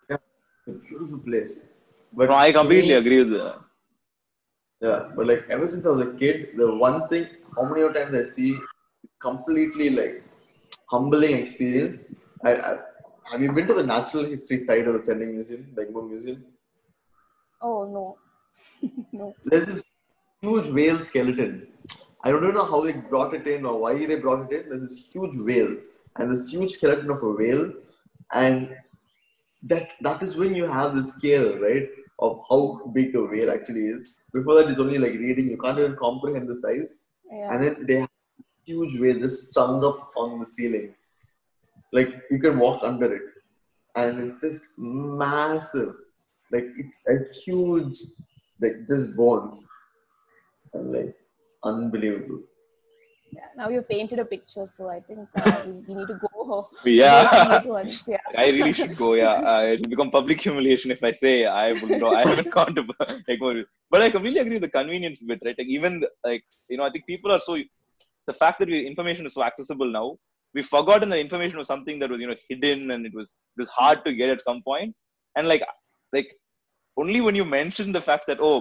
It's 0.68 0.68
a 0.68 0.72
beautiful 0.88 1.20
place. 1.20 1.54
But 2.14 2.30
No, 2.30 2.36
I 2.36 2.52
completely 2.52 2.90
me- 2.90 3.00
agree 3.02 3.20
with 3.24 3.32
that. 3.40 3.56
Yeah, 4.82 5.00
but 5.16 5.28
like 5.28 5.46
ever 5.50 5.68
since 5.68 5.86
I 5.86 5.92
was 5.92 6.08
a 6.08 6.12
kid, 6.22 6.50
the 6.58 6.68
one 6.76 7.08
thing, 7.10 7.28
how 7.56 7.64
many 7.70 7.82
more 7.82 7.94
times 7.94 8.16
I 8.16 8.24
see, 8.24 8.52
completely 9.20 9.90
like 9.90 10.24
humbling 10.88 11.36
experience. 11.38 12.00
I, 12.44 12.54
I 12.54 12.78
have 13.32 13.42
you 13.42 13.52
been 13.52 13.68
to 13.68 13.74
the 13.74 13.84
natural 13.84 14.24
history 14.24 14.58
side 14.58 14.88
of 14.88 14.94
the 14.94 15.12
Chennai 15.12 15.32
Museum, 15.32 15.68
the 15.76 15.84
Egmore 15.84 16.10
Museum? 16.10 16.44
oh 17.62 17.86
no 17.98 18.18
no 19.12 19.36
There's 19.46 19.66
this 19.66 19.84
huge 20.42 20.72
whale 20.74 21.00
skeleton. 21.00 21.68
I 22.24 22.32
don't 22.32 22.44
even 22.44 22.56
know 22.56 22.66
how 22.66 22.82
they 22.82 22.94
brought 22.94 23.34
it 23.34 23.48
in 23.48 23.66
or 23.66 23.80
why 23.80 23.94
they 24.06 24.16
brought 24.16 24.52
it 24.52 24.64
in. 24.64 24.70
There's 24.70 24.82
this 24.82 25.10
huge 25.12 25.38
whale 25.38 25.76
and 26.18 26.32
this 26.32 26.50
huge 26.50 26.72
skeleton 26.72 27.10
of 27.10 27.24
a 27.24 27.32
whale. 27.32 27.74
and 28.34 28.76
that 29.64 29.90
that 30.02 30.24
is 30.24 30.36
when 30.36 30.56
you 30.56 30.66
have 30.66 30.96
the 30.96 31.04
scale, 31.04 31.58
right, 31.60 31.88
of 32.20 32.40
how 32.50 32.62
big 32.94 33.16
a 33.16 33.24
whale 33.26 33.52
actually 33.52 33.88
is. 33.88 34.22
Before 34.34 34.56
that, 34.56 34.70
it's 34.70 34.80
only 34.80 34.98
like 34.98 35.14
reading; 35.14 35.50
you 35.50 35.58
can't 35.58 35.80
even 35.80 35.96
comprehend 35.98 36.48
the 36.48 36.56
size. 36.56 37.04
Yeah. 37.30 37.54
And 37.54 37.64
then 37.64 37.86
they 37.86 37.98
have 38.02 38.10
huge 38.70 39.00
whale 39.02 39.20
just 39.26 39.50
strung 39.50 39.84
up 39.90 40.12
on 40.24 40.40
the 40.40 40.46
ceiling, 40.56 40.94
like 41.98 42.12
you 42.32 42.40
can 42.46 42.60
walk 42.66 42.84
under 42.92 43.10
it, 43.20 43.28
and 43.96 44.20
it's 44.26 44.42
just 44.46 44.80
massive. 45.24 45.94
Like 46.52 46.70
it's 46.84 47.02
a 47.16 47.18
huge, 47.42 47.98
like 48.62 48.78
just 48.92 49.16
bones, 49.16 49.58
and 50.74 50.94
like 50.98 51.16
unbelievable. 51.64 52.42
Yeah, 53.32 53.50
now 53.56 53.70
you've 53.70 53.88
painted 53.88 54.20
a 54.20 54.26
picture, 54.26 54.66
so 54.76 54.90
I 54.90 55.00
think 55.02 55.28
uh, 55.36 55.64
we, 55.68 55.72
we 55.88 55.94
need 56.00 56.08
to 56.08 56.16
go. 56.16 56.28
Yeah. 56.84 57.30
go 57.30 57.38
see 57.38 57.56
it 57.58 57.66
once, 57.72 58.04
yeah. 58.08 58.18
I 58.44 58.46
really 58.46 58.74
should 58.74 58.96
go. 58.98 59.14
Yeah, 59.14 59.36
uh, 59.52 59.64
it'll 59.74 59.90
become 59.90 60.10
public 60.10 60.42
humiliation 60.42 60.90
if 60.90 61.04
I 61.04 61.12
say 61.14 61.46
I 61.46 61.74
will 61.74 62.00
know. 62.00 62.10
I 62.10 62.28
haven't 62.28 62.50
gone 62.58 62.74
to 62.76 62.84
like, 63.28 63.40
but 63.92 64.02
I 64.02 64.10
completely 64.10 64.40
agree 64.40 64.56
with 64.56 64.64
the 64.64 64.76
convenience 64.80 65.22
bit, 65.22 65.42
right? 65.46 65.56
Like 65.60 65.68
even 65.68 66.04
like 66.24 66.44
you 66.70 66.78
know, 66.78 66.86
I 66.86 66.90
think 66.90 67.06
people 67.06 67.32
are 67.32 67.40
so 67.40 67.58
the 68.30 68.38
fact 68.42 68.60
that 68.60 68.70
we, 68.74 68.78
information 68.92 69.26
is 69.26 69.34
so 69.38 69.44
accessible 69.50 69.90
now. 70.00 70.08
We've 70.54 70.74
forgotten 70.78 71.10
that 71.10 71.26
information 71.26 71.58
was 71.60 71.68
something 71.74 72.00
that 72.00 72.10
was 72.12 72.22
you 72.22 72.30
know 72.30 72.40
hidden 72.50 72.92
and 72.94 73.06
it 73.10 73.14
was 73.20 73.30
it 73.56 73.62
was 73.64 73.70
hard 73.80 74.00
to 74.06 74.14
get 74.20 74.30
at 74.36 74.42
some 74.48 74.62
point. 74.70 74.96
And 75.36 75.48
like 75.52 75.64
like 76.18 76.30
only 77.02 77.22
when 77.26 77.36
you 77.40 77.46
mention 77.46 77.92
the 77.98 78.06
fact 78.10 78.26
that 78.28 78.40
oh, 78.50 78.60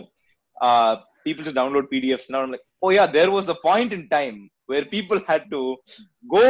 uh, 0.60 0.96
people 1.24 1.44
just 1.44 1.56
download 1.56 1.92
PDFs 1.92 2.30
now. 2.30 2.42
I'm 2.42 2.52
like, 2.56 2.66
oh 2.82 2.90
yeah, 2.98 3.06
there 3.18 3.30
was 3.38 3.48
a 3.48 3.60
point 3.68 3.92
in 3.98 4.08
time 4.16 4.38
where 4.66 4.84
people 4.96 5.20
had 5.26 5.44
to 5.54 5.62
go 6.30 6.46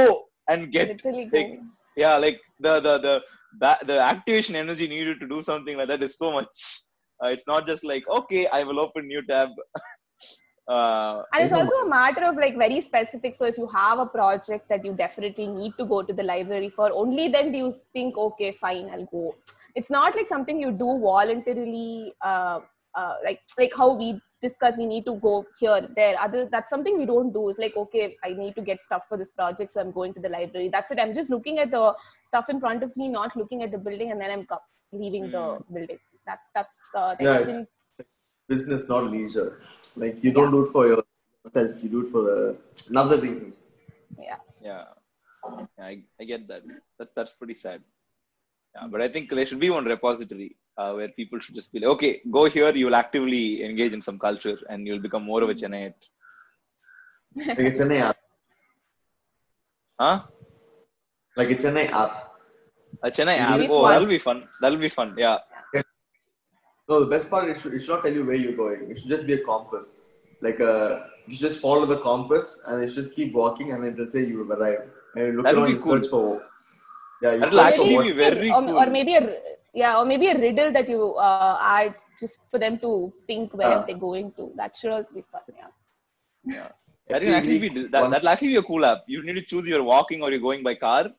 and 0.48 0.72
get 0.72 1.00
like, 1.04 1.60
yeah 1.96 2.16
like 2.16 2.40
the 2.60 2.74
the 2.86 2.94
the 3.06 3.14
that 3.60 3.86
the 3.86 3.98
activation 4.12 4.56
energy 4.56 4.88
needed 4.88 5.20
to 5.20 5.28
do 5.34 5.42
something 5.42 5.76
like 5.78 5.88
that 5.88 6.02
is 6.02 6.16
so 6.16 6.32
much 6.32 6.48
uh, 7.22 7.28
it's 7.34 7.46
not 7.52 7.66
just 7.70 7.84
like 7.84 8.04
okay 8.18 8.46
i 8.58 8.62
will 8.62 8.80
open 8.84 9.06
new 9.06 9.22
tab 9.30 9.50
uh 10.68 11.22
and 11.32 11.44
it's 11.44 11.52
also 11.52 11.76
a 11.76 11.88
matter 11.88 12.24
of 12.24 12.36
like 12.36 12.56
very 12.58 12.80
specific. 12.80 13.34
So 13.34 13.46
if 13.46 13.56
you 13.56 13.66
have 13.68 13.98
a 13.98 14.06
project 14.06 14.68
that 14.68 14.84
you 14.84 14.92
definitely 14.92 15.46
need 15.46 15.72
to 15.78 15.86
go 15.86 16.02
to 16.02 16.12
the 16.12 16.22
library 16.22 16.68
for 16.68 16.90
only 16.92 17.28
then 17.28 17.52
do 17.52 17.58
you 17.58 17.72
think 17.92 18.18
okay 18.18 18.52
fine 18.52 18.90
i'll 18.90 19.06
go. 19.06 19.34
It's 19.74 19.90
not 19.90 20.14
like 20.14 20.28
something 20.28 20.60
you 20.60 20.72
do 20.72 20.98
voluntarily 21.00 22.12
uh, 22.20 22.60
uh, 22.94 23.14
like 23.24 23.40
like 23.58 23.72
how 23.74 23.92
we 23.94 24.20
discuss 24.42 24.76
we 24.76 24.86
need 24.86 25.06
to 25.06 25.16
go 25.16 25.46
here 25.58 25.88
there. 25.96 26.16
Other 26.20 26.48
that's 26.52 26.68
something 26.68 26.98
we 26.98 27.06
don't 27.06 27.32
do. 27.32 27.48
It's 27.48 27.58
like 27.58 27.76
okay 27.76 28.16
i 28.22 28.34
need 28.34 28.54
to 28.56 28.62
get 28.62 28.82
stuff 28.82 29.08
for 29.08 29.16
this 29.16 29.30
project 29.30 29.72
so 29.72 29.80
i'm 29.80 29.90
going 29.90 30.12
to 30.14 30.20
the 30.20 30.28
library. 30.28 30.68
That's 30.68 30.90
it. 30.90 31.00
I'm 31.00 31.14
just 31.14 31.30
looking 31.30 31.60
at 31.60 31.70
the 31.70 31.94
stuff 32.24 32.50
in 32.50 32.60
front 32.60 32.82
of 32.82 32.94
me 32.96 33.08
not 33.08 33.34
looking 33.36 33.62
at 33.62 33.70
the 33.70 33.78
building 33.78 34.10
and 34.10 34.20
then 34.20 34.30
i'm 34.30 34.46
leaving 34.92 35.30
the 35.30 35.60
building. 35.72 35.98
That's 36.26 36.48
that's 36.54 36.78
uh, 36.94 37.14
Yeah, 37.18 37.64
Business, 38.48 38.88
not 38.88 39.10
leisure. 39.10 39.60
Like 39.96 40.22
you 40.24 40.32
don't 40.32 40.50
do 40.50 40.64
it 40.64 40.70
for 40.76 40.86
yourself; 40.86 41.82
you 41.82 41.88
do 41.88 42.00
it 42.06 42.10
for 42.10 42.22
uh, 42.50 42.54
another 42.88 43.18
reason. 43.18 43.52
yeah. 44.18 44.36
Yeah. 44.62 44.84
I, 45.78 46.02
I 46.20 46.24
get 46.24 46.48
that. 46.48 46.62
That's 46.98 47.14
that's 47.14 47.34
pretty 47.34 47.54
sad. 47.54 47.80
Yeah 48.76 48.86
but 48.92 49.00
i 49.00 49.08
think 49.08 49.30
there 49.30 49.46
should 49.46 49.60
be 49.66 49.70
one 49.70 49.84
repository 49.84 50.48
uh, 50.80 50.92
where 50.96 51.08
people 51.18 51.38
should 51.40 51.54
just 51.54 51.72
be 51.72 51.80
like 51.80 51.90
okay 51.94 52.20
go 52.36 52.42
here 52.56 52.70
you 52.80 52.86
will 52.88 52.98
actively 53.04 53.64
engage 53.68 53.92
in 53.98 54.02
some 54.08 54.18
culture 54.26 54.56
and 54.70 54.86
you'll 54.86 55.04
become 55.08 55.24
more 55.32 55.42
of 55.42 55.50
a 55.54 55.54
chennaiite 55.62 56.02
Like 57.46 57.58
a 57.70 57.72
Chennai 57.78 57.98
app, 58.08 58.16
huh? 60.00 60.16
Like 61.36 61.50
a 61.50 61.56
Chennai 61.64 61.84
app. 62.02 62.12
a 63.08 63.10
chennai 63.16 63.36
app? 63.38 63.58
Maybe 63.58 63.68
oh 63.72 63.82
fun. 63.82 63.90
that'll 63.92 64.08
be 64.08 64.18
fun. 64.18 64.38
That'll 64.60 64.82
be 64.86 64.92
fun 64.98 65.14
yeah 65.24 65.38
No, 66.88 67.00
the 67.00 67.06
best 67.06 67.28
part 67.30 67.48
is 67.50 67.58
it 67.64 67.80
should, 67.80 67.88
not 67.88 68.02
tell 68.02 68.12
you 68.12 68.24
where 68.24 68.34
you're 68.36 68.56
going. 68.56 68.90
It 68.90 68.98
should 69.00 69.08
just 69.10 69.26
be 69.26 69.34
a 69.34 69.44
compass. 69.44 70.02
Like 70.40 70.60
uh, 70.60 71.00
you 71.26 71.34
should 71.34 71.42
just 71.48 71.60
follow 71.60 71.84
the 71.84 71.98
compass 72.00 72.62
and 72.66 72.82
it 72.82 72.88
should 72.88 73.02
just 73.04 73.14
keep 73.14 73.34
walking 73.34 73.72
and 73.72 73.84
it'll 73.84 74.08
say 74.08 74.24
you 74.24 74.38
have 74.38 74.50
arrived. 74.58 74.82
And 75.14 75.26
you 75.26 75.32
look 75.36 75.44
That'll 75.44 75.60
around 75.64 75.70
be 75.70 75.72
and 75.74 75.82
cool. 75.82 75.98
search 76.00 76.10
for 76.10 76.42
yeah, 77.22 77.32
you 77.34 77.40
That'll 77.40 77.58
search 77.58 77.60
for 77.60 77.68
actually 77.82 77.94
what 77.96 78.06
be 78.06 78.12
very 78.12 78.50
or, 78.50 78.62
cool. 78.62 78.78
or 78.78 78.86
maybe 78.86 79.14
a 79.14 79.22
r- 79.22 79.36
yeah 79.74 79.98
or 79.98 80.04
maybe 80.06 80.28
a 80.28 80.38
riddle 80.38 80.72
that 80.72 80.88
you 80.88 81.14
uh, 81.16 81.58
add 81.60 81.94
just 82.20 82.40
for 82.50 82.58
them 82.58 82.78
to 82.78 83.12
think 83.26 83.52
where 83.52 83.68
Ah. 83.78 83.82
they're 83.86 83.96
going 84.08 84.32
to 84.38 84.50
that 84.56 84.74
should 84.76 84.92
also 84.92 85.12
be 85.12 85.24
fun 85.32 85.42
yeah 85.58 85.70
Yeah. 86.54 86.68
That 87.08 87.20
can 87.22 87.34
actually 87.40 87.58
be 87.58 87.68
that, 87.88 88.00
One- 88.02 88.10
that'll 88.12 88.28
actually 88.28 88.48
be 88.48 88.56
a 88.56 88.62
cool 88.62 88.84
app. 88.86 89.04
You 89.08 89.22
need 89.26 89.34
to 89.34 89.42
choose 89.42 89.66
you're 89.66 89.82
walking 89.82 90.22
or 90.22 90.30
you're 90.30 90.46
going 90.48 90.62
by 90.62 90.74
car 90.76 91.10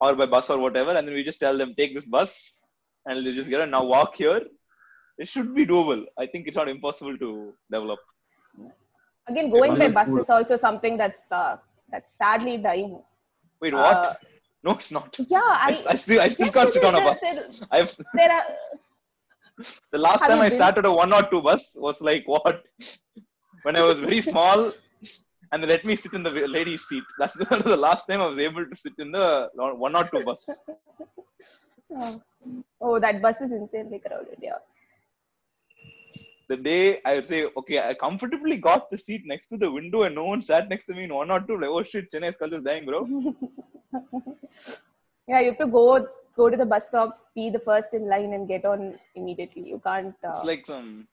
or 0.00 0.14
by 0.16 0.26
bus 0.26 0.48
or 0.50 0.58
whatever, 0.58 0.92
and 0.92 1.06
then 1.06 1.14
we 1.14 1.22
just 1.30 1.40
tell 1.40 1.56
them 1.58 1.74
take 1.76 1.94
this 1.94 2.04
bus 2.06 2.58
and 3.06 3.24
they 3.26 3.32
just 3.32 3.50
get 3.50 3.60
it. 3.60 3.66
Now 3.68 3.84
walk 3.84 4.16
here. 4.16 4.42
It 5.18 5.28
should 5.28 5.54
be 5.54 5.64
doable. 5.64 6.04
I 6.18 6.26
think 6.26 6.48
it's 6.48 6.56
not 6.56 6.68
impossible 6.68 7.16
to 7.18 7.52
develop. 7.70 8.00
again 9.28 9.48
going 9.52 9.74
by 9.80 9.88
bus 9.96 10.08
is 10.22 10.30
also 10.36 10.56
something 10.64 10.96
that's 11.02 11.22
uh, 11.40 11.56
that's 11.92 12.10
sadly 12.22 12.56
dying 12.64 12.94
Wait, 13.60 13.74
what? 13.74 13.96
Uh, 13.96 14.14
no, 14.64 14.72
it's 14.72 14.90
not. 14.96 15.16
yeah 15.34 15.38
i, 15.66 15.70
I, 15.70 15.92
I 15.92 15.96
still 16.02 16.20
I 16.24 16.28
still 16.34 16.46
yes, 16.48 16.54
can't 16.56 16.70
sit 16.74 16.84
on 16.88 16.94
a 17.00 17.04
bus. 17.06 17.20
I've 17.76 17.92
there 18.18 18.32
are 18.36 18.44
the 19.94 20.00
last 20.06 20.20
time 20.20 20.40
I 20.40 20.48
been? 20.48 20.58
sat 20.58 20.78
at 20.78 20.86
a 20.90 20.92
one 20.92 21.12
or 21.18 21.22
two 21.32 21.40
bus 21.48 21.64
was 21.86 22.00
like 22.00 22.24
what? 22.34 22.64
when 23.64 23.76
I 23.76 23.82
was 23.90 23.98
very 24.00 24.20
small 24.20 24.72
and 25.50 25.62
they 25.62 25.68
let 25.74 25.84
me 25.84 25.94
sit 25.96 26.12
in 26.18 26.22
the 26.22 26.30
lady's 26.30 26.82
seat. 26.88 27.04
That's 27.20 27.36
the, 27.38 27.44
the 27.74 27.76
last 27.76 28.06
time 28.06 28.20
I 28.20 28.26
was 28.26 28.38
able 28.38 28.66
to 28.66 28.76
sit 28.76 28.94
in 28.98 29.12
the 29.12 29.28
one 29.54 29.94
or 29.96 30.04
two 30.12 30.22
bus. 30.28 30.44
oh 32.80 32.98
that 32.98 33.22
bus 33.24 33.40
is 33.46 33.52
insanely 33.52 34.00
crowded 34.06 34.38
yeah 34.48 34.58
the 36.48 36.56
day 36.56 37.00
I 37.04 37.14
would 37.16 37.26
say, 37.26 37.46
okay, 37.56 37.78
I 37.80 37.94
comfortably 37.94 38.56
got 38.56 38.90
the 38.90 38.98
seat 38.98 39.22
next 39.26 39.48
to 39.48 39.56
the 39.56 39.70
window 39.70 40.02
and 40.02 40.14
no 40.14 40.24
one 40.24 40.42
sat 40.42 40.68
next 40.68 40.86
to 40.86 40.94
me 40.94 41.04
in 41.04 41.14
one 41.14 41.30
or 41.30 41.40
two. 41.40 41.58
Like, 41.58 41.70
oh 41.70 41.82
shit, 41.82 42.10
Chennai's 42.12 42.36
culture 42.38 42.56
is 42.56 42.62
dying, 42.62 42.86
bro. 42.86 43.04
yeah 45.28 45.40
you 45.40 45.50
have 45.50 45.58
to 45.58 45.66
go 45.66 45.84
go 46.36 46.50
to 46.50 46.56
the 46.56 46.66
bus 46.72 46.86
stop 46.86 47.10
be 47.34 47.48
the 47.56 47.62
first 47.66 47.94
in 47.98 48.08
line 48.12 48.32
and 48.36 48.48
get 48.52 48.64
on 48.64 48.80
immediately 49.14 49.64
you 49.72 49.80
can't 49.86 50.14
uh, 50.28 50.32
It's 50.32 50.44
like 50.44 50.66
some. 50.66 51.06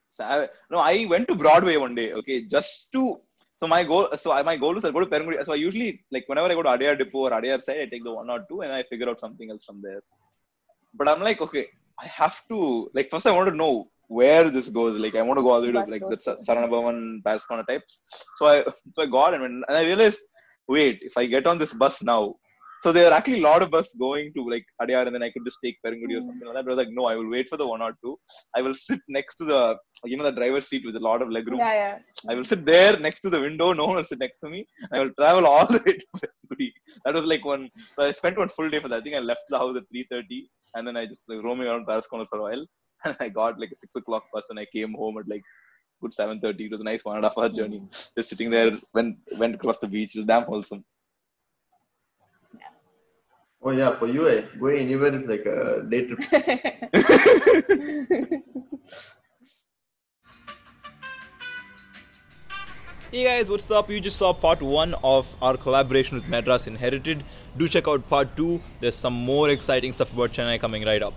No, 0.74 0.80
I 0.80 1.06
went 1.10 1.28
to 1.30 1.36
Broadway 1.36 1.78
one 1.78 1.96
day, 1.96 2.14
okay, 2.14 2.44
just 2.56 2.92
to. 2.94 3.20
So 3.62 3.68
my 3.68 3.84
goal, 3.84 4.10
so 4.18 4.32
I, 4.32 4.42
my 4.42 4.56
goal 4.58 4.78
is 4.78 4.86
I 4.86 4.92
go 4.92 5.00
to 5.00 5.06
Perungudi. 5.06 5.46
So 5.46 5.54
I 5.54 5.56
usually, 5.56 6.04
like, 6.12 6.26
whenever 6.28 6.48
I 6.52 6.56
go 6.56 6.64
to 6.64 6.70
Adyar 6.70 6.98
Depot 6.98 7.26
or 7.28 7.32
Adyar 7.32 7.62
side, 7.62 7.80
I 7.82 7.86
take 7.86 8.04
the 8.04 8.14
one 8.14 8.30
or 8.30 8.40
two 8.50 8.62
and 8.62 8.74
I 8.74 8.84
figure 8.84 9.08
out 9.10 9.20
something 9.20 9.50
else 9.52 9.64
from 9.64 9.82
there. 9.84 10.02
But 10.96 11.08
I'm 11.08 11.22
like, 11.22 11.42
okay, 11.42 11.68
I 12.00 12.08
have 12.08 12.42
to, 12.50 12.90
like, 12.96 13.10
first 13.12 13.28
I 13.28 13.32
want 13.32 13.50
to 13.50 13.56
know 13.56 13.90
where 14.12 14.50
this 14.50 14.68
goes. 14.70 15.00
Like, 15.00 15.16
I 15.16 15.22
want 15.22 15.38
to 15.38 15.44
go 15.44 15.52
all 15.52 15.62
the 15.62 15.68
way 15.68 15.74
to, 15.74 15.80
like, 15.80 15.90
the 15.90 16.00
goes 16.00 16.24
Sa- 16.24 16.36
to- 16.36 16.42
Saravana 16.42 16.70
Bhavan, 16.74 17.24
Paris 17.26 17.46
kind 17.46 17.62
of 17.62 17.68
types. 17.68 18.04
So 18.38 18.48
I, 18.48 18.64
so 18.94 19.04
I 19.04 19.06
got 19.06 19.34
and, 19.34 19.44
and 19.44 19.78
I 19.82 19.84
realized, 19.84 20.22
wait, 20.68 21.00
if 21.02 21.18
I 21.18 21.26
get 21.26 21.48
on 21.48 21.58
this 21.58 21.74
bus 21.74 22.04
now, 22.04 22.36
so 22.84 22.92
there 22.92 23.08
are 23.08 23.14
actually 23.14 23.40
a 23.40 23.48
lot 23.48 23.62
of 23.64 23.70
bus 23.70 23.90
going 24.04 24.28
to 24.36 24.44
like 24.54 24.66
Adyar 24.82 25.06
and 25.06 25.14
then 25.16 25.24
I 25.26 25.30
could 25.34 25.46
just 25.46 25.60
take 25.64 25.76
Perungudi 25.86 26.16
or 26.18 26.22
hmm. 26.22 26.30
something 26.30 26.48
like 26.48 26.56
that. 26.56 26.66
But 26.66 26.72
I 26.72 26.76
was 26.76 26.84
like, 26.84 26.96
no, 27.00 27.06
I 27.06 27.16
will 27.16 27.30
wait 27.30 27.48
for 27.48 27.58
the 27.62 27.68
one 27.74 27.82
or 27.88 27.94
two. 28.04 28.18
I 28.56 28.62
will 28.64 28.74
sit 28.74 29.02
next 29.08 29.36
to 29.38 29.46
the, 29.46 29.76
you 30.06 30.18
know, 30.18 30.24
the 30.24 30.38
driver's 30.40 30.68
seat 30.68 30.84
with 30.86 30.96
a 30.96 31.06
lot 31.10 31.22
of 31.22 31.28
legroom. 31.28 31.60
yeah 31.60 31.76
yeah 31.82 31.98
I 32.30 32.34
will 32.34 32.48
sit 32.52 32.66
there 32.66 33.00
next 33.00 33.22
to 33.22 33.30
the 33.30 33.40
window. 33.40 33.72
No 33.72 33.86
one 33.86 33.98
will 33.98 34.12
sit 34.12 34.20
next 34.26 34.40
to 34.44 34.50
me. 34.50 34.66
I 34.92 35.00
will 35.00 35.12
travel 35.20 35.46
all 35.46 35.68
the 35.68 35.82
way 35.86 35.94
to 36.00 36.08
Perungudi. 36.22 36.70
That 37.06 37.14
was 37.14 37.26
like 37.34 37.46
one. 37.46 37.70
So 37.96 38.04
I 38.08 38.12
spent 38.12 38.40
one 38.44 38.50
full 38.50 38.70
day 38.72 38.80
for 38.80 38.90
that. 38.90 39.02
I 39.02 39.04
think 39.04 39.16
I 39.16 39.20
left 39.20 39.46
the 39.50 39.60
house 39.64 39.78
at 39.78 39.84
3:30 39.96 40.42
and 40.76 40.88
then 40.88 40.98
I 40.98 41.06
just 41.06 41.24
like 41.30 41.44
roaming 41.44 41.68
around 41.68 41.86
Paris 41.86 42.08
Corner 42.08 42.26
for 42.32 42.40
a 42.40 42.46
while. 42.48 42.66
And 43.04 43.16
I 43.20 43.30
got 43.30 43.60
like 43.60 43.72
a 43.72 43.78
six 43.78 43.96
o'clock 43.96 44.26
bus 44.34 44.46
and 44.50 44.60
I 44.60 44.66
came 44.66 44.94
home 44.94 45.18
at 45.18 45.28
like 45.28 45.44
good 46.02 46.14
7:30. 46.14 46.60
It 46.60 46.72
was 46.72 46.82
a 46.82 46.84
nice 46.84 47.06
one 47.06 47.18
and 47.18 47.26
a 47.26 47.30
half 47.30 47.38
hour 47.38 47.50
journey. 47.50 47.82
Just 48.16 48.30
sitting 48.30 48.50
there, 48.50 48.72
went 48.94 49.18
went 49.40 49.56
across 49.56 49.80
the 49.80 49.88
beach. 49.88 50.16
It 50.16 50.20
was 50.20 50.28
damn 50.28 50.44
wholesome. 50.44 50.84
Oh 53.64 53.72
yeah, 53.72 53.96
for 53.96 54.08
you, 54.08 54.28
eh, 54.28 54.42
going 54.60 54.80
anywhere 54.80 55.14
is 55.14 55.28
like 55.28 55.46
a 55.46 55.84
day 55.88 56.08
trip. 56.08 56.22
Hey 63.14 63.26
guys, 63.26 63.52
what's 63.52 63.70
up? 63.70 63.90
You 63.90 64.00
just 64.00 64.16
saw 64.16 64.32
part 64.32 64.62
one 64.62 64.94
of 65.04 65.36
our 65.42 65.58
collaboration 65.58 66.16
with 66.18 66.30
Madras 66.30 66.66
Inherited. 66.66 67.26
Do 67.58 67.68
check 67.68 67.90
out 67.90 68.08
part 68.08 68.38
two. 68.38 68.62
There's 68.80 68.96
some 68.96 69.12
more 69.14 69.50
exciting 69.50 69.92
stuff 69.92 70.14
about 70.14 70.32
Chennai 70.32 70.62
coming 70.62 70.86
right 70.86 71.04
up. 71.04 71.14